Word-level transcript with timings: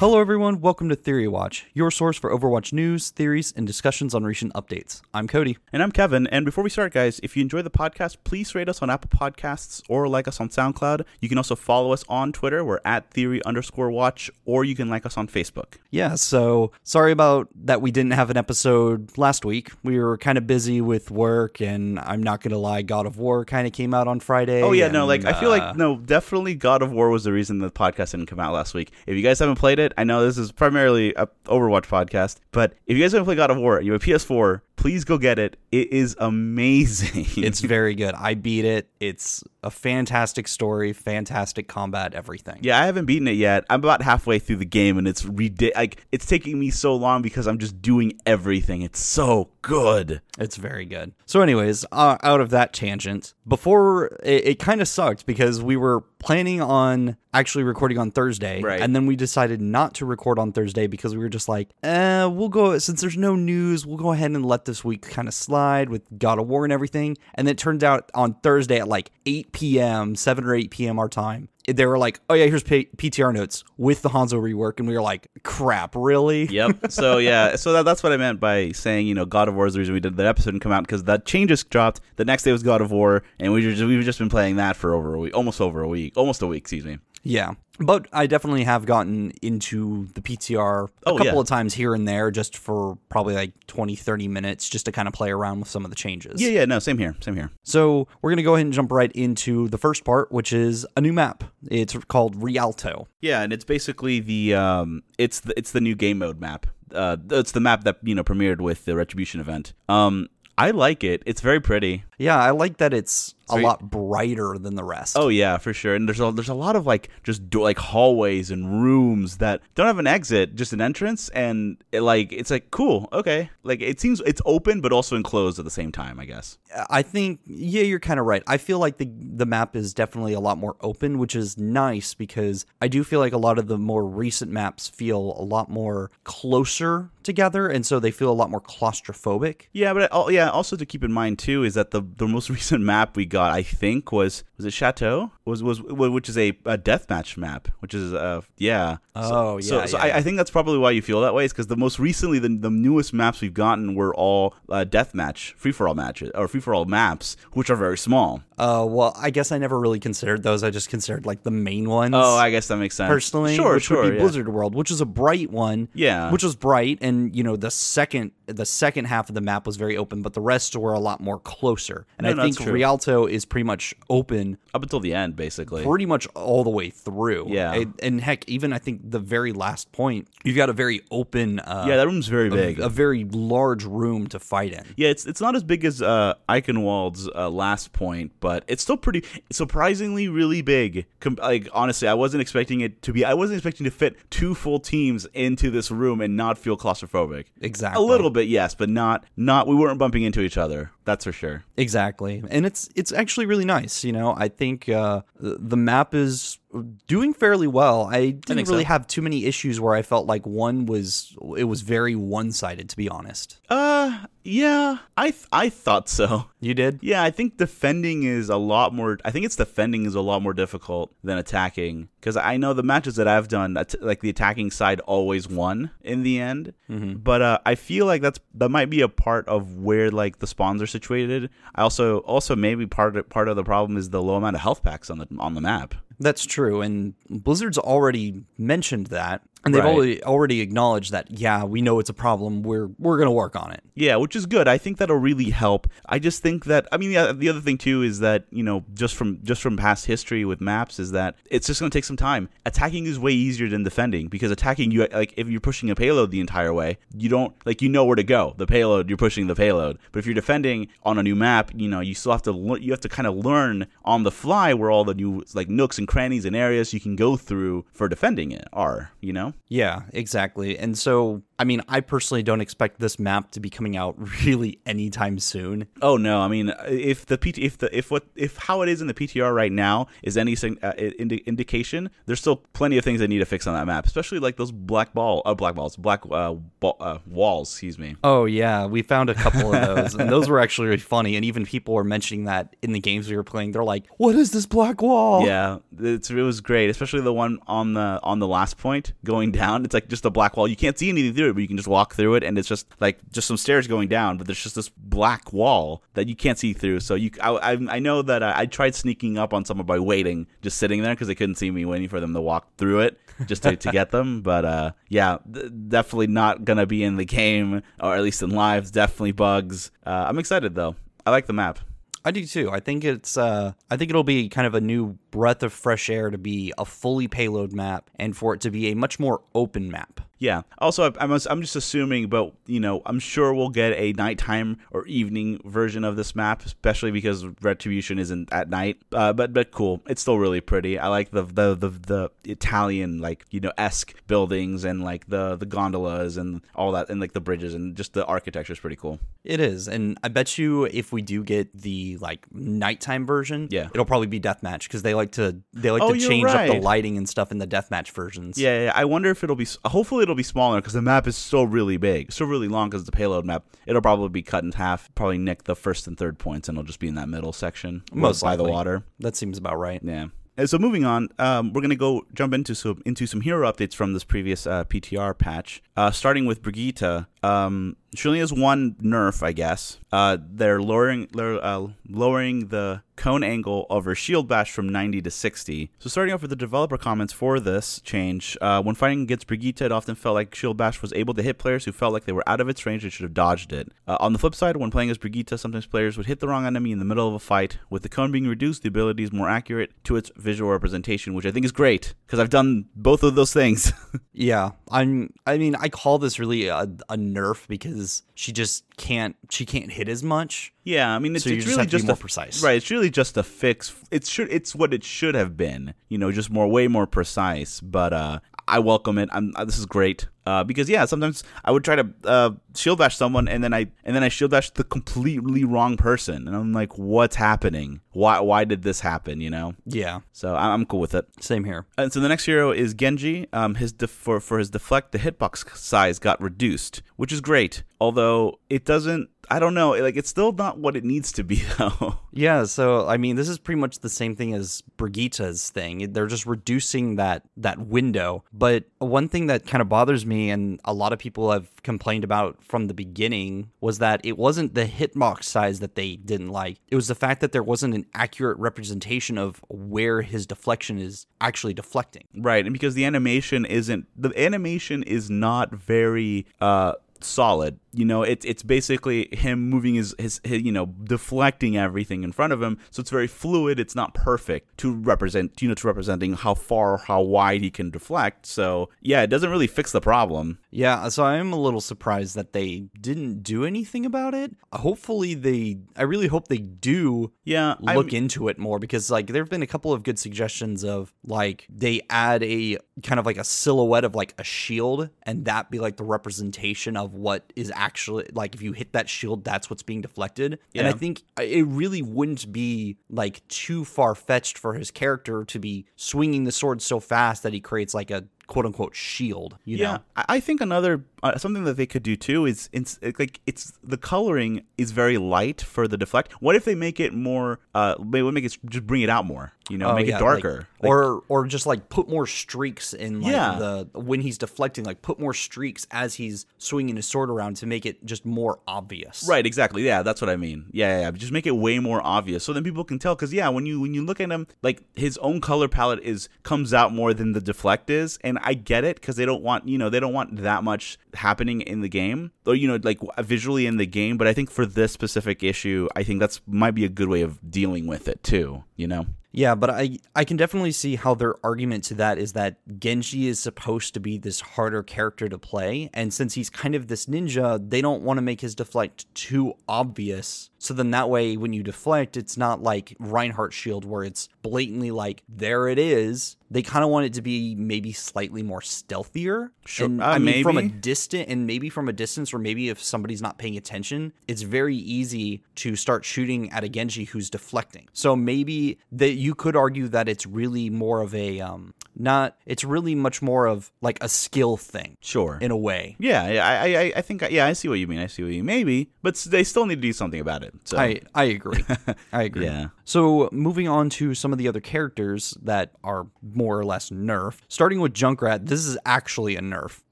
Hello, 0.00 0.18
everyone. 0.18 0.60
Welcome 0.60 0.88
to 0.88 0.96
Theory 0.96 1.28
Watch, 1.28 1.66
your 1.72 1.88
source 1.88 2.18
for 2.18 2.36
Overwatch 2.36 2.72
news, 2.72 3.10
theories, 3.10 3.54
and 3.56 3.64
discussions 3.64 4.12
on 4.12 4.24
recent 4.24 4.52
updates. 4.52 5.02
I'm 5.14 5.28
Cody. 5.28 5.56
And 5.72 5.84
I'm 5.84 5.92
Kevin. 5.92 6.26
And 6.26 6.44
before 6.44 6.64
we 6.64 6.68
start, 6.68 6.92
guys, 6.92 7.20
if 7.22 7.36
you 7.36 7.42
enjoy 7.42 7.62
the 7.62 7.70
podcast, 7.70 8.16
please 8.24 8.56
rate 8.56 8.68
us 8.68 8.82
on 8.82 8.90
Apple 8.90 9.16
Podcasts 9.16 9.84
or 9.88 10.08
like 10.08 10.26
us 10.26 10.40
on 10.40 10.48
SoundCloud. 10.48 11.04
You 11.20 11.28
can 11.28 11.38
also 11.38 11.54
follow 11.54 11.92
us 11.92 12.04
on 12.08 12.32
Twitter. 12.32 12.64
We're 12.64 12.80
at 12.84 13.08
Theory 13.12 13.40
underscore 13.44 13.88
Watch, 13.92 14.32
or 14.44 14.64
you 14.64 14.74
can 14.74 14.90
like 14.90 15.06
us 15.06 15.16
on 15.16 15.28
Facebook. 15.28 15.74
Yeah, 15.90 16.16
so 16.16 16.72
sorry 16.82 17.12
about 17.12 17.48
that 17.54 17.80
we 17.80 17.92
didn't 17.92 18.14
have 18.14 18.30
an 18.30 18.36
episode 18.36 19.16
last 19.16 19.44
week. 19.44 19.70
We 19.84 20.00
were 20.00 20.18
kind 20.18 20.36
of 20.38 20.44
busy 20.44 20.80
with 20.80 21.12
work, 21.12 21.60
and 21.60 22.00
I'm 22.00 22.20
not 22.20 22.40
going 22.40 22.50
to 22.50 22.58
lie, 22.58 22.82
God 22.82 23.06
of 23.06 23.16
War 23.18 23.44
kind 23.44 23.64
of 23.64 23.72
came 23.72 23.94
out 23.94 24.08
on 24.08 24.18
Friday. 24.18 24.60
Oh, 24.60 24.72
yeah, 24.72 24.88
no, 24.88 25.08
and, 25.08 25.08
like, 25.08 25.24
I 25.24 25.38
feel 25.38 25.52
uh, 25.52 25.58
like, 25.58 25.76
no, 25.76 25.98
definitely 25.98 26.56
God 26.56 26.82
of 26.82 26.90
War 26.90 27.10
was 27.10 27.22
the 27.22 27.32
reason 27.32 27.58
the 27.58 27.70
podcast 27.70 28.10
didn't 28.10 28.26
come 28.26 28.40
out 28.40 28.52
last 28.52 28.74
week. 28.74 28.90
If 29.06 29.14
you 29.14 29.22
guys 29.22 29.38
haven't 29.38 29.54
played 29.54 29.78
it, 29.78 29.83
I 29.98 30.04
know 30.04 30.24
this 30.24 30.38
is 30.38 30.52
primarily 30.52 31.12
a 31.14 31.26
Overwatch 31.46 31.86
podcast, 31.86 32.36
but 32.52 32.74
if 32.86 32.96
you 32.96 33.02
guys 33.02 33.12
haven't 33.12 33.26
played 33.26 33.36
God 33.36 33.50
of 33.50 33.58
War, 33.58 33.80
you 33.80 33.92
have 33.92 34.02
a 34.02 34.06
PS4, 34.06 34.60
please 34.76 35.04
go 35.04 35.18
get 35.18 35.38
it. 35.38 35.56
It 35.72 35.92
is 35.92 36.16
amazing. 36.18 37.26
It's 37.44 37.60
very 37.60 37.94
good. 37.94 38.14
I 38.14 38.34
beat 38.34 38.64
it. 38.64 38.88
It's 39.00 39.42
a 39.62 39.70
fantastic 39.70 40.46
story, 40.48 40.92
fantastic 40.92 41.68
combat, 41.68 42.14
everything. 42.14 42.58
Yeah, 42.62 42.80
I 42.80 42.86
haven't 42.86 43.04
beaten 43.06 43.28
it 43.28 43.32
yet. 43.32 43.64
I'm 43.70 43.80
about 43.80 44.02
halfway 44.02 44.38
through 44.38 44.56
the 44.56 44.64
game, 44.64 44.98
and 44.98 45.06
it's 45.08 45.24
ridi- 45.24 45.72
like 45.74 46.04
it's 46.12 46.26
taking 46.26 46.58
me 46.58 46.70
so 46.70 46.94
long 46.94 47.22
because 47.22 47.46
I'm 47.46 47.58
just 47.58 47.80
doing 47.82 48.18
everything. 48.26 48.82
It's 48.82 49.00
so 49.00 49.50
good. 49.62 50.20
It's 50.38 50.56
very 50.56 50.84
good. 50.84 51.12
So, 51.26 51.40
anyways, 51.40 51.84
uh, 51.92 52.16
out 52.22 52.40
of 52.40 52.50
that 52.50 52.72
tangent, 52.72 53.34
before 53.46 54.06
it, 54.22 54.46
it 54.46 54.58
kind 54.58 54.80
of 54.80 54.88
sucked 54.88 55.26
because 55.26 55.62
we 55.62 55.76
were 55.76 56.00
planning 56.18 56.60
on 56.60 57.16
actually 57.32 57.64
recording 57.64 57.98
on 57.98 58.10
Thursday, 58.10 58.60
Right. 58.62 58.80
and 58.80 58.94
then 58.94 59.06
we 59.06 59.16
decided 59.16 59.60
not 59.60 59.94
to 59.94 60.06
record 60.06 60.38
on 60.38 60.52
Thursday 60.52 60.86
because 60.86 61.14
we 61.14 61.22
were 61.22 61.28
just 61.28 61.48
like, 61.48 61.70
eh, 61.82 62.24
we'll 62.24 62.48
go 62.48 62.78
since 62.78 63.00
there's 63.00 63.16
no 63.16 63.34
news, 63.36 63.84
we'll 63.86 63.96
go 63.96 64.12
ahead 64.12 64.30
and 64.30 64.44
let 64.46 64.63
this 64.64 64.84
week 64.84 65.02
kind 65.02 65.28
of 65.28 65.34
slide 65.34 65.88
with 65.88 66.02
God 66.18 66.38
of 66.38 66.48
War 66.48 66.64
and 66.64 66.72
everything. 66.72 67.16
And 67.34 67.46
then 67.46 67.52
it 67.52 67.58
turned 67.58 67.84
out 67.84 68.10
on 68.14 68.34
Thursday 68.42 68.78
at 68.78 68.88
like 68.88 69.10
8 69.26 69.52
p.m., 69.52 70.14
7 70.14 70.44
or 70.44 70.54
8 70.54 70.70
p.m. 70.70 70.98
our 70.98 71.08
time. 71.08 71.48
They 71.66 71.86
were 71.86 71.96
like, 71.96 72.20
"Oh 72.28 72.34
yeah, 72.34 72.44
here's 72.44 72.62
P- 72.62 72.90
PTR 72.94 73.32
notes 73.32 73.64
with 73.78 74.02
the 74.02 74.10
Hanzo 74.10 74.34
rework," 74.34 74.80
and 74.80 74.86
we 74.86 74.92
were 74.92 75.00
like, 75.00 75.28
"Crap, 75.44 75.96
really?" 75.96 76.44
Yep. 76.44 76.90
So 76.92 77.16
yeah, 77.18 77.56
so 77.56 77.72
that, 77.72 77.86
that's 77.86 78.02
what 78.02 78.12
I 78.12 78.18
meant 78.18 78.38
by 78.38 78.72
saying 78.72 79.06
you 79.06 79.14
know 79.14 79.24
God 79.24 79.48
of 79.48 79.54
War 79.54 79.66
is 79.66 79.72
the 79.72 79.78
reason 79.78 79.94
we 79.94 80.00
did 80.00 80.18
that 80.18 80.26
episode 80.26 80.52
and 80.52 80.60
come 80.60 80.72
out 80.72 80.82
because 80.82 81.04
that 81.04 81.24
change 81.24 81.48
just 81.48 81.70
dropped. 81.70 82.02
The 82.16 82.26
next 82.26 82.42
day 82.42 82.52
was 82.52 82.62
God 82.62 82.82
of 82.82 82.92
War, 82.92 83.22
and 83.40 83.50
we 83.50 83.62
just, 83.62 83.82
we've 83.82 84.04
just 84.04 84.18
been 84.18 84.28
playing 84.28 84.56
that 84.56 84.76
for 84.76 84.94
over 84.94 85.14
a 85.14 85.18
week, 85.18 85.34
almost 85.34 85.58
over 85.58 85.80
a 85.80 85.88
week, 85.88 86.18
almost 86.18 86.42
a 86.42 86.46
week. 86.46 86.58
Excuse 86.58 86.84
me. 86.84 86.98
Yeah. 87.24 87.54
But 87.80 88.06
I 88.12 88.28
definitely 88.28 88.62
have 88.64 88.86
gotten 88.86 89.32
into 89.42 90.06
the 90.14 90.20
PTR 90.20 90.84
a 90.84 90.90
Oh, 91.06 91.16
couple 91.16 91.24
yeah. 91.26 91.40
of 91.40 91.46
times 91.48 91.74
here 91.74 91.92
and 91.92 92.06
there 92.06 92.30
just 92.30 92.56
for 92.56 92.96
probably 93.08 93.34
like 93.34 93.52
20, 93.66 93.96
30 93.96 94.28
minutes 94.28 94.68
just 94.68 94.84
to 94.84 94.92
kind 94.92 95.08
of 95.08 95.14
play 95.14 95.30
around 95.30 95.58
with 95.58 95.68
some 95.68 95.84
of 95.84 95.90
the 95.90 95.96
changes. 95.96 96.40
Yeah, 96.40 96.50
yeah, 96.50 96.64
no, 96.66 96.78
same 96.78 96.98
here, 96.98 97.16
same 97.20 97.34
here. 97.34 97.50
So 97.64 98.06
we're 98.22 98.30
going 98.30 98.36
to 98.36 98.42
go 98.44 98.54
ahead 98.54 98.66
and 98.66 98.72
jump 98.72 98.92
right 98.92 99.10
into 99.12 99.66
the 99.70 99.78
first 99.78 100.04
part, 100.04 100.30
which 100.30 100.52
is 100.52 100.86
a 100.96 101.00
new 101.00 101.12
map. 101.12 101.42
It's 101.68 101.96
called 102.06 102.40
Rialto. 102.40 103.08
Yeah, 103.20 103.40
and 103.42 103.52
it's 103.52 103.64
basically 103.64 104.20
the 104.20 104.54
um, 104.54 105.02
it's 105.18 105.40
the 105.40 105.58
it's 105.58 105.72
the 105.72 105.80
new 105.80 105.96
game 105.96 106.18
mode 106.18 106.40
map. 106.40 106.66
Uh, 106.94 107.16
it's 107.30 107.50
the 107.50 107.60
map 107.60 107.82
that 107.82 107.96
you 108.04 108.14
know 108.14 108.22
premiered 108.22 108.60
with 108.60 108.84
the 108.84 108.94
Retribution 108.94 109.40
event. 109.40 109.72
Um, 109.88 110.28
I 110.56 110.70
like 110.70 111.02
it. 111.02 111.24
It's 111.26 111.40
very 111.40 111.58
pretty. 111.60 112.04
Yeah, 112.18 112.38
I 112.38 112.50
like 112.50 112.76
that 112.76 112.94
it's 112.94 113.33
a 113.50 113.54
very- 113.54 113.64
lot 113.64 113.90
brighter 113.90 114.56
than 114.58 114.74
the 114.74 114.84
rest. 114.84 115.16
Oh 115.18 115.28
yeah, 115.28 115.58
for 115.58 115.72
sure. 115.72 115.94
And 115.94 116.08
there's 116.08 116.20
a, 116.20 116.32
there's 116.32 116.48
a 116.48 116.54
lot 116.54 116.76
of 116.76 116.86
like 116.86 117.08
just 117.22 117.48
do, 117.50 117.62
like 117.62 117.78
hallways 117.78 118.50
and 118.50 118.82
rooms 118.82 119.38
that 119.38 119.60
don't 119.74 119.86
have 119.86 119.98
an 119.98 120.06
exit, 120.06 120.54
just 120.54 120.72
an 120.72 120.80
entrance, 120.80 121.28
and 121.30 121.76
it, 121.92 122.00
like 122.00 122.32
it's 122.32 122.50
like 122.50 122.70
cool, 122.70 123.08
okay. 123.12 123.50
Like 123.62 123.80
it 123.80 124.00
seems 124.00 124.20
it's 124.26 124.40
open 124.44 124.80
but 124.80 124.92
also 124.92 125.16
enclosed 125.16 125.58
at 125.58 125.64
the 125.64 125.70
same 125.70 125.92
time. 125.92 126.18
I 126.20 126.24
guess. 126.24 126.58
I 126.90 127.02
think 127.02 127.40
yeah, 127.46 127.82
you're 127.82 128.00
kind 128.00 128.18
of 128.20 128.26
right. 128.26 128.42
I 128.46 128.56
feel 128.58 128.78
like 128.78 128.98
the 128.98 129.08
the 129.10 129.46
map 129.46 129.76
is 129.76 129.94
definitely 129.94 130.32
a 130.32 130.40
lot 130.40 130.58
more 130.58 130.76
open, 130.80 131.18
which 131.18 131.36
is 131.36 131.58
nice 131.58 132.14
because 132.14 132.66
I 132.80 132.88
do 132.88 133.04
feel 133.04 133.20
like 133.20 133.32
a 133.32 133.38
lot 133.38 133.58
of 133.58 133.66
the 133.68 133.78
more 133.78 134.04
recent 134.06 134.50
maps 134.50 134.88
feel 134.88 135.36
a 135.38 135.44
lot 135.44 135.68
more 135.70 136.10
closer 136.24 137.10
together, 137.22 137.68
and 137.68 137.84
so 137.86 137.98
they 138.00 138.10
feel 138.10 138.30
a 138.30 138.34
lot 138.34 138.50
more 138.50 138.60
claustrophobic. 138.60 139.62
Yeah, 139.72 139.92
but 139.94 140.12
uh, 140.12 140.26
yeah. 140.28 140.50
Also 140.50 140.76
to 140.76 140.86
keep 140.86 141.02
in 141.04 141.12
mind 141.12 141.38
too 141.38 141.64
is 141.64 141.74
that 141.74 141.90
the 141.90 142.02
the 142.02 142.26
most 142.28 142.50
recent 142.58 142.82
map 142.82 143.16
we 143.16 143.24
got, 143.34 143.52
I 143.52 143.62
think, 143.62 144.12
was 144.12 144.44
was 144.56 144.64
it 144.64 144.72
Chateau? 144.72 145.32
Was 145.44 145.62
was 145.62 145.82
which 145.82 146.28
is 146.28 146.38
a, 146.38 146.50
a 146.64 146.78
deathmatch 146.78 147.36
map, 147.36 147.68
which 147.80 147.92
is 147.92 148.14
uh 148.14 148.40
yeah. 148.56 148.98
Oh, 149.16 149.60
so, 149.60 149.80
yeah, 149.80 149.86
So 149.86 149.98
yeah. 149.98 150.04
I, 150.04 150.16
I 150.18 150.22
think 150.22 150.36
that's 150.36 150.50
probably 150.50 150.78
why 150.78 150.92
you 150.92 151.02
feel 151.02 151.20
that 151.20 151.34
way, 151.34 151.44
is 151.44 151.52
because 151.52 151.66
the 151.66 151.76
most 151.76 151.98
recently 151.98 152.38
the, 152.38 152.48
the 152.48 152.70
newest 152.70 153.12
maps 153.12 153.40
we've 153.40 153.54
gotten 153.54 153.94
were 153.94 154.14
all 154.14 154.54
uh, 154.68 154.84
deathmatch, 154.88 155.54
free 155.54 155.72
for 155.72 155.86
all 155.88 155.94
matches 155.94 156.30
or 156.34 156.48
free 156.48 156.60
for 156.60 156.74
all 156.74 156.84
maps, 156.84 157.36
which 157.52 157.70
are 157.70 157.76
very 157.76 157.98
small. 157.98 158.42
Uh, 158.58 158.86
well, 158.88 159.14
I 159.16 159.30
guess 159.30 159.52
I 159.52 159.58
never 159.58 159.78
really 159.78 160.00
considered 160.00 160.42
those. 160.42 160.62
I 160.62 160.70
just 160.70 160.88
considered 160.88 161.26
like 161.26 161.42
the 161.42 161.50
main 161.50 161.88
ones. 161.88 162.14
Oh, 162.16 162.36
I 162.36 162.50
guess 162.50 162.68
that 162.68 162.76
makes 162.76 162.94
sense. 162.94 163.08
personally, 163.08 163.56
sure, 163.56 163.74
which 163.74 163.84
sure, 163.84 164.02
would 164.02 164.10
be 164.10 164.16
yeah. 164.16 164.22
Blizzard 164.22 164.48
World, 164.48 164.74
which 164.74 164.90
is 164.90 165.00
a 165.00 165.06
bright 165.06 165.50
one. 165.50 165.88
Yeah. 165.94 166.30
which 166.30 166.42
was 166.42 166.54
bright, 166.56 166.98
and 167.00 167.34
you 167.34 167.42
know 167.42 167.56
the 167.56 167.70
second 167.70 168.32
the 168.46 168.66
second 168.66 169.06
half 169.06 169.28
of 169.28 169.34
the 169.34 169.40
map 169.40 169.66
was 169.66 169.76
very 169.76 169.96
open, 169.96 170.22
but 170.22 170.34
the 170.34 170.40
rest 170.40 170.76
were 170.76 170.92
a 170.92 170.98
lot 170.98 171.20
more 171.20 171.38
closer. 171.38 172.06
And 172.18 172.24
No, 172.24 172.30
I 172.30 172.46
no, 172.46 172.52
think. 172.52 172.70
Rialto 172.70 173.26
is 173.26 173.44
pretty 173.44 173.64
much 173.64 173.94
open 174.10 174.58
up 174.74 174.82
until 174.82 175.00
the 175.00 175.14
end, 175.14 175.36
basically. 175.36 175.84
pretty 175.84 176.06
much 176.06 176.26
all 176.34 176.64
the 176.64 176.70
way 176.70 176.90
through. 176.90 177.46
Yeah. 177.48 177.72
and, 177.72 177.94
and 178.02 178.20
heck, 178.20 178.48
even 178.48 178.72
I 178.72 178.78
think 178.78 179.10
the 179.10 179.18
very 179.18 179.52
last 179.52 179.92
point, 179.92 180.28
you've 180.44 180.56
got 180.56 180.68
a 180.68 180.72
very 180.72 181.02
open. 181.10 181.60
Uh, 181.60 181.86
yeah, 181.88 181.96
that 181.96 182.06
room's 182.06 182.28
very 182.28 182.50
big. 182.50 182.80
a 182.80 182.88
very 182.88 183.24
large 183.24 183.84
room 183.84 184.26
to 184.28 184.38
fight 184.38 184.72
in. 184.72 184.84
Yeah, 184.96 185.08
it's 185.08 185.26
it's 185.26 185.40
not 185.40 185.56
as 185.56 185.62
big 185.62 185.84
as 185.84 186.02
uh, 186.02 186.34
Eichenwalde's 186.48 187.28
uh, 187.34 187.48
last 187.48 187.92
point, 187.92 188.32
but 188.44 188.62
it's 188.68 188.82
still 188.82 188.98
pretty 188.98 189.24
surprisingly 189.50 190.28
really 190.28 190.60
big. 190.60 191.06
Com- 191.20 191.38
like 191.40 191.66
honestly, 191.72 192.06
I 192.06 192.12
wasn't 192.12 192.42
expecting 192.42 192.82
it 192.82 193.00
to 193.00 193.10
be. 193.10 193.24
I 193.24 193.32
wasn't 193.32 193.56
expecting 193.56 193.84
to 193.84 193.90
fit 193.90 194.16
two 194.28 194.54
full 194.54 194.80
teams 194.80 195.26
into 195.32 195.70
this 195.70 195.90
room 195.90 196.20
and 196.20 196.36
not 196.36 196.58
feel 196.58 196.76
claustrophobic. 196.76 197.46
Exactly. 197.62 198.04
A 198.04 198.06
little 198.06 198.28
bit, 198.28 198.46
yes, 198.46 198.74
but 198.74 198.90
not 198.90 199.24
not. 199.38 199.66
We 199.66 199.74
weren't 199.74 199.98
bumping 199.98 200.24
into 200.24 200.42
each 200.42 200.58
other. 200.58 200.90
That's 201.06 201.24
for 201.24 201.32
sure. 201.32 201.64
Exactly, 201.78 202.44
and 202.50 202.66
it's 202.66 202.90
it's 202.94 203.12
actually 203.12 203.46
really 203.46 203.64
nice. 203.64 204.04
You 204.04 204.12
know, 204.12 204.34
I 204.36 204.48
think 204.48 204.90
uh, 204.90 205.22
the 205.40 205.78
map 205.78 206.14
is 206.14 206.58
doing 207.06 207.32
fairly 207.34 207.66
well. 207.66 208.08
I 208.10 208.30
didn't 208.30 208.56
think 208.56 208.68
really 208.68 208.84
so. 208.84 208.88
have 208.88 209.06
too 209.06 209.22
many 209.22 209.44
issues 209.44 209.80
where 209.80 209.94
I 209.94 210.02
felt 210.02 210.26
like 210.26 210.46
one 210.46 210.86
was 210.86 211.36
it 211.56 211.64
was 211.64 211.82
very 211.82 212.14
one 212.14 212.52
sided. 212.52 212.88
To 212.90 212.96
be 212.96 213.08
honest, 213.08 213.60
Uh, 213.70 214.26
yeah, 214.42 214.98
I 215.16 215.30
th- 215.30 215.46
I 215.52 215.68
thought 215.68 216.08
so. 216.08 216.46
you 216.60 216.74
did. 216.74 216.98
Yeah, 217.02 217.22
I 217.22 217.30
think 217.30 217.56
defending 217.56 218.24
is 218.24 218.48
a 218.50 218.56
lot 218.56 218.94
more. 218.94 219.18
I 219.24 219.30
think 219.30 219.46
it's 219.46 219.56
defending 219.56 220.04
is 220.04 220.14
a 220.14 220.20
lot 220.20 220.42
more 220.42 220.52
difficult 220.52 221.14
than 221.22 221.38
attacking 221.38 222.08
because 222.20 222.36
I 222.36 222.56
know 222.56 222.72
the 222.74 222.82
matches 222.82 223.16
that 223.16 223.28
I've 223.28 223.48
done, 223.48 223.76
like 224.00 224.20
the 224.20 224.30
attacking 224.30 224.70
side 224.70 225.00
always 225.00 225.48
won 225.48 225.90
in 226.02 226.22
the 226.22 226.40
end. 226.40 226.74
But 226.88 227.42
uh, 227.42 227.58
I 227.64 227.74
feel 227.74 228.06
like 228.06 228.20
that's 228.22 228.38
that 228.54 228.68
might 228.68 228.90
be 228.90 229.00
a 229.00 229.08
part 229.08 229.48
of 229.48 229.76
where 229.78 230.10
like 230.10 230.38
the 230.40 230.46
spawns 230.46 230.82
are 230.82 230.86
situated. 230.86 231.50
I 231.74 231.82
also 231.82 232.18
also 232.18 232.54
maybe 232.56 232.86
part 232.86 233.16
of, 233.16 233.28
part 233.28 233.48
of 233.48 233.56
the 233.56 233.64
problem 233.64 233.96
is 233.96 234.10
the 234.10 234.22
low 234.22 234.34
amount 234.34 234.56
of 234.56 234.62
health 234.62 234.82
packs 234.82 235.08
on 235.10 235.18
the 235.18 235.28
on 235.38 235.54
the 235.54 235.60
map. 235.60 235.94
That's 236.18 236.44
true, 236.44 236.80
and 236.80 237.14
Blizzard's 237.28 237.78
already 237.78 238.44
mentioned 238.56 239.08
that, 239.08 239.42
and 239.64 239.74
they've 239.74 239.82
Right. 239.84 239.94
already 239.94 240.22
already 240.24 240.60
acknowledged 240.60 241.12
that. 241.12 241.30
Yeah, 241.30 241.64
we 241.64 241.82
know 241.82 241.98
it's 241.98 242.10
a 242.10 242.14
problem. 242.14 242.62
We're 242.62 242.88
we're 242.98 243.18
gonna 243.18 243.32
work 243.32 243.56
on 243.56 243.72
it. 243.72 243.82
Yeah, 243.94 244.16
which 244.16 244.34
is 244.36 244.46
good. 244.46 244.66
I 244.68 244.76
think 244.78 244.98
that'll 244.98 245.16
really 245.16 245.50
help. 245.50 245.86
I 246.06 246.18
just 246.18 246.42
think 246.42 246.64
that 246.66 246.86
I 246.92 246.96
mean 246.96 247.12
the, 247.12 247.32
the 247.32 247.48
other 247.48 247.60
thing 247.60 247.78
too 247.78 248.02
is 248.02 248.18
that 248.20 248.44
you 248.50 248.62
know 248.62 248.84
just 248.94 249.14
from 249.14 249.38
just 249.42 249.62
from 249.62 249.76
past 249.76 250.06
history 250.06 250.44
with 250.44 250.60
maps 250.60 250.98
is 250.98 251.12
that 251.12 251.36
it's 251.50 251.66
just 251.66 251.80
going 251.80 251.90
to 251.90 251.96
take 251.96 252.04
some 252.04 252.16
time. 252.16 252.48
Attacking 252.66 253.06
is 253.06 253.18
way 253.18 253.32
easier 253.32 253.68
than 253.68 253.82
defending 253.84 254.28
because 254.28 254.50
attacking 254.50 254.90
you 254.90 255.06
like 255.12 255.32
if 255.36 255.48
you're 255.48 255.60
pushing 255.60 255.90
a 255.90 255.94
payload 255.94 256.30
the 256.30 256.40
entire 256.40 256.72
way, 256.74 256.98
you 257.16 257.28
don't 257.28 257.54
like 257.64 257.80
you 257.82 257.88
know 257.88 258.04
where 258.04 258.16
to 258.16 258.24
go. 258.24 258.54
The 258.56 258.66
payload 258.66 259.08
you're 259.08 259.16
pushing 259.18 259.46
the 259.46 259.54
payload. 259.54 259.98
But 260.12 260.18
if 260.18 260.26
you're 260.26 260.34
defending 260.34 260.88
on 261.04 261.18
a 261.18 261.22
new 261.22 261.34
map, 261.34 261.70
you 261.74 261.88
know 261.88 262.00
you 262.00 262.14
still 262.14 262.32
have 262.32 262.42
to 262.42 262.52
lear- 262.52 262.78
you 262.80 262.90
have 262.92 263.00
to 263.00 263.08
kind 263.08 263.26
of 263.26 263.36
learn 263.36 263.86
on 264.04 264.22
the 264.24 264.30
fly 264.30 264.74
where 264.74 264.90
all 264.90 265.04
the 265.04 265.14
new 265.14 265.42
like 265.54 265.68
nooks 265.68 265.98
and 265.98 266.06
crannies 266.08 266.44
and 266.44 266.54
areas 266.54 266.92
you 266.92 267.00
can 267.00 267.16
go 267.16 267.36
through 267.36 267.84
for 267.92 268.08
defending 268.08 268.52
it 268.52 268.66
are. 268.72 269.10
You 269.20 269.32
know. 269.32 269.53
Yeah, 269.68 270.02
exactly. 270.12 270.78
And 270.78 270.96
so, 270.96 271.42
I 271.58 271.64
mean, 271.64 271.80
I 271.88 272.00
personally 272.00 272.42
don't 272.42 272.60
expect 272.60 273.00
this 273.00 273.18
map 273.18 273.50
to 273.52 273.60
be 273.60 273.70
coming 273.70 273.96
out 273.96 274.14
really 274.44 274.78
anytime 274.86 275.38
soon. 275.38 275.86
Oh 276.02 276.16
no! 276.16 276.40
I 276.40 276.48
mean, 276.48 276.72
if 276.86 277.26
the 277.26 277.38
PT, 277.38 277.58
if 277.58 277.78
the 277.78 277.96
if 277.96 278.10
what 278.10 278.24
if 278.36 278.56
how 278.56 278.82
it 278.82 278.88
is 278.88 279.00
in 279.00 279.06
the 279.06 279.14
PTR 279.14 279.54
right 279.54 279.72
now 279.72 280.06
is 280.22 280.36
any 280.36 280.56
uh, 280.82 280.92
indi- 280.96 281.42
indication, 281.46 282.10
there's 282.26 282.40
still 282.40 282.56
plenty 282.72 282.98
of 282.98 283.04
things 283.04 283.20
that 283.20 283.28
need 283.28 283.38
to 283.38 283.46
fix 283.46 283.66
on 283.66 283.74
that 283.74 283.86
map, 283.86 284.06
especially 284.06 284.38
like 284.38 284.56
those 284.56 284.70
black 284.70 285.14
ball, 285.14 285.42
uh, 285.44 285.54
black 285.54 285.74
balls, 285.74 285.96
black 285.96 286.22
uh, 286.30 286.52
ball, 286.80 286.96
uh, 287.00 287.18
walls. 287.26 287.72
Excuse 287.72 287.98
me. 287.98 288.16
Oh 288.22 288.44
yeah, 288.44 288.86
we 288.86 289.02
found 289.02 289.30
a 289.30 289.34
couple 289.34 289.74
of 289.74 289.96
those, 289.96 290.14
and 290.14 290.30
those 290.30 290.48
were 290.48 290.60
actually 290.60 290.88
really 290.88 290.98
funny. 290.98 291.36
And 291.36 291.44
even 291.44 291.64
people 291.64 291.94
were 291.94 292.04
mentioning 292.04 292.44
that 292.44 292.76
in 292.82 292.92
the 292.92 293.00
games 293.00 293.30
we 293.30 293.36
were 293.36 293.44
playing. 293.44 293.72
They're 293.72 293.82
like, 293.82 294.06
"What 294.18 294.34
is 294.36 294.52
this 294.52 294.66
black 294.66 295.00
wall?" 295.00 295.46
Yeah, 295.46 295.78
it's, 295.98 296.30
it 296.30 296.34
was 296.34 296.60
great, 296.60 296.90
especially 296.90 297.22
the 297.22 297.32
one 297.32 297.58
on 297.66 297.94
the 297.94 298.20
on 298.22 298.38
the 298.38 298.48
last 298.48 298.76
point 298.76 299.14
going 299.24 299.43
going 299.44 299.52
down. 299.52 299.84
It's 299.84 299.94
like 299.94 300.08
just 300.08 300.24
a 300.24 300.30
black 300.30 300.56
wall. 300.56 300.66
You 300.68 300.76
can't 300.76 300.98
see 300.98 301.08
anything 301.08 301.34
through 301.34 301.50
it, 301.50 301.52
but 301.54 301.60
you 301.60 301.68
can 301.68 301.76
just 301.76 301.88
walk 301.88 302.14
through 302.14 302.34
it, 302.36 302.44
and 302.44 302.58
it's 302.58 302.68
just 302.68 302.86
like 303.00 303.18
just 303.30 303.46
some 303.46 303.56
stairs 303.56 303.86
going 303.86 304.08
down. 304.08 304.38
But 304.38 304.46
there's 304.46 304.62
just 304.62 304.74
this 304.74 304.88
black 304.88 305.52
wall 305.52 306.02
that 306.14 306.28
you 306.28 306.36
can't 306.36 306.58
see 306.58 306.72
through. 306.72 307.00
So 307.00 307.14
you, 307.14 307.30
I, 307.40 307.50
I, 307.50 307.72
I 307.96 307.98
know 307.98 308.22
that 308.22 308.42
I, 308.42 308.60
I 308.60 308.66
tried 308.66 308.94
sneaking 308.94 309.38
up 309.38 309.52
on 309.52 309.64
someone 309.64 309.86
by 309.86 309.98
waiting, 309.98 310.46
just 310.62 310.78
sitting 310.78 311.02
there 311.02 311.14
because 311.14 311.28
they 311.28 311.34
couldn't 311.34 311.56
see 311.56 311.70
me, 311.70 311.84
waiting 311.84 312.08
for 312.08 312.20
them 312.20 312.32
to 312.34 312.40
walk 312.40 312.76
through 312.76 313.00
it 313.00 313.18
just 313.46 313.62
to, 313.64 313.76
to 313.76 313.90
get 313.90 314.10
them. 314.10 314.24
But 314.44 314.64
uh, 314.64 314.92
yeah, 315.08 315.38
th- 315.52 315.72
definitely 315.88 316.26
not 316.26 316.64
gonna 316.64 316.86
be 316.86 317.02
in 317.02 317.16
the 317.16 317.24
game, 317.24 317.82
or 318.00 318.14
at 318.14 318.22
least 318.22 318.42
in 318.42 318.50
lives. 318.50 318.90
Definitely 318.90 319.32
bugs. 319.32 319.90
Uh, 320.04 320.26
I'm 320.28 320.38
excited 320.38 320.74
though. 320.74 320.96
I 321.24 321.30
like 321.30 321.46
the 321.46 321.52
map. 321.54 321.78
I 322.26 322.30
do 322.30 322.44
too. 322.46 322.70
I 322.70 322.80
think 322.80 323.04
it's 323.04 323.36
uh 323.36 323.72
I 323.90 323.96
think 323.96 324.10
it'll 324.10 324.24
be 324.24 324.48
kind 324.48 324.66
of 324.66 324.74
a 324.74 324.80
new 324.80 325.18
breath 325.34 325.64
of 325.64 325.72
fresh 325.72 326.08
air 326.08 326.30
to 326.30 326.38
be 326.38 326.72
a 326.78 326.84
fully 326.84 327.26
payload 327.26 327.72
map 327.72 328.08
and 328.20 328.36
for 328.36 328.54
it 328.54 328.60
to 328.60 328.70
be 328.70 328.86
a 328.92 328.94
much 328.94 329.18
more 329.18 329.40
open 329.52 329.90
map. 329.90 330.20
Yeah. 330.38 330.62
Also, 330.78 331.10
I'm 331.18 331.32
I'm 331.32 331.60
just 331.62 331.74
assuming, 331.74 332.28
but 332.28 332.52
you 332.66 332.78
know, 332.78 333.00
I'm 333.06 333.18
sure 333.18 333.54
we'll 333.54 333.70
get 333.70 333.92
a 333.94 334.12
nighttime 334.12 334.76
or 334.90 335.06
evening 335.06 335.60
version 335.64 336.04
of 336.04 336.16
this 336.16 336.34
map, 336.36 336.66
especially 336.66 337.12
because 337.12 337.46
Retribution 337.62 338.18
isn't 338.18 338.52
at 338.52 338.68
night. 338.68 338.98
Uh, 339.10 339.32
but 339.32 339.54
but 339.54 339.70
cool. 339.70 340.02
It's 340.06 340.20
still 340.20 340.38
really 340.38 340.60
pretty. 340.60 340.98
I 340.98 341.08
like 341.08 341.30
the 341.30 341.42
the 341.44 341.74
the, 341.74 341.88
the 341.88 342.30
Italian 342.44 343.20
like 343.20 343.46
you 343.52 343.60
know 343.60 343.72
esque 343.78 344.14
buildings 344.26 344.84
and 344.84 345.02
like 345.02 345.26
the 345.28 345.56
the 345.56 345.66
gondolas 345.66 346.36
and 346.36 346.60
all 346.74 346.92
that 346.92 347.08
and 347.08 347.20
like 347.20 347.32
the 347.32 347.40
bridges 347.40 347.72
and 347.72 347.96
just 347.96 348.12
the 348.12 348.26
architecture 348.26 348.72
is 348.74 348.78
pretty 348.80 348.96
cool. 348.96 349.20
It 349.44 349.60
is, 349.60 349.88
and 349.88 350.18
I 350.22 350.28
bet 350.28 350.58
you 350.58 350.84
if 350.84 351.10
we 351.12 351.22
do 351.22 351.42
get 351.42 351.74
the 351.74 352.18
like 352.20 352.44
nighttime 352.52 353.24
version, 353.24 353.68
Yeah. 353.70 353.88
it'll 353.94 354.04
probably 354.04 354.26
be 354.26 354.40
deathmatch 354.40 354.82
because 354.84 355.02
they 355.02 355.14
like 355.14 355.23
to 355.32 355.56
they 355.72 355.90
like 355.90 356.02
Oh, 356.02 356.12
to 356.12 356.18
change 356.18 356.48
up 356.48 356.66
the 356.66 356.80
lighting 356.80 357.16
and 357.16 357.28
stuff 357.28 357.50
in 357.50 357.58
the 357.58 357.66
deathmatch 357.66 358.10
versions. 358.12 358.58
Yeah, 358.58 358.84
yeah, 358.84 358.92
I 358.94 359.04
wonder 359.04 359.30
if 359.30 359.42
it'll 359.44 359.56
be. 359.56 359.66
Hopefully, 359.84 360.22
it'll 360.22 360.34
be 360.34 360.42
smaller 360.42 360.80
because 360.80 360.92
the 360.92 361.02
map 361.02 361.26
is 361.26 361.36
so 361.36 361.62
really 361.62 361.96
big, 361.96 362.32
so 362.32 362.44
really 362.44 362.68
long 362.68 362.90
because 362.90 363.04
the 363.04 363.12
payload 363.12 363.44
map. 363.44 363.64
It'll 363.86 364.02
probably 364.02 364.28
be 364.28 364.42
cut 364.42 364.64
in 364.64 364.72
half, 364.72 365.14
probably 365.14 365.38
nick 365.38 365.64
the 365.64 365.76
first 365.76 366.06
and 366.06 366.16
third 366.18 366.38
points, 366.38 366.68
and 366.68 366.76
it'll 366.76 366.86
just 366.86 367.00
be 367.00 367.08
in 367.08 367.14
that 367.16 367.28
middle 367.28 367.52
section, 367.52 368.02
Most 368.12 368.42
by 368.42 368.56
the 368.56 368.64
water. 368.64 369.04
that 369.20 369.36
seems 369.36 369.58
about 369.58 369.78
right. 369.78 370.00
Yeah. 370.02 370.26
And 370.56 370.70
so 370.70 370.78
moving 370.78 371.04
on, 371.04 371.30
um, 371.40 371.72
we're 371.72 371.80
gonna 371.82 371.96
go 371.96 372.22
jump 372.32 372.54
into 372.54 372.76
some 372.76 373.02
into 373.04 373.26
some 373.26 373.40
hero 373.40 373.68
updates 373.70 373.92
from 373.92 374.12
this 374.12 374.22
previous 374.22 374.68
uh, 374.68 374.84
PTR 374.84 375.36
patch. 375.36 375.82
Uh, 375.96 376.12
starting 376.12 376.46
with 376.46 376.62
Brigitte, 376.62 377.26
um, 377.44 377.96
she 378.14 378.28
only 378.28 378.40
has 378.40 378.52
one 378.52 378.94
nerf, 379.02 379.42
I 379.42 379.52
guess. 379.52 379.98
Uh, 380.12 380.38
they're 380.40 380.80
lowering 380.80 381.28
they're, 381.32 381.62
uh, 381.62 381.88
lowering 382.08 382.68
the 382.68 383.02
cone 383.16 383.44
angle 383.44 383.86
of 383.90 384.04
her 384.04 384.14
shield 384.14 384.48
bash 384.48 384.72
from 384.72 384.88
90 384.88 385.22
to 385.22 385.30
60. 385.30 385.90
So 385.98 386.08
starting 386.08 386.34
off 386.34 386.40
with 386.40 386.50
the 386.50 386.56
developer 386.56 386.96
comments 386.96 387.32
for 387.32 387.60
this 387.60 388.00
change, 388.00 388.56
uh, 388.60 388.82
when 388.82 388.94
fighting 388.94 389.22
against 389.22 389.46
Brigitte, 389.46 389.82
it 389.82 389.92
often 389.92 390.14
felt 390.14 390.34
like 390.34 390.54
shield 390.54 390.76
bash 390.76 391.02
was 391.02 391.12
able 391.12 391.34
to 391.34 391.42
hit 391.42 391.58
players 391.58 391.84
who 391.84 391.92
felt 391.92 392.12
like 392.12 392.24
they 392.24 392.32
were 392.32 392.48
out 392.48 392.60
of 392.60 392.68
its 392.68 392.86
range 392.86 393.04
and 393.04 393.12
should 393.12 393.24
have 393.24 393.34
dodged 393.34 393.72
it. 393.72 393.92
Uh, 394.06 394.16
on 394.20 394.32
the 394.32 394.38
flip 394.38 394.54
side, 394.54 394.76
when 394.76 394.90
playing 394.90 395.10
as 395.10 395.18
Brigitte, 395.18 395.58
sometimes 395.58 395.86
players 395.86 396.16
would 396.16 396.26
hit 396.26 396.40
the 396.40 396.48
wrong 396.48 396.66
enemy 396.66 396.92
in 396.92 396.98
the 396.98 397.04
middle 397.04 397.28
of 397.28 397.34
a 397.34 397.38
fight. 397.38 397.78
With 397.90 398.02
the 398.02 398.08
cone 398.08 398.32
being 398.32 398.46
reduced, 398.46 398.82
the 398.82 398.88
ability 398.88 399.22
is 399.22 399.32
more 399.32 399.48
accurate 399.48 399.92
to 400.04 400.16
its 400.16 400.30
visual 400.36 400.70
representation, 400.70 401.34
which 401.34 401.46
I 401.46 401.50
think 401.50 401.64
is 401.64 401.72
great 401.72 402.14
because 402.26 402.38
I've 402.38 402.50
done 402.50 402.86
both 402.94 403.22
of 403.22 403.34
those 403.34 403.52
things. 403.52 403.92
Yeah, 404.36 404.72
I'm. 404.90 405.32
I 405.46 405.58
mean, 405.58 405.76
I 405.76 405.88
call 405.88 406.18
this 406.18 406.40
really 406.40 406.66
a, 406.66 406.88
a 407.08 407.16
nerf 407.34 407.66
because 407.68 408.22
she 408.34 408.52
just 408.52 408.84
can't. 408.96 409.36
She 409.50 409.66
can't 409.66 409.90
hit 409.92 410.08
as 410.08 410.22
much. 410.22 410.72
Yeah, 410.84 411.14
I 411.14 411.18
mean, 411.18 411.34
it's, 411.34 411.44
So 411.44 411.50
it's 411.50 411.66
really 411.66 411.78
have 411.78 411.86
to 411.86 411.90
be 411.90 411.98
just 411.98 412.06
more 412.06 412.14
a, 412.14 412.16
precise. 412.16 412.62
right? 412.62 412.76
It's 412.76 412.90
really 412.90 413.10
just 413.10 413.36
a 413.36 413.42
fix. 413.42 413.94
It's 414.10 414.28
should 414.28 414.52
it's 414.52 414.74
what 414.74 414.94
it 414.94 415.02
should 415.04 415.34
have 415.34 415.56
been. 415.56 415.94
You 416.08 416.18
know, 416.18 416.30
just 416.32 416.50
more, 416.50 416.68
way 416.68 416.88
more 416.88 417.06
precise. 417.06 417.80
But 417.80 418.12
uh, 418.12 418.40
I 418.66 418.78
welcome 418.78 419.18
it. 419.18 419.28
I'm 419.32 419.52
uh, 419.56 419.64
this 419.64 419.78
is 419.78 419.86
great. 419.86 420.26
Uh, 420.46 420.62
because 420.62 420.90
yeah, 420.90 421.06
sometimes 421.06 421.42
I 421.64 421.70
would 421.70 421.84
try 421.84 421.96
to 421.96 422.06
uh, 422.24 422.50
shield 422.76 422.98
bash 422.98 423.16
someone, 423.16 423.48
and 423.48 423.64
then 423.64 423.72
I 423.72 423.86
and 424.04 424.14
then 424.14 424.22
I 424.22 424.28
shield 424.28 424.50
bash 424.50 424.70
the 424.70 424.84
completely 424.84 425.64
wrong 425.64 425.96
person, 425.96 426.46
and 426.46 426.54
I'm 426.54 426.72
like, 426.72 426.98
what's 426.98 427.36
happening? 427.36 428.00
Why 428.12 428.40
why 428.40 428.64
did 428.64 428.82
this 428.82 429.00
happen? 429.00 429.40
You 429.40 429.50
know. 429.50 429.74
Yeah, 429.86 430.20
So 430.32 430.54
I'm 430.54 430.84
cool 430.86 431.00
with 431.00 431.14
it. 431.14 431.26
same 431.40 431.64
here. 431.64 431.86
And 431.96 432.12
so 432.12 432.20
the 432.20 432.28
next 432.28 432.44
hero 432.44 432.72
is 432.72 432.92
Genji. 432.94 433.46
Um, 433.52 433.76
his 433.76 433.92
def- 433.92 434.10
for 434.10 434.38
for 434.40 434.58
his 434.58 434.70
deflect, 434.70 435.12
the 435.12 435.18
hitbox 435.18 435.76
size 435.76 436.18
got 436.18 436.40
reduced, 436.42 437.02
which 437.16 437.32
is 437.32 437.40
great. 437.40 437.82
Although 438.00 438.58
it 438.68 438.84
doesn't, 438.84 439.30
I 439.50 439.58
don't 439.58 439.74
know, 439.74 439.90
like 439.90 440.16
it's 440.16 440.28
still 440.28 440.52
not 440.52 440.78
what 440.78 440.96
it 440.96 441.04
needs 441.04 441.32
to 441.32 441.44
be 441.44 441.56
though. 441.78 442.18
Yeah, 442.32 442.64
so 442.64 443.06
I 443.06 443.16
mean, 443.16 443.36
this 443.36 443.48
is 443.48 443.58
pretty 443.58 443.80
much 443.80 444.00
the 444.00 444.08
same 444.08 444.34
thing 444.36 444.54
as 444.54 444.82
Brigitte's 444.96 445.70
thing. 445.70 446.12
They're 446.12 446.26
just 446.26 446.46
reducing 446.46 447.16
that 447.16 447.42
that 447.56 447.78
window. 447.78 448.44
But 448.52 448.84
one 448.98 449.28
thing 449.28 449.46
that 449.46 449.66
kind 449.66 449.82
of 449.82 449.88
bothers 449.88 450.26
me, 450.26 450.50
and 450.50 450.80
a 450.84 450.92
lot 450.92 451.12
of 451.12 451.18
people 451.18 451.52
have 451.52 451.70
complained 451.82 452.24
about 452.24 452.62
from 452.64 452.86
the 452.86 452.94
beginning, 452.94 453.70
was 453.80 453.98
that 453.98 454.20
it 454.24 454.36
wasn't 454.36 454.74
the 454.74 454.86
hitbox 454.86 455.44
size 455.44 455.80
that 455.80 455.94
they 455.94 456.16
didn't 456.16 456.50
like. 456.50 456.78
It 456.88 456.96
was 456.96 457.08
the 457.08 457.14
fact 457.14 457.40
that 457.40 457.52
there 457.52 457.62
wasn't 457.62 457.94
an 457.94 458.06
accurate 458.14 458.58
representation 458.58 459.38
of 459.38 459.62
where 459.68 460.22
his 460.22 460.46
deflection 460.46 460.98
is 460.98 461.26
actually 461.40 461.74
deflecting. 461.74 462.24
right, 462.34 462.64
and 462.64 462.72
because 462.72 462.94
the 462.94 463.04
animation 463.04 463.64
isn't, 463.64 464.06
the 464.16 464.32
animation 464.40 465.02
is 465.02 465.30
not 465.30 465.72
very 465.72 466.46
uh 466.60 466.94
solid. 467.24 467.78
You 467.92 468.04
know, 468.04 468.22
it's 468.22 468.44
it's 468.44 468.62
basically 468.62 469.28
him 469.32 469.70
moving 469.70 469.94
his, 469.94 470.14
his 470.18 470.40
his 470.44 470.62
you 470.62 470.72
know 470.72 470.86
deflecting 470.86 471.76
everything 471.76 472.24
in 472.24 472.32
front 472.32 472.52
of 472.52 472.60
him. 472.62 472.78
So 472.90 473.00
it's 473.00 473.10
very 473.10 473.26
fluid. 473.28 473.78
It's 473.78 473.94
not 473.94 474.14
perfect 474.14 474.76
to 474.78 474.92
represent 474.92 475.62
you 475.62 475.68
know 475.68 475.74
to 475.74 475.86
representing 475.86 476.34
how 476.34 476.54
far 476.54 476.94
or 476.94 476.98
how 476.98 477.22
wide 477.22 477.62
he 477.62 477.70
can 477.70 477.90
deflect. 477.90 478.46
So 478.46 478.90
yeah, 479.00 479.22
it 479.22 479.28
doesn't 479.28 479.50
really 479.50 479.66
fix 479.68 479.92
the 479.92 480.00
problem. 480.00 480.58
Yeah, 480.70 481.08
so 481.08 481.22
I 481.24 481.36
am 481.36 481.52
a 481.52 481.56
little 481.60 481.80
surprised 481.80 482.34
that 482.34 482.52
they 482.52 482.88
didn't 483.00 483.44
do 483.44 483.64
anything 483.64 484.04
about 484.04 484.34
it. 484.34 484.52
Hopefully 484.72 485.34
they 485.34 485.78
I 485.96 486.02
really 486.02 486.26
hope 486.26 486.48
they 486.48 486.58
do 486.58 487.32
Yeah, 487.44 487.74
I'm- 487.86 487.96
look 487.96 488.12
into 488.12 488.48
it 488.48 488.58
more 488.58 488.78
because 488.80 489.08
like 489.10 489.28
there've 489.28 489.48
been 489.48 489.62
a 489.62 489.68
couple 489.68 489.92
of 489.92 490.02
good 490.02 490.18
suggestions 490.18 490.82
of 490.84 491.14
like 491.24 491.66
they 491.70 492.00
add 492.10 492.42
a 492.42 492.78
kind 493.04 493.20
of 493.20 493.26
like 493.26 493.38
a 493.38 493.44
silhouette 493.44 494.04
of 494.04 494.14
like 494.16 494.34
a 494.38 494.44
shield 494.44 495.10
and 495.22 495.44
that 495.44 495.70
be 495.70 495.78
like 495.78 495.96
the 495.96 496.04
representation 496.04 496.96
of 496.96 497.13
what 497.14 497.52
is 497.56 497.72
actually 497.74 498.28
like 498.32 498.54
if 498.54 498.62
you 498.62 498.72
hit 498.72 498.92
that 498.92 499.08
shield 499.08 499.44
that's 499.44 499.70
what's 499.70 499.82
being 499.82 500.00
deflected. 500.00 500.58
And 500.74 500.86
i 500.88 500.92
think 500.92 501.22
uh, 501.38 501.42
it 501.42 501.62
really 501.62 502.02
wouldn't 502.02 502.52
be 502.52 502.96
like 503.08 503.46
too 503.48 503.84
far 503.84 504.14
fetched 504.14 504.58
for 504.58 504.74
his 504.74 504.90
character 504.90 505.44
to 505.44 505.58
be 505.58 505.86
swinging 505.96 506.44
the 506.44 506.52
sword 506.52 506.82
so 506.82 507.00
fast 507.00 507.42
that 507.42 507.52
he 507.52 507.60
creates 507.60 507.94
like 507.94 508.10
a 508.10 508.24
quote 508.46 508.66
unquote 508.66 508.94
shield 508.94 509.56
you 509.64 509.76
yeah, 509.78 509.92
know 509.92 509.98
I 510.16 510.24
I 510.36 510.40
think 510.40 510.60
another 510.60 511.04
uh, 511.22 511.38
something 511.38 511.64
that 511.64 511.76
they 511.78 511.86
could 511.86 512.02
do 512.02 512.16
too 512.16 512.44
is 512.44 512.68
it's 512.72 512.98
it's 513.00 513.18
like 513.18 513.40
it's 513.46 513.72
the 513.82 513.96
coloring 513.96 514.62
is 514.76 514.90
very 514.90 515.16
light 515.16 515.62
for 515.62 515.88
the 515.88 515.96
deflect. 515.96 516.32
What 516.42 516.54
if 516.54 516.66
they 516.66 516.74
make 516.74 517.00
it 517.00 517.14
more? 517.14 517.60
Uh, 517.74 517.94
they 517.98 518.22
would 518.22 518.34
make 518.34 518.44
it 518.44 518.58
just 518.68 518.86
bring 518.86 519.00
it 519.00 519.08
out 519.08 519.24
more. 519.24 519.52
You 519.70 519.78
know, 519.78 519.92
Oh, 519.92 519.94
make 519.94 520.06
yeah, 520.06 520.18
it 520.18 520.22
like- 520.22 520.42
darker. 520.42 520.68
Like- 520.82 520.90
or 520.90 521.22
or 521.30 521.46
just 521.46 521.64
like 521.64 521.88
put 521.88 522.10
more 522.10 522.26
streaks 522.26 522.92
in 522.92 523.22
like 523.22 523.32
Yeah. 523.32 523.56
the 523.58 523.88
when 523.98 524.20
he's 524.20 524.36
deflecting 524.36 524.84
like 524.84 525.00
put 525.00 525.18
more 525.18 525.32
streaks 525.32 525.86
as 525.90 526.16
he's 526.16 526.44
swinging 526.58 526.96
his 526.96 527.06
sword 527.06 527.30
around 527.30 527.56
to 527.56 527.66
make 527.66 527.86
it 527.86 528.04
just 528.04 528.26
more 528.26 528.58
obvious 528.68 529.24
Right, 529.26 529.46
exactly. 529.46 529.82
Yeah, 529.86 530.02
that's 530.02 530.20
what 530.20 530.28
I 530.28 530.36
mean. 530.36 530.66
Yeah, 530.72 530.88
yeah, 530.98 531.00
yeah. 531.04 531.10
Just 531.12 531.32
make 531.32 531.46
it 531.46 531.52
way 531.56 531.78
more 531.78 532.02
obvious, 532.04 532.44
so 532.44 532.52
then 532.52 532.64
people 532.64 532.84
can 532.84 532.98
tell. 532.98 533.14
Because 533.14 533.32
yeah, 533.32 533.48
when 533.48 533.64
you 533.64 533.80
when 533.80 533.94
you 533.94 534.04
look 534.04 534.20
at 534.20 534.30
him, 534.30 534.46
like 534.62 534.82
his 534.94 535.16
own 535.18 535.40
color 535.40 535.68
palette 535.68 536.00
is 536.02 536.28
comes 536.42 536.74
out 536.74 536.92
more 536.92 537.14
than 537.14 537.32
the 537.32 537.40
deflect 537.40 537.88
is, 537.88 538.18
and 538.22 538.33
I 538.42 538.54
get 538.54 538.84
it 538.84 538.96
because 538.96 539.16
they 539.16 539.26
don't 539.26 539.42
want 539.42 539.68
you 539.68 539.78
know 539.78 539.90
they 539.90 540.00
don't 540.00 540.12
want 540.12 540.42
that 540.42 540.64
much 540.64 540.98
happening 541.14 541.60
in 541.60 541.80
the 541.80 541.88
game, 541.88 542.32
or 542.46 542.54
you 542.54 542.68
know 542.68 542.78
like 542.82 543.00
visually 543.18 543.66
in 543.66 543.76
the 543.76 543.86
game. 543.86 544.16
But 544.16 544.26
I 544.26 544.32
think 544.32 544.50
for 544.50 544.66
this 544.66 544.92
specific 544.92 545.42
issue, 545.42 545.88
I 545.96 546.02
think 546.02 546.20
that's 546.20 546.40
might 546.46 546.72
be 546.72 546.84
a 546.84 546.88
good 546.88 547.08
way 547.08 547.22
of 547.22 547.50
dealing 547.50 547.86
with 547.86 548.08
it 548.08 548.22
too. 548.22 548.64
You 548.76 548.86
know. 548.86 549.06
Yeah, 549.36 549.56
but 549.56 549.68
I 549.68 549.98
I 550.14 550.24
can 550.24 550.36
definitely 550.36 550.70
see 550.70 550.94
how 550.94 551.14
their 551.16 551.34
argument 551.44 551.82
to 551.84 551.94
that 551.94 552.18
is 552.18 552.34
that 552.34 552.56
Genji 552.78 553.26
is 553.26 553.40
supposed 553.40 553.92
to 553.94 554.00
be 554.00 554.16
this 554.16 554.40
harder 554.40 554.84
character 554.84 555.28
to 555.28 555.38
play, 555.38 555.90
and 555.92 556.14
since 556.14 556.34
he's 556.34 556.48
kind 556.48 556.76
of 556.76 556.86
this 556.86 557.06
ninja, 557.06 557.58
they 557.68 557.80
don't 557.80 558.02
want 558.02 558.18
to 558.18 558.22
make 558.22 558.40
his 558.42 558.54
deflect 558.54 559.12
too 559.16 559.54
obvious. 559.68 560.50
So 560.58 560.72
then 560.72 560.92
that 560.92 561.10
way, 561.10 561.36
when 561.36 561.52
you 561.52 561.62
deflect, 561.62 562.16
it's 562.16 562.36
not 562.36 562.62
like 562.62 562.96
Reinhardt 562.98 563.52
Shield 563.52 563.84
where 563.84 564.04
it's 564.04 564.28
blatantly 564.42 564.92
like 564.92 565.22
there 565.28 565.68
it 565.68 565.78
is. 565.78 566.36
They 566.50 566.62
kind 566.62 566.84
of 566.84 566.90
want 566.90 567.04
it 567.06 567.12
to 567.14 567.22
be 567.22 567.54
maybe 567.56 567.92
slightly 567.92 568.42
more 568.42 568.60
stealthier. 568.60 569.50
Sure, 569.66 569.86
And, 569.86 570.00
uh, 570.00 570.06
I 570.06 570.18
mean, 570.18 570.42
from 570.44 570.56
a 570.56 570.62
maybe. 570.62 570.74
distant 570.78 571.28
and 571.28 571.46
maybe 571.46 571.68
from 571.68 571.88
a 571.88 571.92
distance, 571.92 572.32
or 572.32 572.38
maybe 572.38 572.68
if 572.68 572.82
somebody's 572.82 573.20
not 573.20 573.38
paying 573.38 573.56
attention, 573.56 574.12
it's 574.28 574.42
very 574.42 574.76
easy 574.76 575.42
to 575.56 575.74
start 575.74 576.04
shooting 576.04 576.50
at 576.52 576.62
a 576.62 576.68
Genji 576.68 577.04
who's 577.04 577.28
deflecting. 577.28 577.88
So 577.92 578.14
maybe 578.14 578.78
that 578.92 579.14
you 579.24 579.34
could 579.34 579.56
argue 579.56 579.86
that 579.88 580.06
it's 580.12 580.26
really 580.26 580.66
more 580.70 581.00
of 581.06 581.14
a 581.14 581.40
um 581.40 581.72
not 581.96 582.36
it's 582.46 582.64
really 582.74 582.94
much 583.06 583.22
more 583.22 583.46
of 583.46 583.70
like 583.80 583.98
a 584.02 584.08
skill 584.08 584.56
thing 584.56 584.96
Sure. 585.00 585.38
in 585.40 585.50
a 585.50 585.56
way. 585.56 585.96
yeah, 585.98 586.22
yeah, 586.36 586.46
I, 586.64 586.66
I, 586.82 586.92
I 586.96 587.02
think, 587.02 587.22
yeah, 587.30 587.46
I 587.46 587.52
see 587.54 587.68
what 587.68 587.78
you 587.82 587.86
mean. 587.86 588.00
I 588.00 588.08
see 588.08 588.22
what 588.24 588.32
you 588.32 588.42
mean. 588.42 588.46
Maybe, 588.46 588.90
but 589.02 589.14
they 589.34 589.44
still 589.44 589.66
need 589.66 589.76
to 589.76 589.80
do 589.90 589.92
something 589.92 590.20
about 590.20 590.42
it. 590.42 590.52
So, 590.64 590.76
I 590.76 590.88
I 591.14 591.24
agree. 591.38 591.64
I 592.12 592.22
agree. 592.24 592.46
Yeah. 592.46 592.68
So 592.84 593.28
moving 593.32 593.68
on 593.68 593.90
to 593.98 594.14
some 594.14 594.32
of 594.32 594.38
the 594.38 594.48
other 594.48 594.60
characters 594.60 595.36
that 595.42 595.66
are 595.84 596.06
more 596.22 596.58
or 596.58 596.64
less 596.64 596.90
nerf. 596.90 597.34
Starting 597.48 597.80
with 597.80 597.94
Junkrat, 597.94 598.46
this 598.48 598.64
is 598.66 598.76
actually 598.84 599.36
a 599.36 599.40
nerf. 599.40 599.80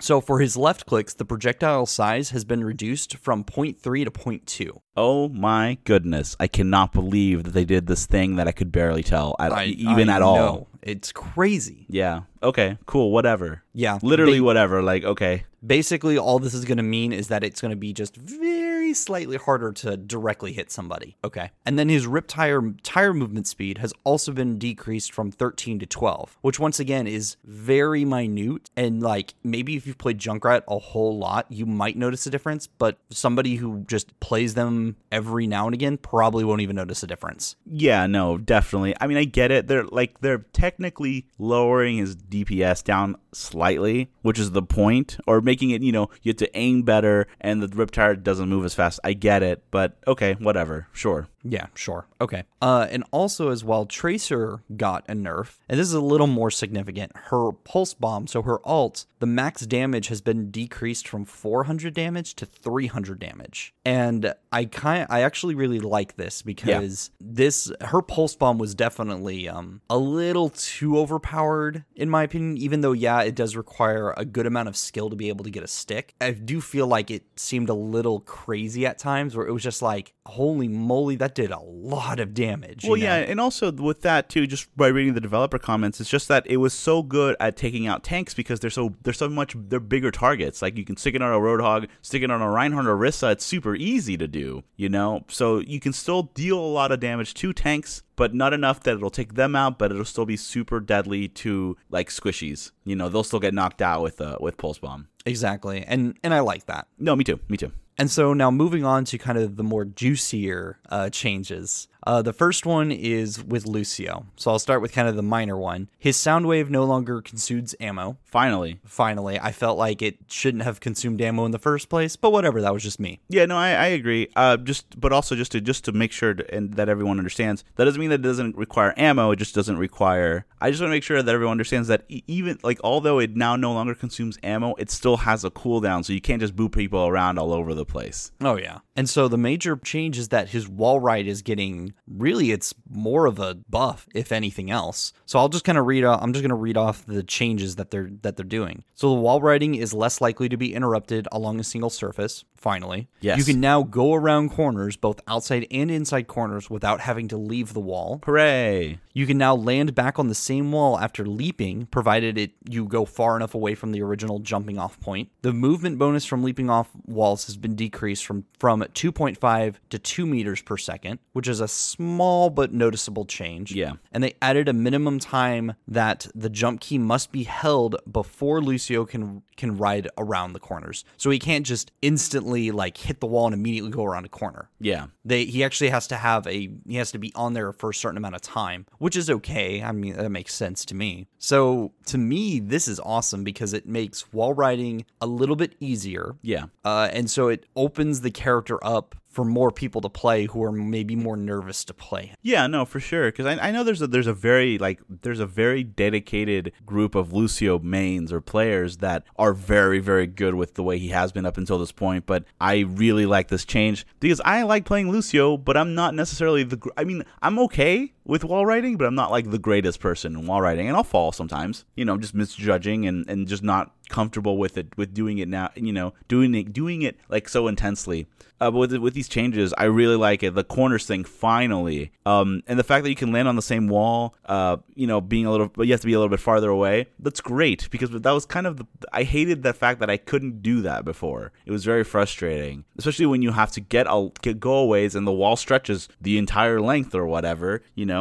So 0.00 0.20
for 0.20 0.40
his 0.40 0.56
left 0.56 0.86
clicks, 0.86 1.14
the 1.14 1.24
projectile 1.24 1.86
size 1.86 2.30
has 2.30 2.44
been 2.44 2.64
reduced 2.64 3.16
from 3.18 3.44
0.3 3.44 3.76
to 4.04 4.10
0.2. 4.10 4.80
Oh 4.96 5.28
my 5.28 5.78
goodness! 5.84 6.36
I 6.38 6.48
cannot 6.48 6.92
believe 6.92 7.44
that 7.44 7.52
they 7.52 7.64
did 7.64 7.86
this 7.86 8.04
thing 8.04 8.36
that 8.36 8.46
I 8.46 8.52
could 8.52 8.70
barely 8.70 9.02
tell, 9.02 9.34
at, 9.38 9.52
I, 9.52 9.64
even 9.66 10.10
I 10.10 10.16
at 10.16 10.22
all. 10.22 10.68
It's 10.82 11.12
crazy. 11.12 11.86
Yeah. 11.88 12.22
Okay. 12.42 12.76
Cool. 12.86 13.12
Whatever. 13.12 13.62
Yeah. 13.72 14.00
Literally 14.02 14.40
Ba- 14.40 14.44
whatever. 14.44 14.82
Like 14.82 15.04
okay. 15.04 15.44
basically 15.64 16.18
all 16.18 16.40
this 16.40 16.54
is 16.54 16.64
going 16.64 16.78
to 16.78 16.82
mean 16.82 17.12
is 17.12 17.28
that 17.28 17.44
it's 17.44 17.60
going 17.60 17.70
to 17.70 17.76
be 17.76 17.92
just 17.92 18.16
very 18.16 18.92
slightly 18.92 19.36
harder 19.36 19.72
to 19.72 19.96
directly 19.96 20.52
hit 20.52 20.72
somebody. 20.72 21.16
Okay. 21.22 21.52
And 21.64 21.78
then 21.78 21.88
his 21.88 22.06
rip 22.06 22.26
tire 22.26 22.74
tire 22.82 23.14
movement 23.14 23.46
speed 23.46 23.78
has 23.78 23.92
also 24.02 24.32
been 24.32 24.58
decreased 24.58 25.12
from 25.12 25.30
13 25.30 25.78
to 25.78 25.86
12, 25.86 26.36
which 26.40 26.58
once 26.58 26.80
again 26.80 27.06
is 27.06 27.36
very 27.44 28.04
minute 28.04 28.70
and 28.76 29.00
like 29.02 29.34
maybe 29.44 29.76
if 29.76 29.86
you've 29.86 29.98
played 29.98 30.18
Junkrat 30.18 30.62
a 30.66 30.78
whole 30.80 31.16
lot, 31.16 31.46
you 31.48 31.64
might 31.64 31.96
notice 31.96 32.26
a 32.26 32.30
difference, 32.30 32.66
but 32.66 32.98
somebody 33.10 33.54
who 33.56 33.84
just 33.86 34.18
plays 34.18 34.54
them 34.54 34.81
every 35.10 35.46
now 35.46 35.66
and 35.66 35.74
again 35.74 35.96
probably 35.96 36.44
won't 36.44 36.60
even 36.60 36.76
notice 36.76 37.02
a 37.02 37.06
difference. 37.06 37.56
Yeah. 37.66 38.06
No. 38.06 38.38
Definitely. 38.38 38.94
I 39.00 39.06
mean, 39.06 39.16
I 39.16 39.24
get 39.24 39.50
it. 39.50 39.66
They're 39.66 39.84
like 39.84 40.20
they're 40.20 40.44
technically 40.52 41.26
lowering 41.38 41.98
his 41.98 42.16
DPS 42.16 42.84
down 42.84 43.16
slightly, 43.32 44.10
which 44.22 44.38
is 44.38 44.52
the 44.52 44.62
point, 44.62 45.18
or 45.26 45.40
making 45.40 45.70
it. 45.70 45.82
You 45.82 45.92
know, 45.92 46.10
you 46.22 46.30
have 46.30 46.36
to 46.38 46.56
aim 46.56 46.82
better, 46.82 47.26
and 47.40 47.62
the 47.62 47.68
Riptire 47.68 48.20
doesn't 48.22 48.48
move 48.48 48.64
as 48.64 48.74
fast. 48.74 49.00
I 49.04 49.12
get 49.14 49.42
it, 49.42 49.64
but 49.70 49.98
okay, 50.06 50.34
whatever. 50.34 50.88
Sure. 50.92 51.28
Yeah, 51.44 51.66
sure. 51.74 52.06
Okay. 52.20 52.44
Uh, 52.60 52.86
and 52.90 53.04
also, 53.10 53.50
as 53.50 53.64
well, 53.64 53.86
Tracer 53.86 54.62
got 54.76 55.04
a 55.08 55.14
nerf, 55.14 55.58
and 55.68 55.78
this 55.78 55.88
is 55.88 55.94
a 55.94 56.00
little 56.00 56.26
more 56.26 56.50
significant. 56.50 57.12
Her 57.16 57.52
pulse 57.52 57.94
bomb, 57.94 58.26
so 58.26 58.42
her 58.42 58.58
alt, 58.66 59.06
the 59.18 59.26
max 59.26 59.66
damage 59.66 60.08
has 60.08 60.20
been 60.20 60.50
decreased 60.50 61.08
from 61.08 61.24
400 61.24 61.94
damage 61.94 62.34
to 62.34 62.46
300 62.46 63.18
damage. 63.18 63.74
And 63.84 64.34
I 64.52 64.66
kind, 64.66 65.06
I 65.10 65.22
actually 65.22 65.54
really 65.54 65.80
like 65.80 66.16
this 66.16 66.42
because 66.42 67.10
this 67.20 67.72
her 67.80 68.02
pulse 68.02 68.36
bomb 68.36 68.58
was 68.58 68.74
definitely 68.74 69.48
um 69.48 69.80
a 69.88 69.98
little 69.98 70.50
too 70.50 70.98
overpowered 70.98 71.84
in 71.96 72.08
my 72.08 72.22
opinion. 72.24 72.56
Even 72.58 72.80
though, 72.80 72.92
yeah, 72.92 73.22
it 73.22 73.34
does 73.34 73.56
require 73.56 74.14
a 74.16 74.24
good 74.24 74.46
amount 74.46 74.68
of 74.68 74.76
skill 74.76 75.10
to 75.10 75.16
be 75.16 75.28
able 75.28 75.44
to 75.44 75.50
get 75.50 75.62
a 75.62 75.68
stick. 75.68 76.14
I 76.20 76.32
do 76.32 76.60
feel 76.60 76.86
like 76.86 77.10
it 77.10 77.24
seemed 77.36 77.68
a 77.68 77.74
little 77.74 78.20
crazy 78.20 78.86
at 78.86 78.98
times, 78.98 79.36
where 79.36 79.46
it 79.46 79.52
was 79.52 79.62
just 79.62 79.82
like, 79.82 80.12
holy 80.26 80.68
moly, 80.68 81.16
that 81.16 81.31
did 81.34 81.50
a 81.50 81.60
lot 81.60 82.20
of 82.20 82.34
damage. 82.34 82.84
you 82.84 82.90
Well, 82.90 82.98
know? 83.00 83.04
yeah, 83.06 83.16
and 83.16 83.40
also 83.40 83.70
with 83.72 84.02
that 84.02 84.28
too, 84.28 84.46
just 84.46 84.74
by 84.76 84.88
reading 84.88 85.14
the 85.14 85.20
developer 85.20 85.58
comments, 85.58 86.00
it's 86.00 86.10
just 86.10 86.28
that 86.28 86.46
it 86.46 86.58
was 86.58 86.72
so 86.72 87.02
good 87.02 87.36
at 87.40 87.56
taking 87.56 87.86
out 87.86 88.02
tanks 88.04 88.34
because 88.34 88.60
they're 88.60 88.70
so 88.70 88.94
they're 89.02 89.12
so 89.12 89.28
much 89.28 89.54
they're 89.56 89.80
bigger 89.80 90.10
targets. 90.10 90.62
Like 90.62 90.76
you 90.76 90.84
can 90.84 90.96
stick 90.96 91.14
it 91.14 91.22
on 91.22 91.32
a 91.32 91.38
Roadhog, 91.38 91.88
stick 92.00 92.22
it 92.22 92.30
on 92.30 92.42
a 92.42 92.50
Reinhardt 92.50 92.86
or 92.86 92.96
Orisa. 92.96 93.32
It's 93.32 93.44
super 93.44 93.74
easy 93.74 94.16
to 94.16 94.28
do, 94.28 94.62
you 94.76 94.88
know. 94.88 95.24
So 95.28 95.58
you 95.58 95.80
can 95.80 95.92
still 95.92 96.24
deal 96.34 96.58
a 96.58 96.72
lot 96.72 96.92
of 96.92 97.00
damage 97.00 97.34
to 97.34 97.52
tanks, 97.52 98.02
but 98.16 98.34
not 98.34 98.52
enough 98.52 98.80
that 98.84 98.94
it'll 98.96 99.10
take 99.10 99.34
them 99.34 99.54
out. 99.56 99.78
But 99.78 99.90
it'll 99.90 100.04
still 100.04 100.26
be 100.26 100.36
super 100.36 100.80
deadly 100.80 101.28
to 101.28 101.76
like 101.90 102.08
squishies. 102.10 102.70
You 102.84 102.96
know, 102.96 103.08
they'll 103.08 103.24
still 103.24 103.40
get 103.40 103.54
knocked 103.54 103.82
out 103.82 104.02
with 104.02 104.20
uh, 104.20 104.38
with 104.40 104.56
pulse 104.56 104.78
bomb. 104.78 105.08
exactly, 105.26 105.84
and 105.86 106.18
and 106.22 106.32
I 106.34 106.40
like 106.40 106.66
that. 106.66 106.88
No, 106.98 107.14
me 107.16 107.24
too, 107.24 107.40
me 107.48 107.56
too. 107.56 107.72
And 107.98 108.10
so 108.10 108.32
now 108.32 108.50
moving 108.50 108.84
on 108.84 109.04
to 109.06 109.18
kind 109.18 109.38
of 109.38 109.56
the 109.56 109.62
more 109.62 109.84
juicier 109.84 110.78
uh, 110.88 111.10
changes. 111.10 111.88
Uh, 112.04 112.22
the 112.22 112.32
first 112.32 112.66
one 112.66 112.90
is 112.90 113.42
with 113.42 113.66
Lucio. 113.66 114.26
So 114.36 114.50
I'll 114.50 114.58
start 114.58 114.82
with 114.82 114.92
kind 114.92 115.08
of 115.08 115.16
the 115.16 115.22
minor 115.22 115.56
one. 115.56 115.88
His 115.98 116.16
sound 116.16 116.46
wave 116.46 116.70
no 116.70 116.84
longer 116.84 117.22
consumes 117.22 117.74
ammo. 117.80 118.18
Finally, 118.24 118.80
Finally, 118.84 119.38
I 119.40 119.52
felt 119.52 119.78
like 119.78 120.02
it 120.02 120.18
shouldn't 120.28 120.64
have 120.64 120.80
consumed 120.80 121.20
ammo 121.20 121.44
in 121.44 121.50
the 121.52 121.58
first 121.58 121.88
place, 121.88 122.16
but 122.16 122.30
whatever, 122.32 122.60
that 122.60 122.72
was 122.72 122.82
just 122.82 122.98
me. 123.00 123.20
Yeah, 123.28 123.46
no, 123.46 123.56
I, 123.56 123.70
I 123.70 123.86
agree. 123.86 124.28
Uh, 124.36 124.56
just 124.56 124.98
but 125.00 125.12
also 125.12 125.34
just 125.34 125.52
to 125.52 125.60
just 125.60 125.84
to 125.84 125.92
make 125.92 126.12
sure 126.12 126.34
to, 126.34 126.54
and 126.54 126.74
that 126.74 126.88
everyone 126.88 127.18
understands 127.18 127.64
that 127.76 127.84
doesn't 127.84 128.00
mean 128.00 128.10
that 128.10 128.20
it 128.20 128.22
doesn't 128.22 128.56
require 128.56 128.94
ammo. 128.96 129.30
It 129.30 129.36
just 129.36 129.54
doesn't 129.54 129.78
require. 129.78 130.46
I 130.60 130.70
just 130.70 130.80
want 130.80 130.90
to 130.90 130.94
make 130.96 131.02
sure 131.02 131.22
that 131.22 131.32
everyone 131.34 131.52
understands 131.52 131.88
that 131.88 132.04
e- 132.08 132.22
even 132.26 132.58
like 132.62 132.80
although 132.84 133.18
it 133.18 133.36
now 133.36 133.56
no 133.56 133.72
longer 133.72 133.94
consumes 133.94 134.38
ammo, 134.42 134.74
it 134.78 134.90
still 134.90 135.18
has 135.18 135.44
a 135.44 135.50
cooldown, 135.50 136.04
so 136.04 136.12
you 136.12 136.20
can't 136.20 136.40
just 136.40 136.56
boot 136.56 136.72
people 136.72 137.06
around 137.06 137.38
all 137.38 137.52
over 137.52 137.74
the 137.74 137.84
place. 137.84 138.32
Oh 138.40 138.56
yeah. 138.56 138.78
And 138.96 139.08
so 139.08 139.28
the 139.28 139.38
major 139.38 139.76
change 139.76 140.18
is 140.18 140.28
that 140.28 140.50
his 140.50 140.68
wall 140.68 141.00
ride 141.00 141.26
is 141.26 141.42
getting 141.42 141.91
really 142.06 142.50
it's 142.52 142.74
more 142.90 143.26
of 143.26 143.38
a 143.38 143.54
buff 143.68 144.06
if 144.14 144.32
anything 144.32 144.70
else. 144.70 145.12
So 145.26 145.38
I'll 145.38 145.48
just 145.48 145.64
kind 145.64 145.78
of 145.78 145.86
read 145.86 146.04
uh, 146.04 146.18
I'm 146.20 146.32
just 146.32 146.42
going 146.42 146.50
to 146.50 146.54
read 146.54 146.76
off 146.76 147.04
the 147.06 147.22
changes 147.22 147.76
that 147.76 147.90
they're 147.90 148.10
that 148.22 148.36
they're 148.36 148.44
doing. 148.44 148.84
So 148.94 149.08
the 149.10 149.20
wall 149.20 149.40
riding 149.40 149.74
is 149.74 149.92
less 149.94 150.20
likely 150.20 150.48
to 150.48 150.56
be 150.56 150.74
interrupted 150.74 151.26
along 151.32 151.60
a 151.60 151.64
single 151.64 151.90
surface. 151.90 152.44
Finally, 152.54 153.08
Yes. 153.20 153.38
you 153.38 153.44
can 153.44 153.60
now 153.60 153.82
go 153.82 154.14
around 154.14 154.50
corners, 154.50 154.96
both 154.96 155.20
outside 155.26 155.66
and 155.72 155.90
inside 155.90 156.28
corners, 156.28 156.70
without 156.70 157.00
having 157.00 157.26
to 157.26 157.36
leave 157.36 157.74
the 157.74 157.80
wall. 157.80 158.20
Hooray! 158.24 159.00
You 159.14 159.26
can 159.26 159.36
now 159.36 159.56
land 159.56 159.96
back 159.96 160.20
on 160.20 160.28
the 160.28 160.34
same 160.34 160.70
wall 160.70 160.96
after 160.96 161.26
leaping, 161.26 161.86
provided 161.86 162.38
it 162.38 162.52
you 162.70 162.84
go 162.86 163.04
far 163.04 163.34
enough 163.34 163.56
away 163.56 163.74
from 163.74 163.90
the 163.90 164.00
original 164.02 164.38
jumping 164.38 164.78
off 164.78 165.00
point. 165.00 165.30
The 165.42 165.52
movement 165.52 165.98
bonus 165.98 166.24
from 166.24 166.44
leaping 166.44 166.70
off 166.70 166.88
walls 167.04 167.46
has 167.46 167.56
been 167.56 167.74
decreased 167.74 168.24
from 168.24 168.44
from 168.60 168.80
2.5 168.80 169.74
to 169.90 169.98
2 169.98 170.24
meters 170.26 170.62
per 170.62 170.76
second, 170.76 171.18
which 171.32 171.48
is 171.48 171.60
a 171.60 171.66
small 171.82 172.50
but 172.50 172.72
noticeable 172.72 173.24
change. 173.24 173.72
Yeah. 173.72 173.92
And 174.12 174.22
they 174.22 174.34
added 174.40 174.68
a 174.68 174.72
minimum 174.72 175.18
time 175.18 175.74
that 175.88 176.26
the 176.34 176.50
jump 176.50 176.80
key 176.80 176.98
must 176.98 177.32
be 177.32 177.44
held 177.44 177.96
before 178.10 178.60
Lucio 178.60 179.04
can 179.04 179.42
can 179.56 179.76
ride 179.76 180.08
around 180.16 180.52
the 180.52 180.60
corners. 180.60 181.04
So 181.16 181.30
he 181.30 181.38
can't 181.38 181.66
just 181.66 181.92
instantly 182.00 182.70
like 182.70 182.96
hit 182.96 183.20
the 183.20 183.26
wall 183.26 183.46
and 183.46 183.54
immediately 183.54 183.90
go 183.90 184.04
around 184.04 184.24
a 184.24 184.28
corner 184.28 184.70
Yeah, 184.80 185.06
they 185.24 185.44
he 185.44 185.64
actually 185.64 185.90
has 185.90 186.06
to 186.08 186.16
have 186.16 186.46
a 186.46 186.70
he 186.86 186.96
has 186.96 187.12
to 187.12 187.18
be 187.18 187.32
on 187.34 187.52
there 187.52 187.72
for 187.72 187.90
a 187.90 187.94
certain 187.94 188.16
amount 188.16 188.34
of 188.34 188.40
time 188.40 188.86
which 188.98 189.16
is 189.16 189.30
okay 189.30 189.82
i 189.82 189.92
mean 189.92 190.16
that 190.16 190.30
makes 190.30 190.54
sense 190.54 190.84
to 190.86 190.94
me 190.94 191.26
so 191.38 191.92
to 192.06 192.18
me 192.18 192.60
this 192.60 192.88
is 192.88 193.00
awesome 193.00 193.44
because 193.44 193.72
it 193.72 193.86
makes 193.86 194.32
wall 194.32 194.54
riding 194.54 195.04
a 195.20 195.26
little 195.26 195.56
bit 195.56 195.74
easier 195.80 196.34
yeah. 196.42 196.64
uh, 196.84 197.08
and 197.12 197.30
so 197.30 197.48
it 197.48 197.66
opens 197.76 198.20
the 198.20 198.30
character 198.30 198.84
up 198.84 199.14
for 199.32 199.44
more 199.44 199.70
people 199.70 200.00
to 200.02 200.08
play 200.08 200.46
who 200.46 200.62
are 200.62 200.70
maybe 200.70 201.16
more 201.16 201.36
nervous 201.36 201.84
to 201.86 201.94
play 201.94 202.34
Yeah, 202.42 202.66
no, 202.66 202.84
for 202.84 203.00
sure. 203.00 203.30
Because 203.30 203.46
I, 203.46 203.68
I 203.68 203.70
know 203.70 203.82
there's 203.82 204.02
a 204.02 204.06
there's 204.06 204.26
a 204.26 204.34
very 204.34 204.78
like 204.78 205.00
there's 205.08 205.40
a 205.40 205.46
very 205.46 205.82
dedicated 205.82 206.72
group 206.84 207.14
of 207.14 207.32
Lucio 207.32 207.78
mains 207.78 208.32
or 208.32 208.40
players 208.40 208.98
that 208.98 209.24
are 209.36 209.52
very 209.52 209.98
very 209.98 210.26
good 210.26 210.54
with 210.54 210.74
the 210.74 210.82
way 210.82 210.98
he 210.98 211.08
has 211.08 211.32
been 211.32 211.46
up 211.46 211.56
until 211.56 211.78
this 211.78 211.92
point. 211.92 212.26
But 212.26 212.44
I 212.60 212.80
really 212.80 213.26
like 213.26 213.48
this 213.48 213.64
change 213.64 214.06
because 214.20 214.40
I 214.44 214.62
like 214.62 214.84
playing 214.84 215.10
Lucio, 215.10 215.56
but 215.56 215.76
I'm 215.76 215.94
not 215.94 216.14
necessarily 216.14 216.62
the. 216.62 216.78
I 216.96 217.04
mean, 217.04 217.24
I'm 217.40 217.58
okay 217.60 218.12
with 218.24 218.44
wall 218.44 218.64
riding, 218.64 218.96
but 218.96 219.06
I'm 219.06 219.14
not 219.14 219.30
like 219.30 219.50
the 219.50 219.58
greatest 219.58 220.00
person 220.00 220.36
in 220.36 220.46
wall 220.46 220.60
riding, 220.60 220.88
and 220.88 220.96
I'll 220.96 221.04
fall 221.04 221.32
sometimes. 221.32 221.84
You 221.96 222.04
know, 222.04 222.14
I'm 222.14 222.20
just 222.20 222.34
misjudging 222.34 223.06
and 223.06 223.28
and 223.28 223.48
just 223.48 223.62
not 223.62 223.92
comfortable 224.08 224.58
with 224.58 224.76
it 224.76 224.96
with 224.96 225.14
doing 225.14 225.38
it 225.38 225.48
now. 225.48 225.70
You 225.74 225.92
know, 225.92 226.14
doing 226.28 226.54
it 226.54 226.72
doing 226.72 227.02
it 227.02 227.18
like 227.28 227.48
so 227.48 227.68
intensely. 227.68 228.26
Uh, 228.60 228.70
but 228.70 228.78
with 228.78 228.94
with 228.98 229.14
these 229.14 229.28
changes, 229.28 229.74
I 229.76 229.84
really 229.84 230.14
like 230.14 230.44
it. 230.44 230.54
The 230.54 230.62
corners 230.62 231.04
thing 231.04 231.24
finally, 231.24 232.12
um, 232.24 232.62
and 232.68 232.78
the 232.78 232.84
fact 232.84 233.02
that 233.02 233.10
you 233.10 233.16
can 233.16 233.32
land 233.32 233.48
on 233.48 233.56
the 233.56 233.62
same 233.62 233.88
wall, 233.88 234.36
uh, 234.44 234.76
you 234.94 235.08
know, 235.08 235.20
being 235.20 235.46
a 235.46 235.50
little, 235.50 235.66
but 235.66 235.88
you 235.88 235.92
have 235.92 236.00
to 236.02 236.06
be 236.06 236.12
a 236.12 236.18
little 236.18 236.30
bit 236.30 236.38
farther 236.38 236.70
away. 236.70 237.08
That's 237.18 237.40
great 237.40 237.90
because 237.90 238.10
that 238.10 238.30
was 238.30 238.46
kind 238.46 238.68
of 238.68 238.76
the. 238.76 238.86
I 239.12 239.24
hated 239.24 239.64
the 239.64 239.72
fact 239.72 239.98
that 239.98 240.10
I 240.10 240.16
couldn't 240.16 240.62
do 240.62 240.80
that 240.82 241.04
before. 241.04 241.50
It 241.66 241.72
was 241.72 241.84
very 241.84 242.04
frustrating, 242.04 242.84
especially 242.96 243.26
when 243.26 243.42
you 243.42 243.50
have 243.50 243.72
to 243.72 243.80
get 243.80 244.06
a 244.08 244.30
get 244.42 244.60
go 244.60 244.74
aways 244.74 245.16
and 245.16 245.26
the 245.26 245.32
wall 245.32 245.56
stretches 245.56 246.08
the 246.20 246.38
entire 246.38 246.80
length 246.80 247.16
or 247.16 247.26
whatever. 247.26 247.82
You 247.96 248.06
know. 248.06 248.11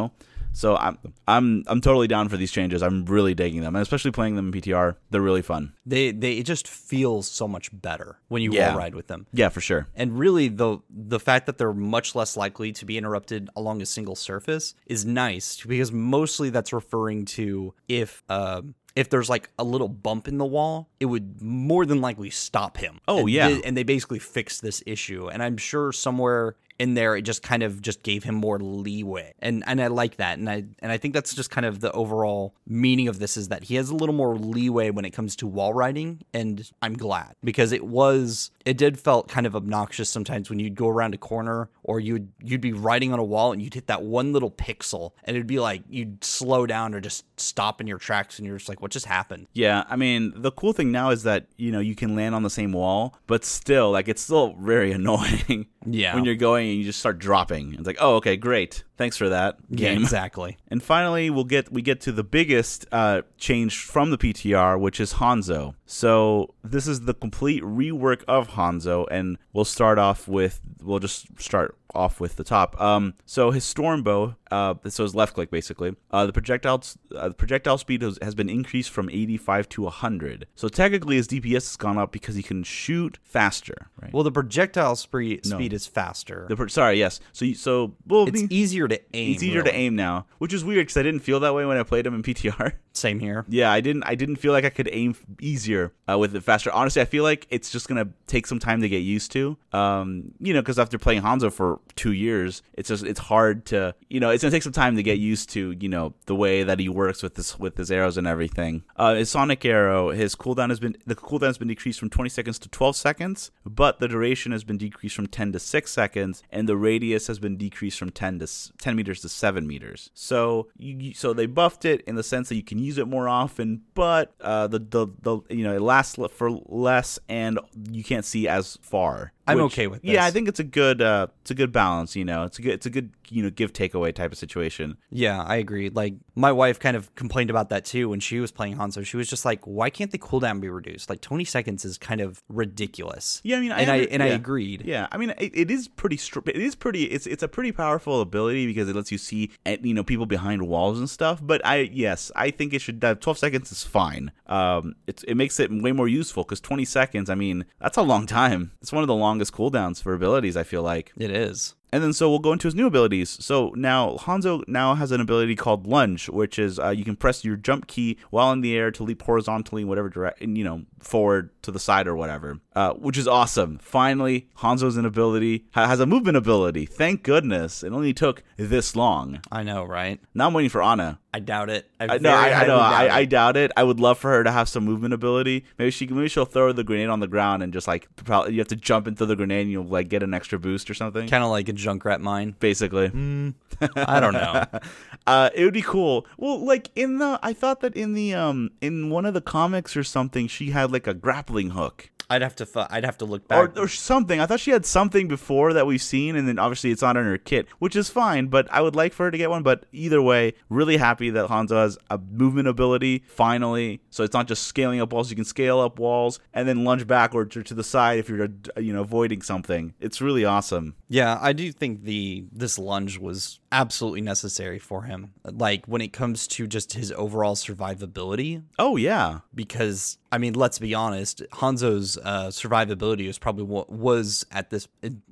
So 0.53 0.75
I'm 0.75 0.97
I'm 1.29 1.63
I'm 1.67 1.79
totally 1.79 2.07
down 2.09 2.27
for 2.27 2.35
these 2.35 2.51
changes. 2.51 2.83
I'm 2.83 3.05
really 3.05 3.33
digging 3.33 3.61
them, 3.61 3.73
and 3.73 3.81
especially 3.81 4.11
playing 4.11 4.35
them 4.35 4.47
in 4.47 4.51
PTR. 4.61 4.95
They're 5.09 5.21
really 5.21 5.41
fun. 5.41 5.71
they 5.85 6.11
they 6.11 6.33
it 6.39 6.45
just 6.45 6.67
feels 6.67 7.25
so 7.29 7.47
much 7.47 7.69
better 7.71 8.19
when 8.27 8.41
you 8.41 8.51
Yeah. 8.53 8.75
ride 8.75 8.93
with 8.93 9.07
them 9.07 9.27
Yeah, 9.31 9.47
for 9.47 9.61
sure. 9.61 9.87
And 9.95 10.19
really, 10.19 10.49
the 10.49 10.79
the 10.89 11.21
fact 11.21 11.45
that 11.45 11.57
they're 11.57 11.73
much 11.73 12.15
less 12.15 12.35
likely 12.35 12.73
to 12.73 12.85
be 12.85 12.97
interrupted 12.97 13.49
along 13.55 13.81
a 13.81 13.85
single 13.85 14.15
surface 14.17 14.73
is 14.85 15.05
nice 15.05 15.61
because 15.65 15.93
mostly 15.93 16.49
that's 16.49 16.73
referring 16.73 17.23
to 17.39 17.73
if 17.87 18.21
um 18.27 18.75
if 18.93 19.09
there's 19.09 19.29
like 19.29 19.49
a 19.57 19.63
little 19.63 19.87
bump 19.87 20.27
in 20.27 20.37
the 20.37 20.45
wall, 20.45 20.89
it 20.99 21.05
would 21.05 21.41
more 21.41 21.85
than 21.85 22.01
likely 22.01 22.29
stop 22.29 22.75
him. 22.75 22.99
Oh, 23.07 23.19
And 23.19 23.29
yeah. 23.29 23.47
they- 23.47 23.61
and 23.63 23.77
they 23.77 23.83
basically 23.83 24.19
fixed 24.19 24.61
this 24.61 24.83
issue. 24.85 25.29
And 25.29 25.41
I'm 25.41 25.55
sure 25.55 25.93
somewhere 25.93 26.57
in 26.81 26.95
there 26.95 27.15
it 27.15 27.21
just 27.21 27.43
kind 27.43 27.63
of 27.63 27.81
just 27.81 28.01
gave 28.03 28.23
him 28.23 28.35
more 28.35 28.59
leeway. 28.59 29.33
And 29.39 29.63
and 29.67 29.81
I 29.81 29.87
like 29.87 30.15
that. 30.17 30.37
And 30.39 30.49
I 30.49 30.63
and 30.79 30.91
I 30.91 30.97
think 30.97 31.13
that's 31.13 31.33
just 31.35 31.51
kind 31.51 31.65
of 31.65 31.79
the 31.79 31.91
overall 31.91 32.55
meaning 32.65 33.07
of 33.07 33.19
this 33.19 33.37
is 33.37 33.49
that 33.49 33.65
he 33.65 33.75
has 33.75 33.89
a 33.89 33.95
little 33.95 34.15
more 34.15 34.35
leeway 34.35 34.89
when 34.89 35.05
it 35.05 35.11
comes 35.11 35.35
to 35.37 35.47
wall 35.47 35.73
riding 35.73 36.21
and 36.33 36.69
I'm 36.81 36.97
glad 36.97 37.35
because 37.43 37.71
it 37.71 37.85
was 37.85 38.51
it 38.65 38.77
did 38.77 38.99
felt 38.99 39.27
kind 39.27 39.45
of 39.45 39.55
obnoxious 39.55 40.09
sometimes 40.09 40.49
when 40.49 40.59
you'd 40.59 40.75
go 40.75 40.87
around 40.87 41.13
a 41.13 41.17
corner 41.17 41.69
or 41.83 41.99
you'd 41.99 42.31
you'd 42.41 42.61
be 42.61 42.73
riding 42.73 43.13
on 43.13 43.19
a 43.19 43.23
wall 43.23 43.51
and 43.51 43.61
you'd 43.61 43.73
hit 43.73 43.87
that 43.87 44.01
one 44.03 44.33
little 44.33 44.51
pixel 44.51 45.11
and 45.23 45.35
it'd 45.35 45.47
be 45.47 45.59
like 45.59 45.83
you'd 45.89 46.23
slow 46.23 46.65
down 46.65 46.93
or 46.95 46.99
just 46.99 47.25
stop 47.39 47.79
in 47.81 47.87
your 47.87 47.97
tracks 47.97 48.39
and 48.39 48.47
you're 48.47 48.57
just 48.57 48.69
like 48.69 48.81
what 48.81 48.91
just 48.91 49.05
happened 49.05 49.47
Yeah, 49.53 49.83
I 49.89 49.95
mean, 49.95 50.33
the 50.35 50.51
cool 50.51 50.73
thing 50.73 50.91
now 50.91 51.09
is 51.11 51.23
that, 51.23 51.47
you 51.57 51.71
know, 51.71 51.79
you 51.79 51.95
can 51.95 52.15
land 52.15 52.33
on 52.35 52.43
the 52.43 52.49
same 52.49 52.71
wall, 52.71 53.17
but 53.27 53.43
still, 53.45 53.91
like, 53.91 54.07
it's 54.07 54.21
still 54.21 54.53
very 54.53 54.91
annoying. 54.99 55.67
Yeah. 55.85 56.15
When 56.15 56.25
you're 56.25 56.35
going 56.35 56.69
and 56.69 56.77
you 56.77 56.83
just 56.83 56.99
start 56.99 57.19
dropping. 57.19 57.73
It's 57.73 57.87
like, 57.87 57.97
oh, 57.99 58.15
okay, 58.15 58.37
great. 58.37 58.83
Thanks 58.97 59.17
for 59.17 59.29
that 59.29 59.57
yeah 59.69 59.93
game. 59.93 60.01
exactly 60.01 60.57
And 60.67 60.83
finally, 60.83 61.29
we'll 61.29 61.43
get 61.43 61.71
we 61.71 61.81
get 61.81 62.01
to 62.01 62.11
the 62.11 62.23
biggest 62.23 62.85
uh, 62.91 63.23
change 63.37 63.79
from 63.79 64.11
the 64.11 64.17
PTR, 64.17 64.79
which 64.79 64.99
is 64.99 65.13
Hanzo. 65.13 65.75
So 65.85 66.53
this 66.63 66.87
is 66.87 67.01
the 67.01 67.13
complete 67.13 67.63
rework 67.63 68.23
of 68.27 68.49
Hanzo, 68.49 69.07
and 69.09 69.37
we'll 69.53 69.65
start 69.65 69.97
off 69.97 70.27
with 70.27 70.61
we'll 70.83 70.99
just 70.99 71.41
start 71.41 71.75
off 71.93 72.19
with 72.19 72.35
the 72.35 72.43
top. 72.43 72.79
Um, 72.79 73.13
so 73.25 73.51
his 73.51 73.63
storm 73.63 74.03
bow, 74.03 74.35
uh, 74.49 74.75
so 74.87 75.03
his 75.03 75.15
left 75.15 75.33
click 75.33 75.51
basically. 75.51 75.95
Uh, 76.11 76.25
the 76.25 76.33
projectile 76.33 76.83
uh, 77.15 77.29
the 77.29 77.33
projectile 77.33 77.77
speed 77.77 78.01
has, 78.01 78.17
has 78.21 78.35
been 78.35 78.49
increased 78.49 78.89
from 78.89 79.09
85 79.09 79.69
to 79.69 79.81
100. 79.83 80.47
So 80.55 80.67
technically, 80.67 81.15
his 81.15 81.27
DPS 81.27 81.53
has 81.53 81.75
gone 81.77 81.97
up 81.97 82.11
because 82.11 82.35
he 82.35 82.43
can 82.43 82.63
shoot 82.63 83.17
faster. 83.23 83.89
Right. 84.01 84.11
well 84.13 84.23
the 84.23 84.31
projectile 84.31 84.95
speed 84.95 85.45
speed 85.45 85.73
is 85.73 85.85
faster 85.85 86.45
The 86.49 86.55
pro- 86.55 86.67
sorry, 86.67 86.97
yes. 86.97 87.19
So 87.33 87.45
you, 87.45 87.55
so 87.55 87.93
well, 88.07 88.27
it's 88.27 88.41
the- 88.41 88.55
easier 88.55 88.87
to 88.87 88.99
aim 89.13 89.33
it's 89.33 89.43
easier 89.43 89.63
to 89.63 89.73
aim 89.73 89.95
now, 89.95 90.25
which 90.39 90.53
is 90.53 90.63
weird 90.65 90.87
because 90.87 90.97
I 90.97 91.03
didn't 91.03 91.21
feel 91.21 91.39
that 91.41 91.53
way 91.53 91.65
when 91.65 91.77
I 91.77 91.83
played 91.83 92.05
him 92.05 92.13
in 92.15 92.23
PTR. 92.23 92.73
same 92.93 93.19
here 93.19 93.45
Yeah, 93.47 93.71
I 93.71 93.79
didn't. 93.79 94.03
I 94.03 94.15
didn't 94.15 94.35
feel 94.37 94.51
like 94.51 94.65
I 94.65 94.69
could 94.69 94.89
aim 94.91 95.15
easier 95.39 95.93
uh, 96.09 96.17
with 96.17 96.35
it 96.35 96.41
faster. 96.43 96.71
Honestly, 96.71 97.01
I 97.01 97.05
feel 97.05 97.23
like 97.23 97.47
it's 97.49 97.69
just 97.71 97.87
gonna 97.87 98.09
take 98.27 98.47
some 98.47 98.59
time 98.59 98.81
to 98.81 98.89
get 98.89 98.99
used 98.99 99.31
to. 99.33 99.57
Um, 99.71 100.33
you 100.39 100.53
know, 100.53 100.61
because 100.61 100.77
after 100.79 100.97
playing 100.97 101.21
Hanzo 101.21 101.51
for 101.51 101.79
two 101.95 102.11
years, 102.11 102.61
it's 102.73 102.89
just 102.89 103.03
it's 103.03 103.19
hard 103.19 103.65
to. 103.67 103.95
You 104.09 104.19
know, 104.19 104.29
it's 104.29 104.43
gonna 104.43 104.51
take 104.51 104.63
some 104.63 104.71
time 104.71 104.95
to 104.95 105.03
get 105.03 105.19
used 105.19 105.49
to. 105.51 105.75
You 105.79 105.89
know, 105.89 106.13
the 106.25 106.35
way 106.35 106.63
that 106.63 106.79
he 106.79 106.89
works 106.89 107.23
with 107.23 107.35
this 107.35 107.59
with 107.59 107.77
his 107.77 107.91
arrows 107.91 108.17
and 108.17 108.27
everything. 108.27 108.83
Uh, 108.95 109.15
his 109.15 109.29
Sonic 109.29 109.63
Arrow, 109.65 110.11
his 110.11 110.35
cooldown 110.35 110.69
has 110.69 110.79
been 110.79 110.95
the 111.05 111.15
cooldown 111.15 111.47
has 111.47 111.57
been 111.57 111.67
decreased 111.67 111.99
from 111.99 112.09
20 112.09 112.29
seconds 112.29 112.59
to 112.59 112.69
12 112.69 112.95
seconds, 112.95 113.51
but 113.65 113.99
the 113.99 114.07
duration 114.07 114.51
has 114.51 114.63
been 114.63 114.77
decreased 114.77 115.15
from 115.15 115.27
10 115.27 115.51
to 115.53 115.59
6 115.59 115.91
seconds, 115.91 116.43
and 116.51 116.67
the 116.67 116.77
radius 116.77 117.27
has 117.27 117.39
been 117.39 117.57
decreased 117.57 117.99
from 117.99 118.11
10 118.11 118.39
to 118.39 118.47
10 118.77 118.95
meters 118.95 119.21
to 119.21 119.29
7 119.29 119.67
meters. 119.67 120.09
So 120.13 120.67
you, 120.77 121.13
so 121.13 121.33
they 121.33 121.45
buffed 121.45 121.85
it 121.85 122.01
in 122.01 122.15
the 122.15 122.23
sense 122.23 122.49
that 122.49 122.55
you 122.55 122.63
can 122.63 122.79
use 122.79 122.97
it 122.97 123.07
more 123.07 123.27
often, 123.27 123.81
but 123.93 124.33
uh, 124.41 124.67
the, 124.67 124.79
the 124.79 125.07
the 125.21 125.39
you 125.49 125.63
know 125.63 125.75
it 125.75 125.81
lasts 125.81 126.17
for 126.31 126.51
less, 126.65 127.19
and 127.29 127.59
you 127.91 128.03
can't 128.03 128.25
see 128.25 128.47
as 128.47 128.77
far. 128.81 129.33
I'm 129.47 129.59
okay 129.61 129.87
with 129.87 130.03
Yeah. 130.03 130.23
I 130.25 130.31
think 130.31 130.47
it's 130.47 130.59
a 130.59 130.63
good 130.63 131.01
uh, 131.01 131.27
it's 131.41 131.51
a 131.51 131.55
good 131.55 131.71
balance. 131.71 132.15
You 132.15 132.25
know, 132.25 132.43
it's 132.43 132.59
a 132.59 132.61
good 132.61 132.73
it's 132.73 132.85
a 132.85 132.89
good 132.89 133.11
you 133.29 133.41
know 133.43 133.49
give 133.49 133.73
takeaway 133.73 134.13
type 134.13 134.31
of 134.31 134.37
situation. 134.37 134.97
Yeah, 135.09 135.41
I 135.41 135.55
agree. 135.55 135.89
Like 135.89 136.15
my 136.35 136.51
wife 136.51 136.79
kind 136.79 136.95
of 136.97 137.13
complained 137.15 137.49
about 137.49 137.69
that 137.69 137.85
too 137.85 138.09
when 138.09 138.19
she 138.19 138.39
was 138.39 138.51
playing 138.51 138.77
Hanzo. 138.77 139.05
She 139.05 139.17
was 139.17 139.29
just 139.29 139.43
like, 139.45 139.65
"Why 139.65 139.89
can't 139.89 140.11
the 140.11 140.17
cooldown 140.19 140.59
be 140.61 140.69
reduced? 140.69 141.09
Like 141.09 141.21
20 141.21 141.43
seconds 141.45 141.85
is 141.85 141.97
kind 141.97 142.21
of 142.21 142.41
ridiculous." 142.49 143.41
Yeah, 143.43 143.57
I 143.57 143.59
mean, 143.61 143.71
I 143.71 143.79
and 143.81 143.91
I, 143.91 143.97
under- 143.99 144.09
and 144.11 144.23
I 144.23 144.27
agreed. 144.27 144.83
Yeah, 144.85 145.07
I 145.11 145.17
mean, 145.17 145.31
it, 145.37 145.51
it 145.53 145.71
is 145.71 145.87
pretty. 145.87 146.17
Str- 146.17 146.39
it 146.47 146.55
is 146.57 146.75
pretty. 146.75 147.05
It's 147.05 147.27
it's 147.27 147.43
a 147.43 147.47
pretty 147.47 147.71
powerful 147.71 148.21
ability 148.21 148.65
because 148.67 148.89
it 148.89 148.95
lets 148.95 149.11
you 149.11 149.17
see, 149.17 149.51
eh, 149.65 149.77
you 149.81 149.93
know, 149.93 150.03
people 150.03 150.25
behind 150.25 150.67
walls 150.67 150.99
and 150.99 151.09
stuff. 151.09 151.39
But 151.41 151.65
I, 151.65 151.89
yes, 151.91 152.31
I 152.35 152.51
think 152.51 152.73
it 152.73 152.79
should. 152.81 153.03
Uh, 153.03 153.15
Twelve 153.15 153.37
seconds 153.37 153.71
is 153.71 153.83
fine. 153.83 154.31
Um, 154.47 154.95
it's 155.07 155.23
it 155.23 155.35
makes 155.35 155.59
it 155.59 155.71
way 155.71 155.91
more 155.91 156.07
useful 156.07 156.43
because 156.43 156.61
twenty 156.61 156.85
seconds. 156.85 157.29
I 157.29 157.35
mean, 157.35 157.65
that's 157.79 157.97
a 157.97 158.01
long 158.01 158.25
time. 158.25 158.71
It's 158.81 158.91
one 158.91 159.03
of 159.03 159.07
the 159.07 159.15
longest 159.31 159.53
cooldowns 159.53 160.03
for 160.03 160.13
abilities. 160.13 160.57
I 160.57 160.63
feel 160.63 160.83
like. 160.83 161.13
It 161.17 161.31
is. 161.31 161.75
And 161.93 162.01
then 162.03 162.13
so 162.13 162.29
we'll 162.29 162.39
go 162.39 162.53
into 162.53 162.67
his 162.67 162.75
new 162.75 162.87
abilities. 162.87 163.37
So 163.43 163.73
now 163.75 164.15
Hanzo 164.17 164.63
now 164.67 164.95
has 164.95 165.11
an 165.11 165.19
ability 165.19 165.55
called 165.55 165.85
Lunge, 165.85 166.29
which 166.29 166.57
is 166.57 166.79
uh, 166.79 166.89
you 166.89 167.03
can 167.03 167.15
press 167.15 167.43
your 167.43 167.57
jump 167.57 167.87
key 167.87 168.17
while 168.29 168.51
in 168.53 168.61
the 168.61 168.77
air 168.77 168.91
to 168.91 169.03
leap 169.03 169.21
horizontally 169.23 169.81
in 169.81 169.87
whatever 169.89 170.09
direction, 170.09 170.55
you 170.55 170.63
know, 170.63 170.83
forward 170.99 171.49
to 171.63 171.71
the 171.71 171.79
side 171.79 172.07
or 172.07 172.15
whatever, 172.15 172.59
uh, 172.75 172.93
which 172.93 173.17
is 173.17 173.27
awesome. 173.27 173.77
Finally, 173.81 174.47
Hanzo's 174.59 174.95
an 174.97 175.05
ability 175.05 175.65
ha- 175.73 175.87
has 175.87 175.99
a 175.99 176.05
movement 176.05 176.37
ability. 176.37 176.85
Thank 176.85 177.23
goodness. 177.23 177.83
It 177.83 177.91
only 177.91 178.13
took 178.13 178.43
this 178.57 178.95
long. 178.95 179.41
I 179.51 179.63
know, 179.63 179.83
right? 179.83 180.19
Now 180.33 180.47
I'm 180.47 180.53
waiting 180.53 180.69
for 180.69 180.81
Ana. 180.81 181.19
I 181.33 181.39
doubt 181.39 181.69
it. 181.69 181.89
I, 181.99 182.15
I, 182.15 182.17
no, 182.17 182.29
I, 182.29 182.53
I 182.53 182.61
know. 182.67 182.77
doubt 182.77 182.93
I, 182.93 183.05
it. 183.05 183.11
I 183.11 183.25
doubt 183.25 183.57
it. 183.57 183.71
I 183.77 183.83
would 183.83 183.99
love 184.01 184.17
for 184.17 184.29
her 184.31 184.43
to 184.43 184.51
have 184.51 184.67
some 184.67 184.83
movement 184.83 185.13
ability. 185.13 185.63
Maybe 185.77 185.89
she, 185.91 186.05
maybe 186.07 186.27
she'll 186.27 186.45
throw 186.45 186.71
the 186.73 186.83
grenade 186.83 187.07
on 187.09 187.21
the 187.21 187.27
ground 187.27 187.63
and 187.63 187.71
just 187.71 187.87
like 187.87 188.07
probably 188.17 188.53
you 188.53 188.59
have 188.59 188.67
to 188.69 188.75
jump 188.75 189.07
into 189.07 189.25
the 189.25 189.35
grenade 189.35 189.61
and 189.61 189.71
you'll 189.71 189.85
like 189.85 190.09
get 190.09 190.23
an 190.23 190.33
extra 190.33 190.59
boost 190.59 190.89
or 190.89 190.93
something. 190.93 191.27
kind 191.29 191.43
of 191.43 191.49
like 191.49 191.69
a 191.69 191.73
Junkrat 191.83 192.19
mine. 192.19 192.55
Basically. 192.59 193.05
I 193.95 194.19
don't 194.19 194.33
know. 194.33 194.65
uh, 195.27 195.49
it 195.53 195.63
would 195.63 195.73
be 195.73 195.81
cool. 195.81 196.25
Well, 196.37 196.63
like 196.63 196.89
in 196.95 197.17
the, 197.17 197.39
I 197.41 197.53
thought 197.53 197.81
that 197.81 197.95
in 197.95 198.13
the, 198.13 198.33
um, 198.33 198.71
in 198.81 199.09
one 199.09 199.25
of 199.25 199.33
the 199.33 199.41
comics 199.41 199.95
or 199.97 200.03
something, 200.03 200.47
she 200.47 200.71
had 200.71 200.91
like 200.91 201.07
a 201.07 201.13
grappling 201.13 201.71
hook 201.71 202.11
I'd 202.31 202.41
have 202.41 202.55
to. 202.55 202.65
Fu- 202.65 202.85
I'd 202.89 203.03
have 203.03 203.17
to 203.17 203.25
look 203.25 203.45
back. 203.49 203.77
or 203.77 203.89
something. 203.89 204.39
I 204.39 204.45
thought 204.45 204.61
she 204.61 204.71
had 204.71 204.85
something 204.85 205.27
before 205.27 205.73
that 205.73 205.85
we've 205.85 206.01
seen, 206.01 206.37
and 206.37 206.47
then 206.47 206.59
obviously 206.59 206.89
it's 206.89 207.01
not 207.01 207.17
in 207.17 207.25
her 207.25 207.37
kit, 207.37 207.67
which 207.79 207.93
is 207.93 208.09
fine. 208.09 208.47
But 208.47 208.71
I 208.71 208.79
would 208.79 208.95
like 208.95 209.11
for 209.11 209.25
her 209.25 209.31
to 209.31 209.37
get 209.37 209.49
one. 209.49 209.63
But 209.63 209.85
either 209.91 210.21
way, 210.21 210.53
really 210.69 210.95
happy 210.95 211.29
that 211.29 211.49
Hanzo 211.49 211.75
has 211.75 211.97
a 212.09 212.17
movement 212.17 212.69
ability 212.69 213.23
finally. 213.27 213.99
So 214.11 214.23
it's 214.23 214.33
not 214.33 214.47
just 214.47 214.63
scaling 214.63 215.01
up 215.01 215.11
walls; 215.11 215.29
you 215.29 215.35
can 215.35 215.43
scale 215.43 215.81
up 215.81 215.99
walls 215.99 216.39
and 216.53 216.69
then 216.69 216.85
lunge 216.85 217.05
backwards 217.05 217.57
or 217.57 217.63
to 217.63 217.73
the 217.73 217.83
side 217.83 218.17
if 218.17 218.29
you're, 218.29 218.47
you 218.77 218.93
know, 218.93 219.01
avoiding 219.01 219.41
something. 219.41 219.93
It's 219.99 220.21
really 220.21 220.45
awesome. 220.45 220.95
Yeah, 221.11 221.37
I 221.41 221.51
do 221.51 221.73
think 221.73 222.05
the 222.05 222.45
this 222.53 222.79
lunge 222.79 223.19
was 223.19 223.59
absolutely 223.69 224.21
necessary 224.21 224.79
for 224.79 225.03
him. 225.03 225.33
Like 225.43 225.85
when 225.85 226.01
it 226.01 226.13
comes 226.13 226.47
to 226.47 226.67
just 226.67 226.93
his 226.93 227.11
overall 227.11 227.55
survivability, 227.55 228.63
Oh 228.79 228.95
yeah, 228.95 229.39
because 229.53 230.17
I 230.31 230.37
mean, 230.37 230.53
let's 230.53 230.79
be 230.79 230.93
honest, 230.93 231.43
Hanzo's 231.51 232.17
uh, 232.23 232.47
survivability 232.47 233.27
is 233.27 233.37
probably 233.37 233.65
what 233.65 233.89
was 233.89 234.45
at 234.53 234.69
this, 234.69 234.87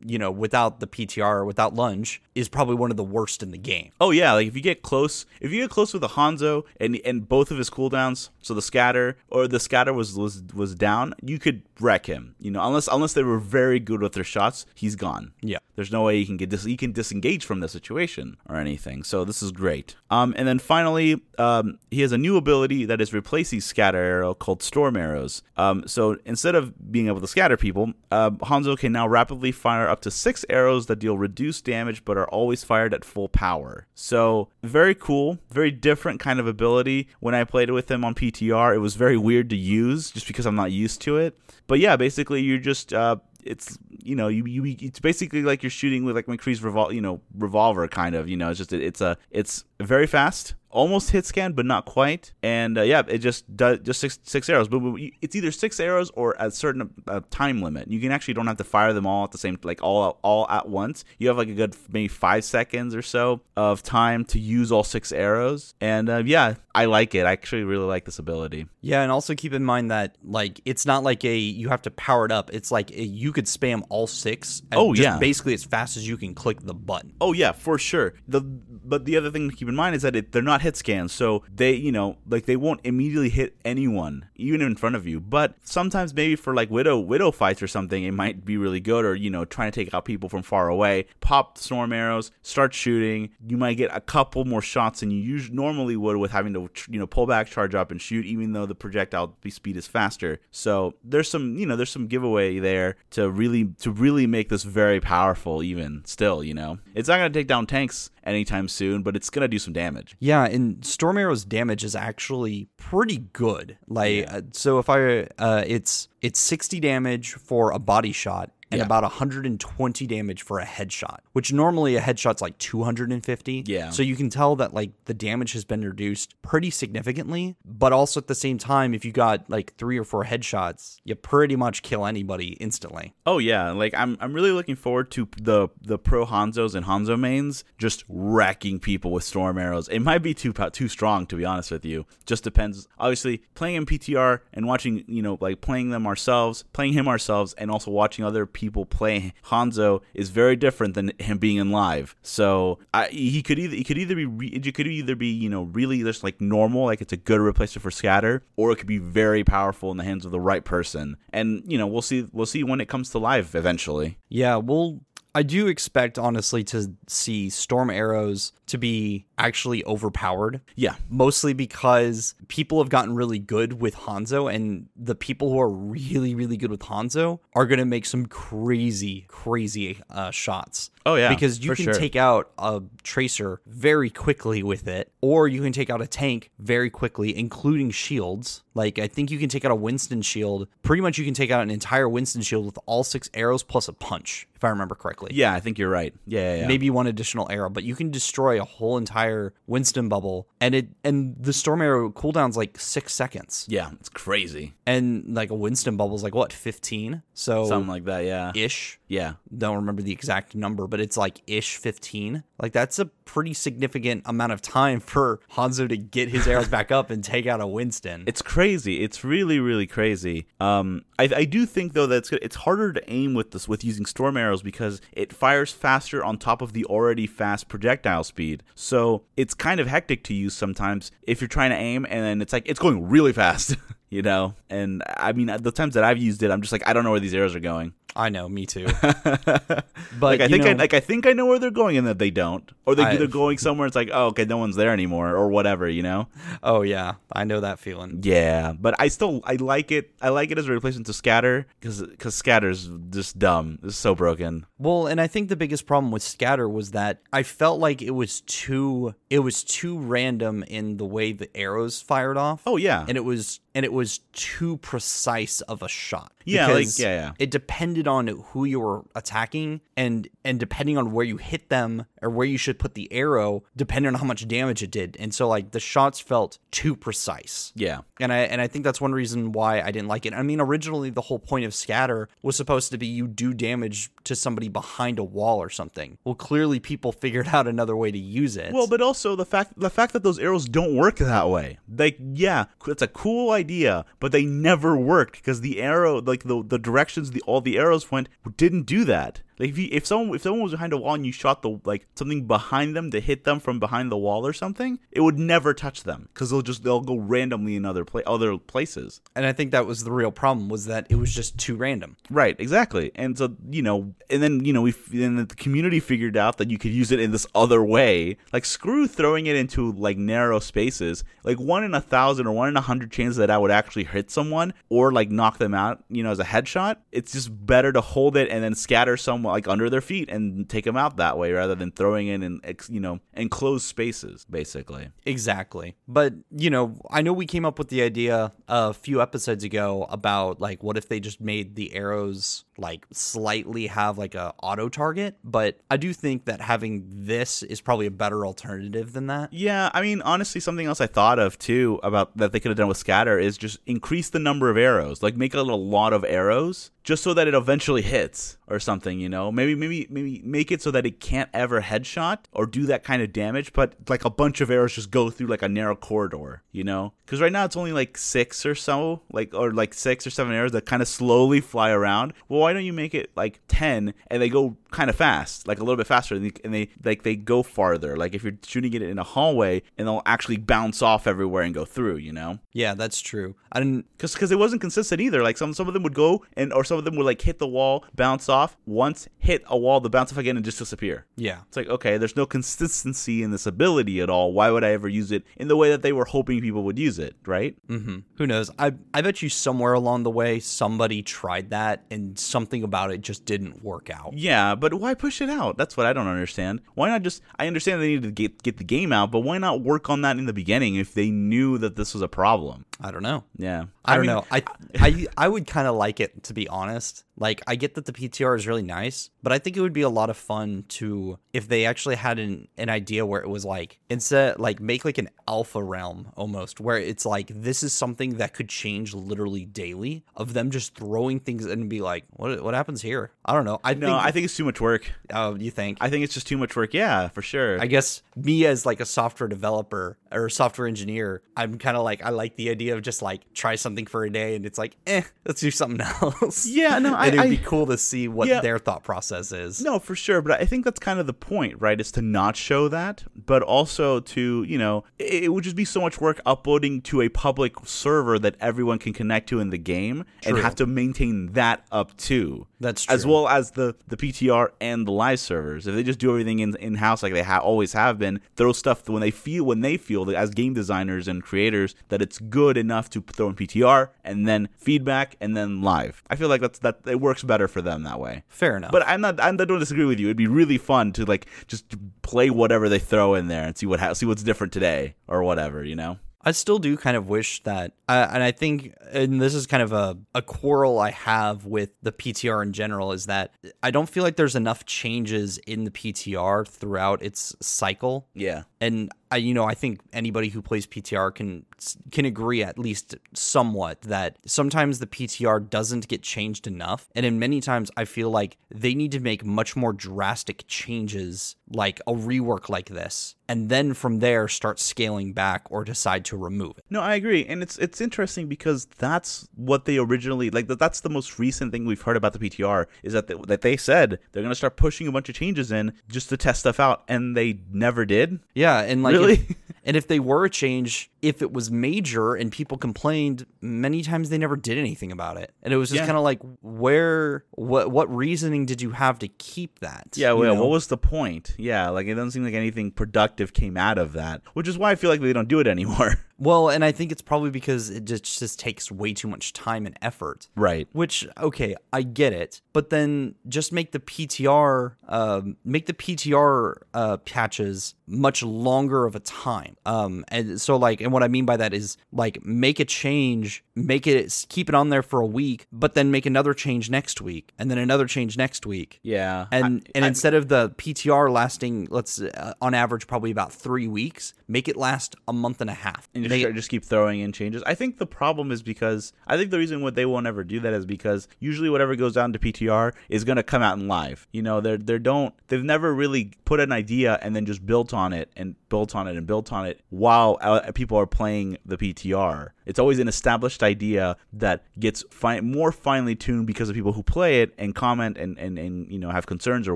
you 0.06 0.20
know, 0.20 0.32
without 0.32 0.82
the 0.82 0.88
PTR 0.88 1.36
or 1.36 1.46
without 1.46 1.74
lunge, 1.74 2.22
is 2.36 2.50
probably 2.50 2.76
one 2.76 2.92
of 2.92 2.98
the 2.98 3.04
worst 3.04 3.42
in 3.42 3.52
the 3.52 3.58
game. 3.58 3.92
Oh 4.02 4.12
yeah, 4.12 4.34
like 4.34 4.48
if 4.48 4.58
you 4.58 4.62
get 4.62 4.82
close, 4.82 5.26
if 5.39 5.54
you 5.54 5.62
get 5.62 5.70
close 5.70 5.94
with 5.94 6.04
a 6.04 6.10
Hanzo 6.10 6.65
and 6.78 7.00
and 7.06 7.30
both 7.30 7.52
of 7.52 7.58
his 7.58 7.70
cooldowns, 7.70 8.30
so 8.42 8.54
the 8.54 8.62
scatter 8.62 9.18
or 9.30 9.48
the 9.48 9.62
scatter 9.62 9.94
was 9.94 10.18
was 10.18 10.44
was 10.54 10.76
down, 10.76 11.13
you 11.24 11.39
could 11.39 11.62
wreck 11.80 12.08
him. 12.08 12.36
You 12.38 12.52
know, 12.52 12.62
unless 12.68 12.89
unless 12.89 13.13
they 13.13 13.24
were 13.24 13.39
very 13.39 13.80
good 13.80 14.02
with 14.02 14.12
their 14.12 14.26
shots, 14.26 14.65
he's 14.76 14.98
gone. 14.98 15.32
Yeah. 15.42 15.60
There's 15.80 15.94
no 15.94 16.04
way 16.04 16.20
he 16.20 16.26
can 16.26 16.36
get 16.36 16.52
he 16.52 16.76
can 16.76 16.92
disengage 16.92 17.46
from 17.46 17.62
the 17.62 17.70
situation 17.70 18.36
or 18.50 18.58
anything. 18.58 19.02
So 19.02 19.24
this 19.24 19.42
is 19.42 19.54
great. 19.54 19.96
Um, 20.10 20.34
and 20.36 20.46
then 20.46 20.60
finally, 20.60 21.22
um, 21.38 21.80
he 21.89 22.02
has 22.02 22.12
a 22.12 22.18
new 22.18 22.36
ability 22.36 22.84
that 22.84 23.00
is 23.00 23.13
replacing 23.13 23.62
scatter 23.62 23.98
arrow 23.98 24.34
called 24.34 24.62
storm 24.62 24.98
arrows. 24.98 25.42
Um, 25.56 25.88
so 25.88 26.18
instead 26.26 26.54
of 26.54 26.92
being 26.92 27.08
able 27.08 27.22
to 27.22 27.28
scatter 27.28 27.56
people, 27.56 27.94
uh, 28.12 28.32
Hanzo 28.32 28.78
can 28.78 28.92
now 28.92 29.08
rapidly 29.08 29.54
fire 29.54 29.88
up 29.88 30.02
to 30.02 30.12
six 30.12 30.44
arrows 30.50 30.88
that 30.88 31.00
deal 31.00 31.18
reduced 31.18 31.63
damage 31.63 32.04
but 32.04 32.18
are 32.18 32.28
always 32.28 32.65
fired 32.65 32.94
at 32.94 33.06
full 33.06 33.30
power. 33.30 33.88
So 33.96 34.50
very 34.62 34.96
cool, 34.96 35.39
very 35.50 35.72
different 35.72 36.20
kind 36.20 36.42
of 36.42 36.48
ability. 36.48 37.08
When 37.22 37.34
I 37.34 37.46
played 37.46 37.70
it 37.70 37.72
with 37.72 37.89
him 37.89 38.04
on 38.04 38.15
PTR, 38.15 38.76
it 38.76 38.80
was 38.80 38.96
very 38.96 39.18
weird 39.18 39.50
to 39.52 39.56
use 39.56 40.12
just 40.12 40.28
because 40.28 40.46
I'm 40.46 40.56
not 40.56 40.74
used 40.74 41.00
to 41.04 41.15
it. 41.15 41.39
But 41.68 41.80
yeah, 41.80 41.96
basically 41.96 42.42
you're 42.42 42.58
just 42.58 42.92
uh, 42.92 43.15
it's 43.43 43.78
you 43.89 44.15
know 44.15 44.28
you, 44.28 44.45
you 44.45 44.75
it's 44.80 44.99
basically 44.99 45.41
like 45.41 45.63
you're 45.63 45.69
shooting 45.69 46.04
with 46.04 46.15
like 46.15 46.25
McCree's 46.25 46.60
revol 46.62 46.93
you 46.93 47.02
know 47.02 47.21
revolver 47.38 47.88
kind 47.88 48.15
of 48.15 48.28
you 48.28 48.38
know 48.38 48.49
it's 48.49 48.58
just 48.58 48.73
it's 48.73 49.02
a 49.02 49.17
it's 49.32 49.63
very 49.80 50.08
fast 50.08 50.56
almost 50.72 51.10
hit 51.10 51.26
scan 51.26 51.54
but 51.54 51.65
not 51.65 51.86
quite 51.86 52.34
and 52.44 52.78
uh, 52.78 52.82
yeah 52.82 53.02
it 53.08 53.18
just 53.18 53.56
does 53.56 53.80
just 53.80 54.00
six 54.00 54.20
six 54.24 54.48
arrows 54.50 54.68
but 54.68 54.80
it's 55.22 55.36
either 55.36 55.52
six 55.52 55.80
arrows 55.80 56.12
or 56.13 56.36
a 56.39 56.52
certain 56.52 56.94
uh, 57.08 57.22
time 57.32 57.62
limit 57.62 57.89
you 57.89 58.00
can 58.00 58.12
actually 58.12 58.34
don't 58.34 58.46
have 58.46 58.58
to 58.58 58.63
fire 58.63 58.94
them 58.94 59.08
all 59.08 59.24
at 59.24 59.32
the 59.32 59.38
same 59.38 59.58
like 59.63 59.82
all 59.82 60.20
all 60.22 60.48
at 60.50 60.70
once 60.70 61.04
you 61.18 61.28
have 61.28 61.38
like 61.38 61.48
a 61.48 61.54
good 61.54 61.76
maybe 61.89 62.08
five 62.08 62.44
seconds 62.44 62.94
or 62.94 63.02
so 63.02 63.42
of 63.58 63.82
time 63.82 64.24
to 64.24 64.39
use 64.39 64.72
all 64.72 64.84
six 64.84 65.12
arrows 65.12 65.74
and 65.82 66.08
uh, 66.08 66.22
yeah 66.24 66.54
I 66.76 66.86
like 66.86 67.15
it 67.15 67.26
I 67.26 67.32
actually 67.32 67.63
really 67.63 67.86
like 67.86 68.06
this 68.06 68.20
ability 68.20 68.68
Yeah, 68.82 69.02
and 69.02 69.12
also 69.12 69.36
keep 69.36 69.54
in 69.54 69.65
mind 69.65 69.92
that 69.92 70.18
like 70.24 70.62
it's 70.65 70.86
not 70.86 71.04
like 71.04 71.26
a 71.26 71.36
you 71.36 71.70
have 71.70 71.82
to 71.84 71.92
power 71.92 72.26
it 72.26 72.32
up. 72.32 72.54
It's 72.54 72.72
like 72.72 72.92
a, 72.92 73.04
you 73.04 73.34
could 73.34 73.46
spam 73.46 73.84
all 73.89 74.08
six. 74.08 74.62
Oh, 74.72 74.94
just 74.94 75.04
yeah. 75.04 75.18
basically 75.18 75.54
as 75.54 75.63
fast 75.63 75.98
as 75.98 76.08
you 76.08 76.15
can 76.18 76.36
click 76.36 76.62
the 76.62 76.74
button. 76.74 77.13
Oh 77.20 77.34
yeah, 77.34 77.52
for 77.52 77.78
sure. 77.78 78.13
The 78.28 78.42
but 78.42 79.06
the 79.06 79.18
other 79.18 79.32
thing 79.32 79.50
to 79.50 79.56
keep 79.56 79.68
in 79.69 79.75
mind 79.75 79.95
is 79.95 80.01
that 80.01 80.15
it, 80.15 80.32
they're 80.32 80.41
not 80.41 80.62
hit 80.62 80.75
scans, 80.75 81.12
so 81.12 81.43
they, 81.53 81.73
you 81.73 81.91
know, 81.91 82.17
like 82.27 82.45
they 82.45 82.55
won't 82.55 82.82
immediately 82.84 83.29
hit 83.29 83.55
anyone, 83.63 84.25
even 84.36 84.62
in 84.62 84.75
front 84.75 84.95
of 84.95 85.08
you. 85.08 85.19
But 85.19 85.55
sometimes 85.63 86.13
maybe 86.13 86.36
for 86.36 86.53
like 86.53 86.69
widow 86.69 86.99
widow 86.99 87.32
fights 87.32 87.62
or 87.62 87.67
something, 87.67 88.03
it 88.03 88.12
might 88.12 88.45
be 88.45 88.58
really 88.58 88.79
good. 88.79 89.05
Or 89.05 89.15
you 89.15 89.29
know, 89.29 89.45
trying 89.45 89.71
to 89.71 89.84
take 89.84 89.93
out 89.93 90.05
people 90.05 90.29
from 90.29 90.41
far 90.41 90.69
away, 90.69 91.05
pop 91.21 91.58
storm 91.58 91.93
arrows, 91.93 92.32
start 92.41 92.73
shooting. 92.73 93.29
You 93.47 93.58
might 93.58 93.75
get 93.75 93.91
a 93.93 94.01
couple 94.01 94.45
more 94.45 94.62
shots 94.62 94.99
than 95.01 95.12
you 95.12 95.21
usually 95.21 95.55
normally 95.55 95.95
would 95.95 96.17
with 96.17 96.32
having 96.32 96.53
to, 96.53 96.69
you 96.89 96.99
know, 96.99 97.08
pull 97.08 97.27
back, 97.27 97.47
charge 97.47 97.75
up, 97.75 97.91
and 97.91 98.01
shoot, 98.01 98.25
even 98.25 98.53
though 98.53 98.65
the 98.65 98.75
projectile 98.75 99.38
speed 99.49 99.77
is 99.77 99.88
faster. 99.88 100.39
So 100.51 100.93
there's 101.03 101.29
some, 101.29 101.58
you 101.58 101.65
know, 101.65 101.75
there's 101.75 101.91
some 101.91 102.08
giveaway 102.08 102.60
there 102.60 102.95
to 103.12 103.29
really 103.29 103.65
to 103.79 103.91
really 103.91 104.27
make 104.27 104.49
this 104.49 104.63
very 104.63 104.99
powerful. 104.99 105.63
Even 105.63 106.03
still, 106.05 106.43
you 106.43 106.53
know, 106.53 106.79
it's 106.95 107.08
not 107.08 107.17
gonna 107.17 107.29
take 107.29 107.47
down 107.47 107.65
tanks 107.65 108.10
anytime 108.30 108.68
soon, 108.68 109.02
but 109.04 109.15
it's 109.15 109.30
gonna 109.30 109.48
do 109.48 109.60
some 109.60 109.74
damage. 109.74 110.15
Yeah, 110.20 110.46
and 110.46 110.84
Storm 110.86 111.18
Arrow's 111.18 111.44
damage 111.44 111.84
is 111.84 111.96
actually 111.96 112.70
pretty 112.78 113.18
good. 113.34 113.78
Like, 113.88 114.32
uh, 114.32 114.42
so 114.52 114.80
if 114.80 114.89
I, 114.89 115.28
uh, 115.38 115.63
it's 115.68 116.08
it's 116.22 116.39
60 116.39 116.80
damage 116.80 117.34
for 117.34 117.72
a 117.72 117.80
body 117.80 118.12
shot 118.12 118.52
and 118.71 118.79
Yeah. 118.79 118.86
about 118.86 119.03
120 119.03 120.05
damage 120.08 120.41
for 120.43 120.60
a 120.60 120.65
headshot, 120.65 121.19
which 121.34 121.51
normally 121.51 121.95
a 121.95 122.01
headshot's 122.01 122.41
like 122.41 122.58
250. 122.60 123.63
Yeah. 123.67 123.89
So 123.89 124.03
you 124.03 124.15
can 124.15 124.29
tell 124.29 124.55
that 124.58 124.73
like 124.73 124.91
the 125.05 125.13
damage 125.13 125.53
has 125.53 125.65
been 125.65 125.82
reduced 125.84 126.39
pretty 126.41 126.69
significantly, 126.69 127.55
but 127.65 127.91
also 127.93 128.19
at 128.19 128.27
the 128.27 128.36
same 128.36 128.58
time, 128.58 128.93
if 128.93 129.03
you 129.05 129.12
got 129.12 129.49
like 129.49 129.75
three 129.77 129.97
or 129.97 130.03
four 130.03 130.25
headshots, 130.25 130.97
you 131.03 131.15
pretty 131.15 131.55
much 131.55 131.82
kill 131.82 132.05
anybody 132.05 132.49
instantly. 132.60 133.13
Oh 133.25 133.38
yeah, 133.39 133.71
like 133.71 133.93
I'm 133.95 134.17
I'm 134.19 134.34
really 134.34 134.51
looking 134.51 134.75
forward 134.75 135.12
to 135.12 135.27
the 135.41 135.69
the 135.82 135.97
pro 135.97 136.25
Hanzos 136.25 136.75
and 136.75 136.86
Hanzo 136.86 137.19
mains 137.19 137.63
just 137.77 138.03
wrecking 138.08 138.79
people 138.79 139.12
with 139.12 139.23
storm 139.23 139.58
arrows. 139.58 139.88
It 139.88 139.99
might 139.99 140.19
be 140.19 140.34
too 140.34 140.53
too 140.53 140.88
strong 140.88 141.25
to 141.27 141.36
be 141.36 141.45
honest 141.45 141.71
with 141.71 141.86
you. 141.86 142.05
Just 142.25 142.43
depends. 142.43 142.88
Obviously, 142.99 143.39
playing 143.55 143.75
in 143.77 143.86
PTR 143.86 144.41
and 144.53 144.67
watching, 144.67 145.03
you 145.08 145.21
know, 145.21 145.38
like 145.41 145.62
playing 145.62 145.89
them 145.89 146.05
ourselves, 146.05 146.63
playing 146.73 146.93
him 146.93 147.08
ourselves 147.08 147.53
and 147.53 147.71
also 147.71 147.89
watching 147.91 148.23
other 148.25 148.45
people 148.45 148.59
play 148.67 149.34
Hanzo 149.45 150.02
is 150.13 150.30
very 150.30 150.56
different 150.56 150.93
than 150.93 151.12
him 151.19 151.38
being 151.38 151.58
in 151.58 151.72
live. 151.72 152.15
So, 152.22 152.80
I, 152.93 153.08
he 153.08 153.41
could 153.41 153.60
either 153.60 153.76
he 153.76 153.84
could 153.84 153.98
either 153.98 154.15
be 154.15 154.26
re, 154.26 154.48
it 154.48 154.74
could 154.76 154.88
either 154.88 155.15
be, 155.15 155.28
you 155.28 155.50
know, 155.50 155.63
really 155.63 156.02
just 156.04 156.24
like 156.24 156.41
normal, 156.41 156.86
like 156.86 157.02
it's 157.02 157.13
a 157.13 157.17
good 157.17 157.39
replacement 157.39 157.84
for 157.84 157.91
scatter, 157.91 158.43
or 158.56 158.72
it 158.72 158.78
could 158.78 158.88
be 158.88 158.98
very 158.98 159.43
powerful 159.43 159.91
in 159.91 159.98
the 159.98 160.04
hands 160.04 160.26
of 160.26 160.32
the 160.32 160.39
right 160.39 160.63
person. 160.63 161.17
And, 161.32 161.63
you 161.65 161.78
know, 161.78 161.88
we'll 161.88 162.02
see 162.02 162.28
we'll 162.32 162.45
see 162.45 162.63
when 162.63 162.82
it 162.82 162.88
comes 162.88 163.10
to 163.12 163.19
live 163.19 163.56
eventually. 163.56 164.17
Yeah, 164.30 164.58
well, 164.58 165.00
I 165.36 165.44
do 165.44 165.68
expect 165.68 166.18
honestly 166.18 166.63
to 166.65 166.94
see 167.08 167.50
storm 167.50 167.89
arrows 167.89 168.52
to 168.68 168.78
be 168.78 169.26
actually 169.38 169.84
overpowered. 169.86 170.62
Yeah. 170.76 170.96
Mostly 171.10 171.54
because 171.54 172.36
people 172.48 172.82
have 172.82 172.89
gotten 172.89 173.15
really 173.15 173.39
good 173.39 173.82
with 173.82 173.96
Hanzo, 173.96 174.54
and 174.54 174.88
the 174.96 175.15
people 175.15 175.52
who 175.52 175.60
are 175.60 175.70
really, 175.70 176.36
really 176.36 176.58
good 176.58 176.72
with 176.72 176.82
Hanzo 176.82 177.39
are 177.54 177.65
going 177.65 177.80
to 177.80 177.86
make 177.86 178.06
some 178.06 178.26
crazy, 178.26 179.26
crazy 179.28 180.02
uh, 180.10 180.32
shots. 180.32 180.92
Oh, 181.06 181.15
yeah, 181.15 181.30
Because 181.30 181.63
you 181.63 181.74
can 181.74 181.86
sure. 181.86 181.94
take 181.94 182.15
out 182.15 182.52
a 182.60 182.84
tracer 183.04 183.62
very 183.65 184.10
quickly 184.10 184.62
with 184.62 184.88
it, 184.88 185.12
or 185.22 185.48
you 185.48 185.62
can 185.62 185.72
take 185.72 185.89
out 185.89 186.02
a 186.02 186.08
tank 186.08 186.52
very 186.60 186.89
quickly, 186.89 187.36
including 187.36 187.89
shields. 187.89 188.63
Like, 188.76 189.00
I 189.00 189.08
think 189.08 189.32
you 189.32 189.39
can 189.39 189.50
take 189.50 189.65
out 189.65 189.72
a 189.72 189.76
Winston 189.76 190.22
shield. 190.22 190.68
Pretty 190.84 191.02
much, 191.02 191.18
you 191.18 191.26
can 191.26 191.34
take 191.34 191.50
out 191.50 191.63
an 191.63 191.72
entire 191.72 192.08
Winston 192.08 192.42
shield 192.42 192.65
with 192.65 192.78
all 192.86 193.04
six 193.04 193.30
arrows 193.34 193.63
plus 193.63 193.88
a 193.88 193.94
punch, 193.94 194.48
if 194.60 194.63
I 194.65 194.69
remember 194.69 194.93
correctly 194.93 195.32
Yeah, 195.34 195.54
I 195.54 195.62
think 195.62 195.80
you're 195.80 195.89
right. 195.89 196.13
Yeah, 196.28 196.41
yeah, 196.56 196.62
yeah. 196.62 196.67
maybe 196.67 196.89
one 196.89 197.08
additional 197.08 197.48
arrow, 197.50 197.69
but 197.69 197.84
you 197.84 197.95
can 197.95 198.12
destroy 198.12 198.62
a 198.62 198.65
whole 198.65 198.98
entire 198.98 199.54
Winston 199.67 200.10
bubble, 200.10 200.48
and 200.60 200.76
it 200.76 200.89
and 201.04 201.36
the 201.39 201.54
storm 201.54 201.82
arrow 201.82 202.10
cooldown's 202.12 202.58
like 202.58 202.78
six 202.80 203.13
seconds, 203.13 203.65
Yeah, 203.69 203.91
it's 204.00 204.10
crazy. 204.10 204.74
and 204.86 205.34
like 205.34 205.50
a 205.50 205.56
Winston 205.56 205.95
bubble's 205.98 206.24
like 206.24 206.36
what 206.36 206.52
fifteen, 206.52 207.24
so 207.34 207.65
Something 207.67 207.88
like 207.89 208.06
that, 208.06 208.26
yeah. 208.26 208.52
ish. 208.54 209.00
Yeah. 209.08 209.34
Don't 209.58 209.78
remember 209.78 210.02
the 210.02 210.12
exact 210.12 210.54
number, 210.56 210.86
but 210.88 211.00
it's 211.00 211.17
like 211.17 211.41
ish 211.48 211.78
fifteen. 211.78 212.43
Like 212.62 212.74
that's 212.74 213.00
a 213.00 213.10
pretty 213.30 213.54
significant 213.54 214.24
amount 214.26 214.52
of 214.52 214.60
time 214.60 215.00
for 215.00 215.39
Hanzo 215.52 215.88
to 215.88 215.96
get 215.96 216.30
his 216.30 216.48
arrows 216.48 216.68
back 216.78 216.92
up 216.92 217.12
and 217.12 217.24
take 217.24 217.46
out 217.46 217.62
a 217.62 217.68
Winston. 217.68 218.24
It's 218.26 218.42
crazy. 218.42 219.04
It's 219.04 219.24
really, 219.24 219.60
really 219.60 219.86
crazy. 219.86 220.48
Um, 220.60 221.06
I, 221.20 221.30
I 221.36 221.46
do 221.46 221.68
think 221.68 221.94
though 221.94 222.08
that 222.08 222.18
it's, 222.18 222.32
it's 222.32 222.56
harder 222.56 222.92
to 222.92 223.08
aim 223.08 223.36
with 223.36 223.52
this 223.52 223.68
with 223.68 223.84
using 223.84 224.08
storm 224.08 224.36
arrows 224.36 224.63
because 224.63 225.00
it 225.12 225.32
fires 225.32 225.72
faster 225.72 226.24
on 226.24 226.39
top 226.39 226.63
of 226.63 226.74
the 226.74 226.86
already 226.86 227.28
fast 227.28 227.68
projectile 227.68 228.24
speed. 228.24 228.63
So 228.74 229.22
it's 229.38 229.54
kind 229.54 229.80
of 229.80 229.86
hectic 229.86 230.24
to 230.24 230.34
use 230.34 230.56
sometimes 230.56 231.12
if 231.22 231.39
you're 231.39 231.48
trying 231.48 231.70
to 231.70 231.78
aim 231.78 232.08
and 232.10 232.24
then 232.24 232.42
it's 232.42 232.52
like 232.52 232.68
it's 232.68 232.80
going 232.80 233.10
really 233.10 233.34
fast. 233.34 233.76
You 234.12 234.24
know, 234.24 234.56
and 234.72 235.04
I 235.06 235.34
mean, 235.34 235.56
the 235.62 235.72
times 235.72 235.94
that 235.94 236.04
I've 236.04 236.18
used 236.18 236.42
it, 236.42 236.50
I'm 236.50 236.62
just 236.62 236.72
like, 236.72 236.82
I 236.88 236.94
don't 236.94 237.04
know 237.04 237.12
where 237.12 237.20
these 237.20 237.36
arrows 237.36 237.54
are 237.54 237.60
going. 237.60 237.94
I 238.15 238.30
know, 238.30 238.50
me 238.50 238.65
too. 238.65 238.88
but 239.02 239.86
Like 240.19 240.41
I 240.41 240.48
think, 240.48 240.65
I, 240.65 240.74
know- 240.74 240.80
like 240.80 240.93
I 240.93 241.00
think 241.00 241.26
I 241.28 241.34
know 241.34 241.45
where 241.45 241.60
they're 241.60 241.72
going, 241.72 241.98
and 241.98 242.08
that 242.08 242.19
they 242.19 242.32
don't, 242.32 242.69
or 242.86 242.95
they 242.95 243.17
they're 243.17 243.28
going 243.28 243.58
somewhere. 243.58 243.88
It's 243.88 243.95
like, 243.95 244.10
oh, 244.12 244.28
okay, 244.28 244.45
no 244.45 244.58
one's 244.58 244.76
there 244.76 244.91
anymore, 244.91 245.36
or 245.36 245.50
whatever. 245.50 245.88
You 245.88 246.04
know? 246.04 246.28
oh 246.63 246.82
yeah, 246.82 247.15
I 247.32 247.43
know 247.43 247.60
that 247.62 247.80
feeling. 247.80 248.19
Yeah, 248.24 248.74
but 248.80 248.95
I 249.00 249.08
still 249.10 249.41
I 249.43 249.56
like 249.56 249.91
it. 249.91 250.12
I 250.22 250.30
like 250.30 250.52
it 250.52 250.58
as 250.58 250.67
a 250.67 250.72
replacement 250.72 251.06
to 251.08 251.13
scatter 251.13 251.67
because 251.80 252.02
because 252.02 252.36
scatter's 252.36 252.89
just 253.10 253.38
dumb. 253.39 253.80
It's 253.84 253.95
so 253.95 254.15
broken. 254.15 254.65
Well, 254.78 255.08
and 255.08 255.19
I 255.22 255.28
think 255.28 255.50
the 255.50 255.56
biggest 255.56 255.86
problem 255.86 256.12
with 256.12 256.24
scatter 256.24 256.67
was 256.67 256.91
that 256.91 257.22
I 257.32 257.43
felt 257.43 257.80
like 257.80 258.02
it 258.02 258.12
was 258.12 258.41
too 258.41 259.13
it 259.30 259.39
was 259.39 259.63
too 259.63 259.98
random 260.00 260.63
in 260.63 260.98
the 260.98 261.06
way 261.06 261.32
the 261.34 261.56
arrows 261.56 262.02
fired 262.02 262.38
off. 262.38 262.62
Oh 262.65 262.78
yeah, 262.78 263.06
And 263.08 263.17
it 263.17 263.24
was 263.24 263.60
and 263.76 263.86
it 263.86 263.93
was 263.93 264.19
too 264.34 264.78
precise 264.78 265.62
of 265.62 265.82
a 265.84 265.88
shot. 265.88 266.34
Yeah, 266.43 266.67
like- 266.67 266.88
yeah, 266.98 267.13
yeah. 267.13 267.32
It 267.38 267.52
depended 267.52 267.99
on 268.08 268.28
who 268.28 268.66
you 268.66 268.80
were 268.80 269.04
attacking 269.16 269.82
and 269.98 270.28
and 270.44 270.60
depending 270.60 270.98
on 270.98 271.12
where 271.12 271.26
you 271.26 271.38
hit 271.38 271.70
them 271.70 272.06
or 272.22 272.30
where 272.30 272.48
you 272.48 272.58
should 272.58 272.80
put 272.80 272.94
the 272.96 273.12
arrow, 273.14 273.64
depending 273.76 274.14
on 274.14 274.20
how 274.20 274.26
much 274.26 274.48
damage 274.48 274.84
it 274.84 274.92
did. 274.92 275.16
And 275.20 275.34
so 275.34 275.48
like 275.48 275.72
the 275.72 275.80
shots 275.80 276.20
felt 276.20 276.58
too 276.72 276.96
precise. 276.96 277.72
yeah, 277.76 278.02
And 278.20 278.32
I 278.32 278.40
and 278.40 278.62
I 278.62 278.68
think 278.68 278.84
that's 278.86 279.02
one 279.02 279.14
reason 279.14 279.52
why 279.52 279.82
I 279.82 279.92
didn't 279.92 280.08
like 280.08 280.26
it. 280.26 280.34
I 280.34 280.44
mean, 280.44 280.62
originally 280.62 281.10
the 281.10 281.22
whole 281.22 281.40
point 281.40 281.66
of 281.66 281.74
scatter 281.74 282.30
was 282.42 282.56
supposed 282.56 282.92
to 282.92 282.98
be 282.98 283.08
you 283.08 283.28
do 283.28 283.54
damage 283.54 284.12
to 284.26 284.36
somebody 284.36 284.70
behind 284.70 285.20
a 285.20 285.24
wall 285.24 285.60
or 285.62 285.70
something. 285.70 286.18
Well, 286.24 286.36
clearly 286.36 286.80
people 286.80 287.12
figured 287.12 287.50
out 287.50 287.68
another 287.68 287.96
way 287.96 288.12
to 288.12 288.18
use 288.18 288.58
it. 288.58 288.74
Well, 288.74 288.88
but 288.88 289.02
also 289.02 289.36
the 289.36 289.46
fact 289.46 289.74
the 289.78 289.90
fact 289.90 290.14
that 290.14 290.24
those 290.24 290.40
arrows 290.40 290.66
don't 290.66 290.96
work 290.96 291.18
that 291.18 291.50
way. 291.50 291.80
Like, 291.94 292.18
yeah, 292.20 292.66
it's 292.88 293.02
a 293.02 293.08
cool 293.08 293.52
idea, 293.52 294.06
but 294.20 294.32
they 294.32 294.46
never 294.46 294.96
worked 294.98 295.34
because 295.34 295.62
the 295.62 295.82
arrow, 295.82 296.22
like 296.22 296.44
the 296.44 296.64
the 296.64 296.80
directions 296.80 297.32
the 297.32 297.42
all 297.42 297.62
the 297.62 297.78
arrows 297.78 297.88
went, 298.12 298.30
didn't 298.58 298.84
do 298.84 299.04
that. 299.06 299.41
Like 299.60 299.69
if 299.69 299.78
you, 299.78 299.89
if 299.91 300.06
someone 300.06 300.36
if 300.36 300.41
someone 300.41 300.63
was 300.63 300.72
behind 300.72 300.93
a 300.93 300.98
wall 300.98 301.15
and 301.15 301.26
you 301.26 301.32
shot 301.32 301.62
the 301.62 301.80
like 301.84 302.08
something 302.15 302.48
behind 302.48 302.95
them 302.95 303.12
to 303.12 303.19
hit 303.19 303.43
them 303.43 303.60
from 303.60 303.80
behind 303.80 304.12
the 304.12 304.17
wall 304.17 304.48
or 304.48 304.54
something, 304.54 305.00
it 305.12 305.22
would 305.22 305.38
never 305.38 305.74
touch 305.74 306.04
them 306.04 306.30
because 306.34 306.50
they'll 306.50 306.62
just 306.62 306.84
they'll 306.84 307.02
go 307.02 307.17
randomly 307.17 307.76
in 307.76 307.86
other 307.86 308.06
pla- 308.06 308.22
other 308.26 308.58
places. 308.58 309.22
and 309.36 309.45
I 309.45 309.54
think 309.54 309.72
that 309.72 309.86
was 309.86 310.04
the 310.04 310.12
real 310.12 310.32
problem 310.32 310.69
was 310.69 310.86
that 310.86 311.08
it 311.10 311.15
was 311.15 311.34
just 311.34 311.58
too 311.58 311.76
random. 311.76 312.15
Right, 312.30 312.56
exactly. 312.58 313.12
And 313.15 313.38
so, 313.38 313.56
you 313.69 313.82
know, 313.82 314.13
and 314.30 314.41
then, 314.41 314.63
you 314.63 314.72
know, 314.72 314.82
we 314.82 314.91
then 315.12 315.36
the 315.36 315.56
community 315.56 316.00
figured 316.00 316.38
out 316.38 316.58
that 316.58 316.69
you 316.69 316.78
could 316.78 316.91
use 316.91 317.12
it 317.12 317.19
in 317.19 317.32
this 317.32 317.45
other 317.54 317.84
way. 317.84 318.38
Like 318.54 318.63
screw 318.63 319.08
throwing 319.08 319.48
it 319.48 319.56
into 319.56 319.91
like 319.91 320.17
narrow 320.17 320.60
spaces. 320.60 321.24
Like 321.43 321.60
one 321.60 321.84
in 321.84 321.93
a 321.93 322.02
thousand 322.02 322.48
or 322.48 322.54
one 322.54 322.69
in 322.69 322.78
a 322.78 322.82
hundred 322.82 323.12
chances 323.12 323.38
that 323.38 323.52
I 323.52 323.58
would 323.58 323.72
actually 323.72 324.06
hit 324.06 324.32
someone 324.32 324.74
or 324.88 325.12
like 325.12 325.30
knock 325.30 325.58
them 325.58 325.74
out, 325.74 326.04
you 326.10 326.24
know, 326.24 326.32
as 326.32 326.39
a 326.39 326.45
headshot. 326.45 326.98
It's 327.12 327.34
just 327.34 327.50
better 327.65 327.91
to 327.91 328.02
hold 328.02 328.38
it 328.38 328.50
and 328.50 328.63
then 328.63 328.74
scatter 328.74 329.17
someone 329.17 329.49
like 329.52 329.68
under 329.68 329.90
their 329.90 330.02
feet 330.02 330.30
and 330.30 330.70
take 330.70 330.86
them 330.86 330.98
out 330.98 331.18
that 331.18 331.38
way 331.38 331.52
rather 331.52 331.76
than 331.76 331.92
throwing 331.92 332.28
in, 332.28 332.60
ex- 332.64 332.90
you 332.90 333.00
know, 333.00 333.20
enclosed 333.34 333.86
spaces, 333.86 334.46
basically. 334.50 335.10
Exactly. 335.26 335.96
But, 336.08 336.34
you 336.52 336.70
know, 336.70 337.00
I 337.10 337.22
know 337.22 337.34
we 337.34 337.46
came 337.46 337.66
up 337.66 337.78
with 337.78 337.90
the 337.90 338.02
idea 338.02 338.54
a 338.68 338.94
few 338.94 339.22
episodes 339.22 339.64
ago 339.64 340.08
about 340.10 340.60
like 340.60 340.84
what 340.84 340.98
if 340.98 341.08
they 341.10 341.20
just 341.20 341.42
made 341.42 341.76
the 341.76 341.94
arrows 341.94 342.66
like 342.80 343.06
slightly 343.12 343.88
have 343.88 344.18
like 344.18 344.36
a 344.36 344.54
auto 344.62 344.89
target, 344.89 345.38
but 345.44 345.80
I 345.89 345.98
do 345.98 346.13
think 346.13 346.46
that 346.46 346.62
having 346.62 347.04
this 347.08 347.63
is 347.63 347.82
probably 347.82 348.06
a 348.06 348.12
better 348.12 348.46
alternative 348.46 349.13
than 349.13 349.28
that. 349.28 349.54
Yeah, 349.54 349.89
I 349.94 350.02
mean, 350.02 350.22
honestly, 350.22 350.62
something 350.62 350.86
else 350.86 351.02
I 351.02 351.08
thought 351.08 351.39
of 351.39 351.58
too 351.60 352.00
about 352.04 352.36
that 352.38 352.52
they 352.52 352.60
could 352.60 352.70
have 352.70 352.78
done 352.78 352.88
with 352.88 352.98
scatter 352.98 353.39
is 353.39 353.58
just 353.58 353.80
increase 353.86 354.30
the 354.30 354.39
number 354.39 354.70
of 354.70 354.78
arrows. 354.78 355.22
Like 355.22 355.36
make 355.36 355.54
a 355.54 355.62
lot 355.62 356.13
of 356.13 356.24
arrows 356.24 356.92
just 357.04 357.24
so 357.24 357.34
that 357.34 357.48
it 357.48 357.54
eventually 357.56 358.02
hits 358.02 358.58
or 358.68 358.80
something, 358.80 359.20
you 359.20 359.30
know? 359.30 359.52
Maybe 359.52 359.74
maybe 359.74 360.08
maybe 360.10 360.42
make 360.44 360.72
it 360.72 360.82
so 360.82 360.92
that 360.92 361.06
it 361.06 361.20
can't 361.20 361.50
ever 361.54 361.82
headshot 361.82 362.39
or 362.52 362.65
do 362.65 362.86
that 362.86 363.04
kind 363.04 363.22
of 363.22 363.34
damage, 363.34 363.74
but 363.74 363.94
like 364.08 364.26
a 364.26 364.30
bunch 364.30 364.62
of 364.62 364.70
arrows 364.70 364.94
just 364.94 365.10
go 365.10 365.30
through 365.30 365.48
like 365.48 365.63
a 365.63 365.70
narrow 365.70 365.96
corridor, 365.96 366.62
you 366.72 366.84
know? 366.84 367.13
Cuz 367.26 367.42
right 367.42 367.52
now 367.52 367.65
it's 367.65 367.76
only 367.76 367.92
like 367.92 368.18
6 368.18 368.65
or 368.65 368.76
so, 368.76 369.22
like 369.32 369.54
or 369.54 369.72
like 369.72 369.94
6 369.94 370.28
or 370.28 370.30
7 370.30 370.54
arrows 370.54 370.72
that 370.74 370.86
kind 370.86 371.02
of 371.02 371.08
slowly 371.08 371.62
fly 371.62 371.89
around. 371.89 372.34
Well, 372.48 372.62
why 372.69 372.73
don't 372.73 372.86
you 372.86 372.93
make 372.93 373.15
it 373.15 373.32
like 373.36 373.62
10 373.67 374.13
and 374.27 374.39
they 374.39 374.47
go 374.47 374.77
kind 374.91 375.10
of 375.10 375.15
fast, 375.15 375.67
like 375.67 375.79
a 375.79 375.84
little 375.84 375.97
bit 375.97 376.05
faster 376.05 376.36
and 376.36 376.45
they, 376.45 376.51
and 376.63 376.71
they 376.71 376.89
like 377.03 377.23
they 377.23 377.36
go 377.36 377.63
farther. 377.63 378.15
Like 378.15 378.36
if 378.36 378.43
you're 378.43 378.60
shooting 378.63 378.93
it 378.93 379.01
in 379.01 379.17
a 379.17 379.23
hallway 379.23 379.82
and 379.97 380.08
they'll 380.08 380.21
actually 380.27 380.58
bounce 380.58 381.01
off 381.01 381.25
everywhere 381.25 381.63
and 381.63 381.73
go 381.73 381.84
through, 381.84 382.17
you 382.17 382.32
know? 382.32 382.60
Yeah, 382.71 382.93
that's 382.93 383.21
true. 383.21 383.55
I 383.71 383.79
didn't 383.79 384.05
Cuz 384.19 384.36
cuz 384.36 384.51
it 384.51 384.60
wasn't 384.60 384.82
consistent 384.82 385.19
either. 385.19 385.41
Like 385.41 385.58
some 385.58 385.73
some 385.73 385.88
of 385.88 385.95
them 385.95 386.03
would 386.03 386.13
go 386.13 386.45
and 386.53 386.71
or 386.71 386.84
some 386.84 386.99
of 386.99 387.05
them 387.05 387.15
would 387.15 387.25
like 387.25 387.41
hit 387.41 387.58
the 387.58 387.67
wall, 387.67 388.05
bounce 388.13 388.49
off, 388.49 388.77
once 388.86 389.27
hit 389.39 389.63
a 389.65 389.75
wall, 389.75 389.99
the 389.99 390.10
bounce 390.12 390.32
off 390.32 390.38
again 390.38 390.55
and 390.55 390.63
just 390.63 390.77
disappear. 390.77 391.25
Yeah. 391.38 391.62
It's 391.69 391.77
like, 391.77 391.89
okay, 391.89 392.19
there's 392.19 392.36
no 392.36 392.45
consistency 392.45 393.41
in 393.41 393.49
this 393.49 393.65
ability 393.65 394.21
at 394.21 394.29
all. 394.29 394.53
Why 394.53 394.69
would 394.69 394.84
I 394.84 394.91
ever 394.91 395.08
use 395.08 395.32
it 395.32 395.43
in 395.58 395.69
the 395.69 395.75
way 395.75 395.89
that 395.89 396.03
they 396.03 396.13
were 396.13 396.25
hoping 396.25 396.62
people 396.62 396.84
would 396.84 396.99
use 396.99 397.17
it, 397.17 397.36
right? 397.47 397.75
Mm-hmm. 397.88 398.17
Who 398.36 398.45
knows? 398.45 398.69
I 398.77 398.93
I 399.12 399.23
bet 399.23 399.41
you 399.41 399.49
somewhere 399.49 399.93
along 399.93 400.21
the 400.21 400.29
way 400.29 400.60
somebody 400.60 401.23
tried 401.23 401.71
that 401.71 402.05
and 402.12 402.38
something 402.60 402.84
about 402.84 403.10
it 403.12 403.22
just 403.22 403.45
didn't 403.45 403.82
work 403.82 404.10
out. 404.10 404.34
Yeah, 404.34 404.76
but 404.76 404.93
why 404.93 405.13
push 405.13 405.39
it 405.39 405.50
out? 405.50 405.78
That's 405.78 405.95
what 405.95 406.06
I 406.06 406.12
don't 406.12 406.28
understand. 406.28 406.82
Why 406.93 407.08
not 407.08 407.22
just? 407.22 407.41
I 407.58 407.67
understand 407.67 408.02
they 408.02 408.10
needed 408.10 408.24
to 408.24 408.32
get 408.32 408.62
get 408.62 408.78
the 408.78 408.84
game 408.84 409.13
out, 409.13 409.32
but 409.32 409.39
why 409.39 409.58
not 409.60 409.82
work 409.82 410.10
on 410.10 410.22
that 410.24 410.38
in 410.38 410.45
the 410.45 410.52
beginning 410.52 410.95
if 410.95 411.13
they 411.13 411.30
knew 411.30 411.78
that 411.78 411.95
this 411.95 412.13
was 412.13 412.22
a 412.22 412.28
problem? 412.28 412.84
I 413.02 413.12
don't 413.12 413.24
know. 413.24 413.44
Yeah, 413.58 413.86
I, 414.04 414.16
don't 414.16 414.26
mean, 414.26 414.36
know. 414.36 414.46
I 414.52 414.64
I 415.00 415.28
I 415.38 415.48
would 415.48 415.66
kind 415.68 415.88
of 415.88 415.96
like 415.96 416.20
it 416.20 416.44
to 416.44 416.54
be 416.54 416.68
honest. 416.68 417.24
Like 417.38 417.62
I 417.66 417.76
get 417.76 417.96
that 417.96 418.04
the 418.06 418.12
PTR 418.12 418.58
is 418.58 418.68
really 418.68 418.82
nice, 418.84 419.30
but 419.42 419.54
I 419.54 419.60
think 419.60 419.78
it 419.78 419.82
would 419.82 419.94
be 419.94 420.02
a 420.02 420.10
lot 420.10 420.30
of 420.30 420.36
fun 420.36 420.84
to 420.90 421.40
if 421.54 421.70
they 421.70 421.86
actually 421.86 422.16
had 422.16 422.38
an 422.40 422.68
an 422.78 422.90
idea 422.90 423.26
where 423.26 423.42
it 423.42 423.48
was 423.48 423.64
like 423.64 424.00
instead 424.10 424.60
like 424.60 424.82
make 424.82 425.06
like 425.06 425.18
an 425.18 425.30
alpha 425.48 425.82
realm 425.82 426.34
almost 426.36 426.82
where 426.82 426.98
it's 426.98 427.26
like 427.26 427.48
this 427.56 427.82
is 427.82 427.94
something 427.94 428.36
that 428.38 428.54
could 428.54 428.68
change 428.68 429.14
literally 429.14 429.64
daily 429.64 430.26
of 430.36 430.54
them 430.54 430.70
just 430.70 430.96
throwing 430.96 431.40
things 431.40 431.66
and 431.66 431.90
be 431.90 432.02
like 432.02 432.26
what 432.32 432.62
what 432.62 432.74
happens 432.74 433.02
here? 433.02 433.32
I 433.46 433.54
don't 433.54 433.64
know. 433.64 433.80
I 433.86 433.94
No, 433.94 434.08
think 434.08 434.26
I 434.26 434.32
think 434.32 434.44
it's 434.46 434.58
too 434.58 434.66
much 434.66 434.82
work. 434.82 435.10
oh, 435.34 435.56
you 435.56 435.72
think 435.72 436.00
I 436.02 436.10
think 436.10 436.26
it's 436.26 436.34
just 436.34 436.48
too 436.48 436.58
much 436.58 436.76
work. 436.76 436.94
Yeah, 436.94 437.30
for 437.30 437.42
sure. 437.42 437.80
I 437.82 437.88
guess 437.88 438.22
me 438.36 438.66
as 438.66 438.86
like 438.86 439.00
a 439.00 439.06
software 439.06 439.48
developer 439.48 440.18
or 440.32 440.50
software 440.50 440.88
engineer, 440.88 441.42
I'm 441.58 441.78
kind 441.78 441.98
of 441.98 442.04
like 442.04 442.24
I 442.24 442.30
like 442.30 442.56
the 442.56 442.70
idea 442.70 442.96
of 442.96 443.02
just 443.02 443.22
like 443.22 443.42
try 443.54 443.76
something 443.76 444.06
for 444.06 444.24
a 444.24 444.30
day 444.30 444.56
and 444.56 444.65
it's 444.65 444.78
like, 444.78 444.96
eh, 445.08 445.22
let's 445.46 445.62
do 445.62 445.72
something 445.72 446.02
else. 446.22 446.65
Yeah, 446.65 447.00
no, 447.00 447.15
I- 447.15 447.28
and 447.28 447.36
it'd 447.39 447.50
be 447.50 447.58
I- 447.58 447.68
cool 447.68 447.86
to 447.88 447.98
see 447.98 448.28
what 448.28 448.48
Yeah. 448.48 448.62
their 448.62 448.80
thought 448.80 449.04
process 449.04 449.52
is. 449.52 449.82
No, 449.82 450.00
for 450.00 450.15
sure, 450.15 450.42
but 450.42 450.60
I 450.62 450.65
think 450.65 450.86
that's 450.86 451.00
kind 451.00 451.20
of 451.20 451.28
the 451.28 451.34
point, 451.34 451.80
right? 451.82 452.00
Is 452.00 452.12
to 452.13 452.22
not 452.22 452.56
show 452.56 452.88
that, 452.89 453.24
but 453.36 453.62
also 453.63 454.20
to, 454.20 454.63
you 454.63 454.78
know, 454.78 455.04
it, 455.18 455.46
it 455.46 455.50
would 455.54 455.63
just 455.63 455.76
be 455.76 455.86
so 455.86 456.02
much 456.02 456.20
work 456.22 456.42
uploading 456.46 457.02
to 457.04 457.22
a 457.22 457.30
public 457.30 457.74
server 457.86 458.38
that 458.39 458.56
everyone 458.60 459.00
can 459.00 459.13
connect 459.13 459.50
to 459.50 459.60
in 459.60 459.70
the 459.70 459.78
game 459.78 460.26
and 460.46 460.58
have 460.58 460.76
to 460.76 460.86
maintain 460.86 461.54
that 461.54 461.86
up 461.92 462.15
too. 462.18 462.68
That's 462.80 463.04
true. 463.04 463.13
As 463.13 463.26
well 463.26 463.48
as 463.48 463.72
the 463.72 463.96
the 464.08 464.15
PTR 464.15 464.70
and 464.80 465.06
the 465.06 465.12
live 465.12 465.39
servers. 465.39 465.86
If 465.86 465.96
they 465.96 466.04
just 466.04 466.20
do 466.20 466.30
everything 466.30 466.60
in 466.60 466.76
in 466.78 466.96
house 466.96 467.22
like 467.22 467.34
they 467.34 467.44
ha- 467.44 467.60
always 467.60 467.94
have 467.94 468.18
been, 468.18 468.39
throw 468.56 468.72
stuff 468.72 469.08
when 469.10 469.22
they 469.22 469.32
feel 469.32 469.65
when 469.65 469.82
they 469.82 469.98
feel 469.98 470.26
that 470.26 470.36
as 470.36 470.52
game 470.52 470.74
designers 470.74 471.28
and 471.28 471.44
creators 471.44 471.94
that 472.08 472.22
it's 472.22 472.39
good 472.39 472.78
enough 472.78 473.10
to 473.12 473.22
throw 473.22 473.50
in 473.50 473.56
PTR 473.56 474.10
and 474.24 474.48
then 474.48 474.70
feedback 474.78 475.36
and 475.42 475.58
then 475.58 475.82
live. 475.82 476.24
I 476.30 476.36
feel 476.36 476.48
like 476.48 476.62
that's 476.62 476.80
that 476.80 477.00
it 477.06 477.20
works 477.20 477.44
better 477.44 477.68
for 477.68 477.82
them 477.82 478.04
that 478.04 478.20
way. 478.20 478.44
Fair 478.48 478.78
enough. 478.78 478.92
But 478.92 479.06
I'm 479.08 479.22
not. 479.22 479.39
I 479.42 479.52
don't 479.52 479.80
disagree 479.80 480.06
with 480.06 480.20
you. 480.20 480.28
It'd 480.28 480.38
be 480.38 480.48
really 480.48 480.78
fun 480.78 481.12
to 481.13 481.26
like 481.26 481.48
just 481.68 481.86
play 482.22 482.50
whatever 482.50 482.88
they 482.88 483.00
throw 483.00 483.34
in 483.36 483.48
there 483.48 483.65
and 483.65 483.78
see 483.78 483.86
what 483.86 484.00
ha- 484.00 484.13
see 484.13 484.26
what's 484.26 484.44
different 484.44 484.72
today 484.72 485.15
or 485.28 485.44
whatever. 485.44 485.84
You 485.84 485.96
know. 485.96 486.20
I 486.41 486.52
still 486.52 486.80
do 486.80 486.95
kind 486.95 487.17
of 487.17 487.28
wish 487.28 487.62
that, 487.63 487.93
uh, 488.08 488.30
and 488.32 488.41
I 488.41 488.52
think, 488.52 488.93
and 489.12 489.41
this 489.41 489.54
is 489.54 489.67
kind 489.67 489.84
of 489.84 489.91
a, 489.91 490.17
a 490.34 490.41
quarrel 490.41 490.97
I 490.97 491.12
have 491.12 491.65
with 491.65 491.89
the 492.02 492.13
PTR 492.13 492.63
in 492.63 492.71
general, 492.71 493.12
is 493.12 493.25
that 493.25 493.54
I 493.84 493.91
don't 493.91 494.08
feel 494.08 494.23
like 494.23 494.38
there's 494.38 494.56
enough 494.56 494.86
changes 494.86 495.58
in 495.60 495.84
the 495.84 495.91
PTR 495.91 496.65
throughout 496.65 497.21
its 497.21 497.56
cycle. 497.60 498.28
Yeah. 498.34 498.63
And 498.82 499.12
I 499.32 499.38
you 499.38 499.54
know 499.54 499.65
I 499.65 499.74
think 499.74 500.02
anybody 500.13 500.50
who 500.50 500.62
plays 500.62 500.88
PTR 500.88 501.34
can 501.36 501.65
can 502.12 502.26
agree 502.26 502.63
at 502.63 502.80
least 502.80 503.15
somewhat 503.34 504.02
that 504.02 504.38
sometimes 504.46 505.00
the 505.00 505.08
PTR 505.08 505.70
doesn't 505.70 506.08
get 506.08 506.22
changed 506.22 506.68
enough 506.68 507.10
and 507.15 507.26
in 507.26 507.39
many 507.39 507.62
times 507.62 507.92
I 507.98 508.06
feel 508.06 508.30
like 508.30 508.58
they 508.74 508.94
need 508.96 509.12
to 509.13 509.20
make 509.20 509.46
much 509.46 509.76
more 509.76 509.94
drastic 509.94 510.65
changes 510.68 511.56
like 511.72 512.00
a 512.08 512.13
rework 512.13 512.70
like 512.70 512.89
this 512.89 513.36
and 513.48 513.70
then 513.70 513.94
from 513.94 514.20
there 514.20 514.48
start 514.48 514.80
scaling 514.80 515.34
back 515.34 515.65
or 515.72 515.84
decide 515.84 516.24
to 516.26 516.38
remove 516.38 516.78
it. 516.78 516.84
No, 516.89 517.02
I 517.02 517.15
agree, 517.15 517.46
and 517.46 517.63
it's 517.63 517.78
it's 517.80 518.00
interesting 518.00 518.48
because 518.48 518.86
that's 519.00 519.48
what 519.56 519.86
they 519.86 519.98
originally 519.98 520.50
like. 520.52 520.68
that- 520.68 520.78
That's 520.80 521.00
the 521.02 521.10
most 521.10 521.39
recent 521.39 521.72
thing 521.72 521.86
we've 521.86 522.02
heard 522.02 522.15
about 522.18 522.34
the 522.34 522.39
PTR 522.39 522.86
is 523.02 523.13
that 523.13 523.26
they, 523.28 523.34
that 523.48 523.62
they 523.62 523.76
said 523.76 524.20
they're 524.32 524.44
gonna 524.44 524.54
start 524.54 524.78
pushing 524.78 525.08
a 525.08 525.12
bunch 525.12 525.30
of 525.30 525.36
changes 525.36 525.72
in 525.72 525.94
just 526.08 526.30
to 526.30 526.38
test 526.38 526.60
stuff 526.62 526.80
out, 526.80 527.04
and 527.08 527.36
they 527.36 527.60
never 527.72 528.06
did. 528.06 528.39
Yeah, 528.54 528.68
and 528.77 529.03
like 529.03 529.13
Really? 529.13 529.34
if- 529.34 529.55
and 529.86 529.97
if 529.97 530.08
they 530.08 530.19
were 530.19 530.45
a 530.45 530.49
change, 530.49 531.10
if 531.21 531.41
it 531.41 531.51
was 531.51 531.69
major 531.71 532.36
and 532.36 532.51
people 532.51 532.77
complained, 532.77 533.45
many 533.62 534.01
times 534.01 534.29
they 534.29 534.38
never 534.38 534.55
did 534.55 534.77
anything 534.77 535.12
about 535.12 535.38
it. 535.38 535.53
And 535.63 535.73
it 535.73 535.77
was 535.77 535.89
just 535.89 535.99
Yeah. 536.01 536.05
kind 536.05 536.17
of 536.17 536.23
like 536.23 536.39
where 536.62 537.45
what 537.51 537.91
what 537.91 538.13
reasoning 538.15 538.65
did 538.65 538.82
you 538.82 538.91
have 538.91 539.19
to 539.19 539.27
keep 539.27 539.79
that? 539.79 540.10
Yeah, 540.15 540.34
well, 540.34 540.55
know? 540.55 540.62
what 540.62 540.69
was 540.69 540.88
the 540.88 540.97
point? 540.97 541.55
Yeah, 541.58 541.89
like 541.89 542.08
it 542.08 542.15
doesn't 542.15 542.32
seem 542.32 542.43
like 542.43 542.53
anything 542.53 542.91
productive 542.91 543.53
came 543.53 543.77
out 543.77 543.97
of 543.97 544.13
that, 544.13 544.41
which 544.53 544.67
is 544.67 544.77
why 544.77 544.91
I 544.91 544.95
feel 544.95 545.10
like 545.10 545.21
they 545.21 545.34
don't 545.34 545.47
do 545.49 545.60
it 545.60 545.67
anymore. 545.67 546.15
Well, 546.41 546.69
and 546.69 546.86
I 546.86 546.93
think 546.93 547.12
it's 547.12 547.21
probably 547.21 547.49
because 547.49 547.89
it 547.89 548.05
just, 548.05 548.23
just 548.39 548.62
takes 548.62 548.89
way 548.89 549.13
too 549.13 549.27
much 549.27 549.51
time 549.51 549.86
and 549.86 549.93
effort. 550.01 550.47
right. 550.55 550.88
Which 550.93 551.27
okay, 551.38 551.75
I 551.91 552.01
get 552.01 552.32
it, 552.32 552.62
but 552.71 552.89
then 552.91 553.36
just 553.49 553.73
make 553.73 553.91
the 553.91 553.99
PTR, 553.99 554.93
um, 555.10 555.58
make 555.65 555.86
the 555.86 555.93
PTR 555.93 556.75
uh, 556.93 557.17
patches 557.17 557.95
much 558.08 558.41
longer 558.41 559.05
of 559.05 559.15
a 559.15 559.19
time. 559.19 559.75
Um, 559.86 560.23
and 560.29 560.62
so 560.62 560.77
like, 560.77 561.01
and 561.10 561.13
what 561.15 561.24
I 561.24 561.28
mean 561.28 561.45
by 561.45 561.58
that 561.58 561.74
is 561.74 561.98
like 562.12 562.45
make 562.45 562.80
a 562.80 562.86
change, 562.86 563.63
make 563.86 564.08
it 564.08 564.46
keep 564.50 564.70
it 564.70 564.76
on 564.76 564.89
there 564.89 565.04
for 565.04 565.20
a 565.22 565.26
week, 565.26 565.68
but 565.72 565.94
then 565.94 566.12
make 566.12 566.26
another 566.26 566.54
change 566.54 566.89
next 566.89 567.22
week, 567.22 567.52
and 567.60 567.70
then 567.70 567.78
another 567.78 568.06
change 568.06 568.38
next 568.38 568.65
week. 568.65 569.00
Yeah. 569.04 569.48
And 569.52 569.65
I- 569.65 569.92
and 569.96 570.06
I- 570.06 570.08
instead 570.08 570.34
of 570.34 570.48
the 570.50 570.70
PTR 570.78 571.30
lasting, 571.32 571.88
let's 571.89 572.22
uh, 572.22 572.54
on 572.62 572.74
average 572.74 573.08
probably 573.08 573.32
about 573.32 573.52
three 573.54 573.88
weeks, 573.88 574.34
make 574.48 574.68
it 574.68 574.76
last 574.78 575.15
a 575.28 575.34
month 575.34 575.62
and 575.62 575.70
a 575.70 575.74
half. 575.74 576.08
and 576.13 576.24
just, 576.26 576.39
start- 576.39 576.56
just 576.56 576.70
keep 576.70 576.84
throwing 576.84 577.20
in 577.20 577.32
changes. 577.32 577.63
I 577.65 577.76
think 577.76 577.98
the 577.98 578.06
problem 578.08 578.52
is 578.52 578.62
because 578.63 579.13
I 579.28 579.38
think 579.38 579.52
the 579.52 579.58
reason 579.58 579.82
what 579.82 579.96
they 579.96 580.06
won't 580.06 580.28
ever 580.28 580.44
do 580.44 580.60
that 580.62 580.74
is 580.74 580.86
because 580.86 581.28
usually 581.39 581.70
whatever 581.70 581.96
goes 581.96 582.13
down 582.13 582.34
to 582.34 582.39
PTR 582.39 582.94
is 583.10 583.24
going 583.24 583.36
to 583.38 583.44
come 583.44 583.62
out 583.62 583.78
in 583.78 583.88
live. 583.88 584.28
You 584.32 584.42
know, 584.42 584.62
they're 584.62 584.78
they 584.78 584.98
don't 585.00 585.34
they've 585.48 585.63
never 585.63 585.94
really 585.94 586.32
put 586.46 586.60
an 586.60 586.72
idea 586.72 587.20
and 587.22 587.36
then 587.36 587.46
just 587.46 587.65
built 587.65 587.94
on 587.94 588.13
it 588.13 588.32
and 588.36 588.56
built 588.70 588.96
on 588.96 589.08
it 589.08 589.15
and 589.18 589.26
built 589.28 589.52
on 589.54 589.65
it 589.65 589.82
while 589.89 590.38
uh, 590.42 590.72
people 590.74 590.98
are 590.98 591.06
playing 591.08 591.58
the 591.65 591.78
PTR. 591.78 592.50
It's 592.69 592.79
always 592.79 592.99
an 592.99 593.08
established 593.08 593.63
idea 593.63 594.15
that 594.34 594.63
gets 594.79 595.03
fi- 595.10 595.41
more 595.41 595.71
finely 595.71 596.15
tuned 596.15 596.45
because 596.47 596.69
of 596.69 596.75
people 596.75 596.93
who 596.93 597.03
play 597.03 597.41
it 597.41 597.53
and 597.58 597.73
comment 597.73 598.17
and, 598.17 598.38
and, 598.38 598.58
and 598.60 598.89
you 598.91 598.99
know 598.99 599.10
have 599.10 599.25
concerns 599.25 599.67
or 599.67 599.75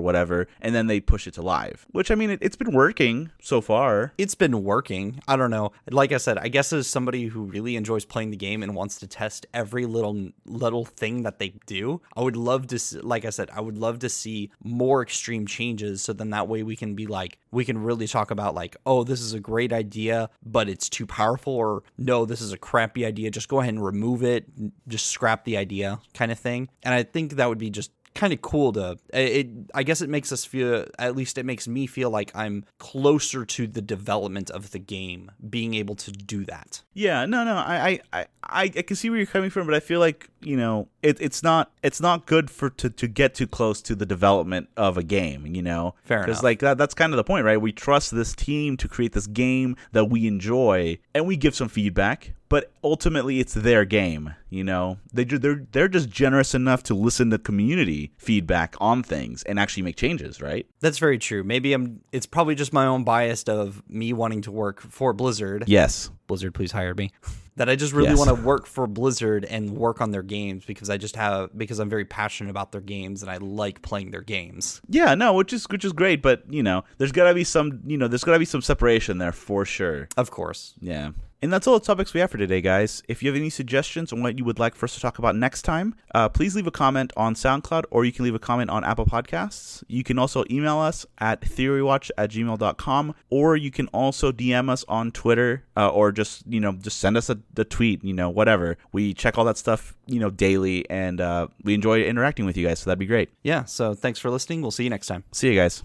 whatever, 0.00 0.46
and 0.62 0.74
then 0.74 0.86
they 0.86 1.00
push 1.00 1.26
it 1.26 1.34
to 1.34 1.42
live. 1.42 1.86
Which 1.90 2.10
I 2.10 2.14
mean, 2.14 2.30
it, 2.30 2.38
it's 2.40 2.56
been 2.56 2.72
working 2.72 3.30
so 3.42 3.60
far. 3.60 4.12
it's 4.16 4.34
been 4.36 4.62
working. 4.62 5.20
I 5.26 5.34
don't 5.36 5.50
know. 5.50 5.72
Like 5.90 6.12
I 6.12 6.18
said, 6.18 6.38
I 6.38 6.48
guess 6.48 6.72
as 6.72 6.86
somebody 6.86 7.26
who 7.26 7.42
really 7.42 7.74
enjoys 7.76 8.04
playing 8.04 8.30
the 8.30 8.36
game 8.36 8.62
and 8.62 8.74
wants 8.74 8.98
to 9.00 9.06
test 9.06 9.46
every 9.52 9.86
little 9.86 10.30
little 10.46 10.84
thing 10.84 11.24
that 11.24 11.38
they 11.40 11.54
do, 11.66 12.00
I 12.16 12.20
would 12.22 12.36
love 12.36 12.68
to. 12.68 12.76
s- 12.76 12.94
Like 13.02 13.24
I 13.24 13.30
said, 13.30 13.50
I 13.52 13.60
would 13.60 13.76
love 13.78 13.98
to 14.00 14.08
see 14.08 14.50
more 14.62 15.02
extreme 15.02 15.46
changes. 15.46 16.00
So 16.02 16.12
then 16.12 16.30
that 16.30 16.46
way 16.48 16.62
we 16.62 16.76
can 16.76 16.94
be 16.94 17.06
like, 17.06 17.38
we 17.50 17.64
can 17.64 17.78
really 17.82 18.06
talk 18.06 18.30
about 18.30 18.54
like, 18.54 18.76
oh, 18.86 19.02
this 19.04 19.20
is 19.20 19.32
a 19.34 19.40
great 19.40 19.72
idea, 19.72 20.30
but 20.44 20.68
it's 20.68 20.88
too 20.88 21.06
powerful, 21.06 21.52
or 21.54 21.82
no, 21.98 22.24
this 22.24 22.40
is 22.40 22.52
a 22.52 22.58
crappy 22.84 23.06
idea. 23.06 23.30
Just 23.30 23.48
go 23.48 23.60
ahead 23.60 23.74
and 23.74 23.84
remove 23.84 24.22
it. 24.22 24.46
Just 24.88 25.06
scrap 25.06 25.44
the 25.44 25.56
idea, 25.56 26.00
kind 26.12 26.30
of 26.30 26.38
thing. 26.38 26.68
And 26.82 26.94
I 26.94 27.02
think 27.02 27.32
that 27.36 27.48
would 27.48 27.58
be 27.58 27.70
just 27.70 27.90
kind 28.14 28.32
of 28.32 28.40
cool 28.42 28.72
to 28.72 28.96
it 29.12 29.48
i 29.74 29.82
guess 29.82 30.00
it 30.00 30.08
makes 30.08 30.30
us 30.30 30.44
feel 30.44 30.86
at 31.00 31.16
least 31.16 31.36
it 31.36 31.44
makes 31.44 31.66
me 31.66 31.84
feel 31.84 32.10
like 32.10 32.30
i'm 32.32 32.64
closer 32.78 33.44
to 33.44 33.66
the 33.66 33.82
development 33.82 34.50
of 34.50 34.70
the 34.70 34.78
game 34.78 35.32
being 35.50 35.74
able 35.74 35.96
to 35.96 36.12
do 36.12 36.44
that 36.44 36.80
Yeah, 36.96 37.26
no, 37.26 37.42
no, 37.42 37.56
I, 37.56 38.00
I, 38.12 38.26
I, 38.44 38.62
I 38.62 38.68
can 38.68 38.94
see 38.94 39.10
where 39.10 39.18
you're 39.18 39.26
coming 39.26 39.50
from, 39.50 39.66
but 39.66 39.74
I 39.74 39.80
feel 39.80 39.98
like 39.98 40.30
you 40.44 40.56
know, 40.56 40.88
it, 41.02 41.20
it's 41.20 41.42
not, 41.42 41.72
it's 41.82 42.00
not 42.00 42.26
good 42.26 42.50
for 42.50 42.70
to, 42.70 42.90
to 42.90 43.08
get 43.08 43.34
too 43.34 43.46
close 43.46 43.82
to 43.82 43.94
the 43.94 44.06
development 44.06 44.68
of 44.76 44.96
a 44.96 45.02
game. 45.02 45.46
You 45.46 45.62
know, 45.62 45.94
Fair 46.04 46.20
Because 46.20 46.42
like 46.42 46.60
that, 46.60 46.78
that's 46.78 46.94
kind 46.94 47.12
of 47.12 47.16
the 47.16 47.24
point, 47.24 47.44
right? 47.44 47.60
We 47.60 47.72
trust 47.72 48.14
this 48.14 48.34
team 48.34 48.76
to 48.78 48.88
create 48.88 49.12
this 49.12 49.26
game 49.26 49.76
that 49.92 50.06
we 50.06 50.26
enjoy, 50.26 50.98
and 51.14 51.26
we 51.26 51.36
give 51.36 51.54
some 51.54 51.68
feedback. 51.68 52.34
But 52.54 52.70
ultimately 52.84 53.40
it's 53.40 53.52
their 53.52 53.84
game. 53.84 54.32
You 54.48 54.62
know, 54.62 54.98
they 55.12 55.24
they're 55.24 55.66
they're 55.72 55.88
just 55.88 56.08
generous 56.08 56.54
enough 56.54 56.84
to 56.84 56.94
listen 56.94 57.30
to 57.30 57.38
community 57.38 58.12
feedback 58.16 58.76
on 58.80 59.02
things 59.02 59.42
and 59.42 59.58
actually 59.58 59.82
make 59.82 59.96
changes, 59.96 60.40
right? 60.40 60.64
That's 60.78 60.98
very 60.98 61.18
true. 61.18 61.42
Maybe 61.42 61.72
I'm. 61.72 62.02
It's 62.12 62.26
probably 62.26 62.54
just 62.54 62.72
my 62.72 62.86
own 62.86 63.02
bias 63.02 63.42
of 63.44 63.82
me 63.88 64.12
wanting 64.12 64.42
to 64.42 64.52
work 64.52 64.80
for 64.82 65.12
Blizzard. 65.12 65.64
Yes. 65.66 66.10
Blizzard, 66.28 66.54
please 66.54 66.70
hire 66.70 66.94
me. 66.94 67.10
that 67.56 67.68
I 67.68 67.74
just 67.74 67.92
really 67.92 68.10
Yes. 68.10 68.18
want 68.18 68.28
to 68.36 68.44
work 68.44 68.66
for 68.66 68.86
Blizzard 68.86 69.44
and 69.44 69.70
work 69.70 70.00
on 70.00 70.12
their 70.12 70.22
games 70.22 70.64
because 70.64 70.90
I 70.90 70.96
just 70.96 71.16
have 71.16 71.56
because 71.58 71.80
I'm 71.80 71.90
very 71.90 72.04
passionate 72.04 72.50
about 72.50 72.70
their 72.70 72.80
games 72.80 73.22
and 73.22 73.30
I 73.32 73.38
like 73.38 73.82
playing 73.82 74.12
their 74.12 74.22
games. 74.22 74.80
Yeah, 74.88 75.16
no, 75.16 75.32
which 75.34 75.52
is 75.52 75.64
which 75.70 75.84
is 75.84 75.92
great, 75.92 76.22
but 76.22 76.44
you 76.48 76.62
know, 76.62 76.84
there's 76.98 77.10
gotta 77.12 77.34
be 77.34 77.42
some 77.42 77.80
you 77.84 77.96
know, 77.96 78.06
there's 78.06 78.22
gotta 78.22 78.38
be 78.38 78.44
some 78.44 78.62
separation 78.62 79.18
there 79.18 79.32
for 79.32 79.64
sure. 79.64 80.08
Of 80.16 80.30
course. 80.30 80.74
Yeah. 80.80 81.10
And 81.44 81.52
that's 81.52 81.66
all 81.66 81.78
the 81.78 81.84
topics 81.84 82.14
we 82.14 82.20
have 82.20 82.30
for 82.30 82.38
today, 82.38 82.62
guys. 82.62 83.02
If 83.06 83.22
you 83.22 83.28
have 83.28 83.36
any 83.36 83.50
suggestions 83.50 84.14
on 84.14 84.22
what 84.22 84.38
you 84.38 84.46
would 84.46 84.58
like 84.58 84.74
for 84.74 84.86
us 84.86 84.94
to 84.94 85.00
talk 85.00 85.18
about 85.18 85.36
next 85.36 85.60
time, 85.60 85.94
uh, 86.14 86.26
please 86.26 86.56
leave 86.56 86.66
a 86.66 86.70
comment 86.70 87.12
on 87.18 87.34
SoundCloud 87.34 87.84
or 87.90 88.06
you 88.06 88.12
can 88.12 88.24
leave 88.24 88.34
a 88.34 88.38
comment 88.38 88.70
on 88.70 88.82
Apple 88.82 89.04
Podcasts. 89.04 89.84
You 89.86 90.02
can 90.04 90.18
also 90.18 90.44
email 90.50 90.78
us 90.78 91.04
at 91.18 91.42
theorywatch 91.42 92.10
at 92.16 92.30
gmail.com 92.30 93.14
or 93.28 93.58
you 93.58 93.70
can 93.70 93.88
also 93.88 94.32
DM 94.32 94.70
us 94.70 94.86
on 94.88 95.12
Twitter 95.12 95.64
uh, 95.76 95.90
or 95.90 96.12
just, 96.12 96.46
you 96.48 96.60
know, 96.60 96.72
just 96.72 96.96
send 96.96 97.18
us 97.18 97.28
a, 97.28 97.38
a 97.58 97.64
tweet, 97.64 98.02
you 98.02 98.14
know, 98.14 98.30
whatever. 98.30 98.78
We 98.92 99.12
check 99.12 99.36
all 99.36 99.44
that 99.44 99.58
stuff, 99.58 99.94
you 100.06 100.20
know, 100.20 100.30
daily 100.30 100.88
and 100.88 101.20
uh, 101.20 101.48
we 101.62 101.74
enjoy 101.74 102.04
interacting 102.04 102.46
with 102.46 102.56
you 102.56 102.66
guys, 102.66 102.78
so 102.78 102.88
that'd 102.88 102.98
be 102.98 103.04
great. 103.04 103.28
Yeah. 103.42 103.64
So 103.64 103.92
thanks 103.92 104.18
for 104.18 104.30
listening. 104.30 104.62
We'll 104.62 104.70
see 104.70 104.84
you 104.84 104.90
next 104.90 105.08
time. 105.08 105.24
See 105.32 105.52
you 105.52 105.60
guys. 105.60 105.82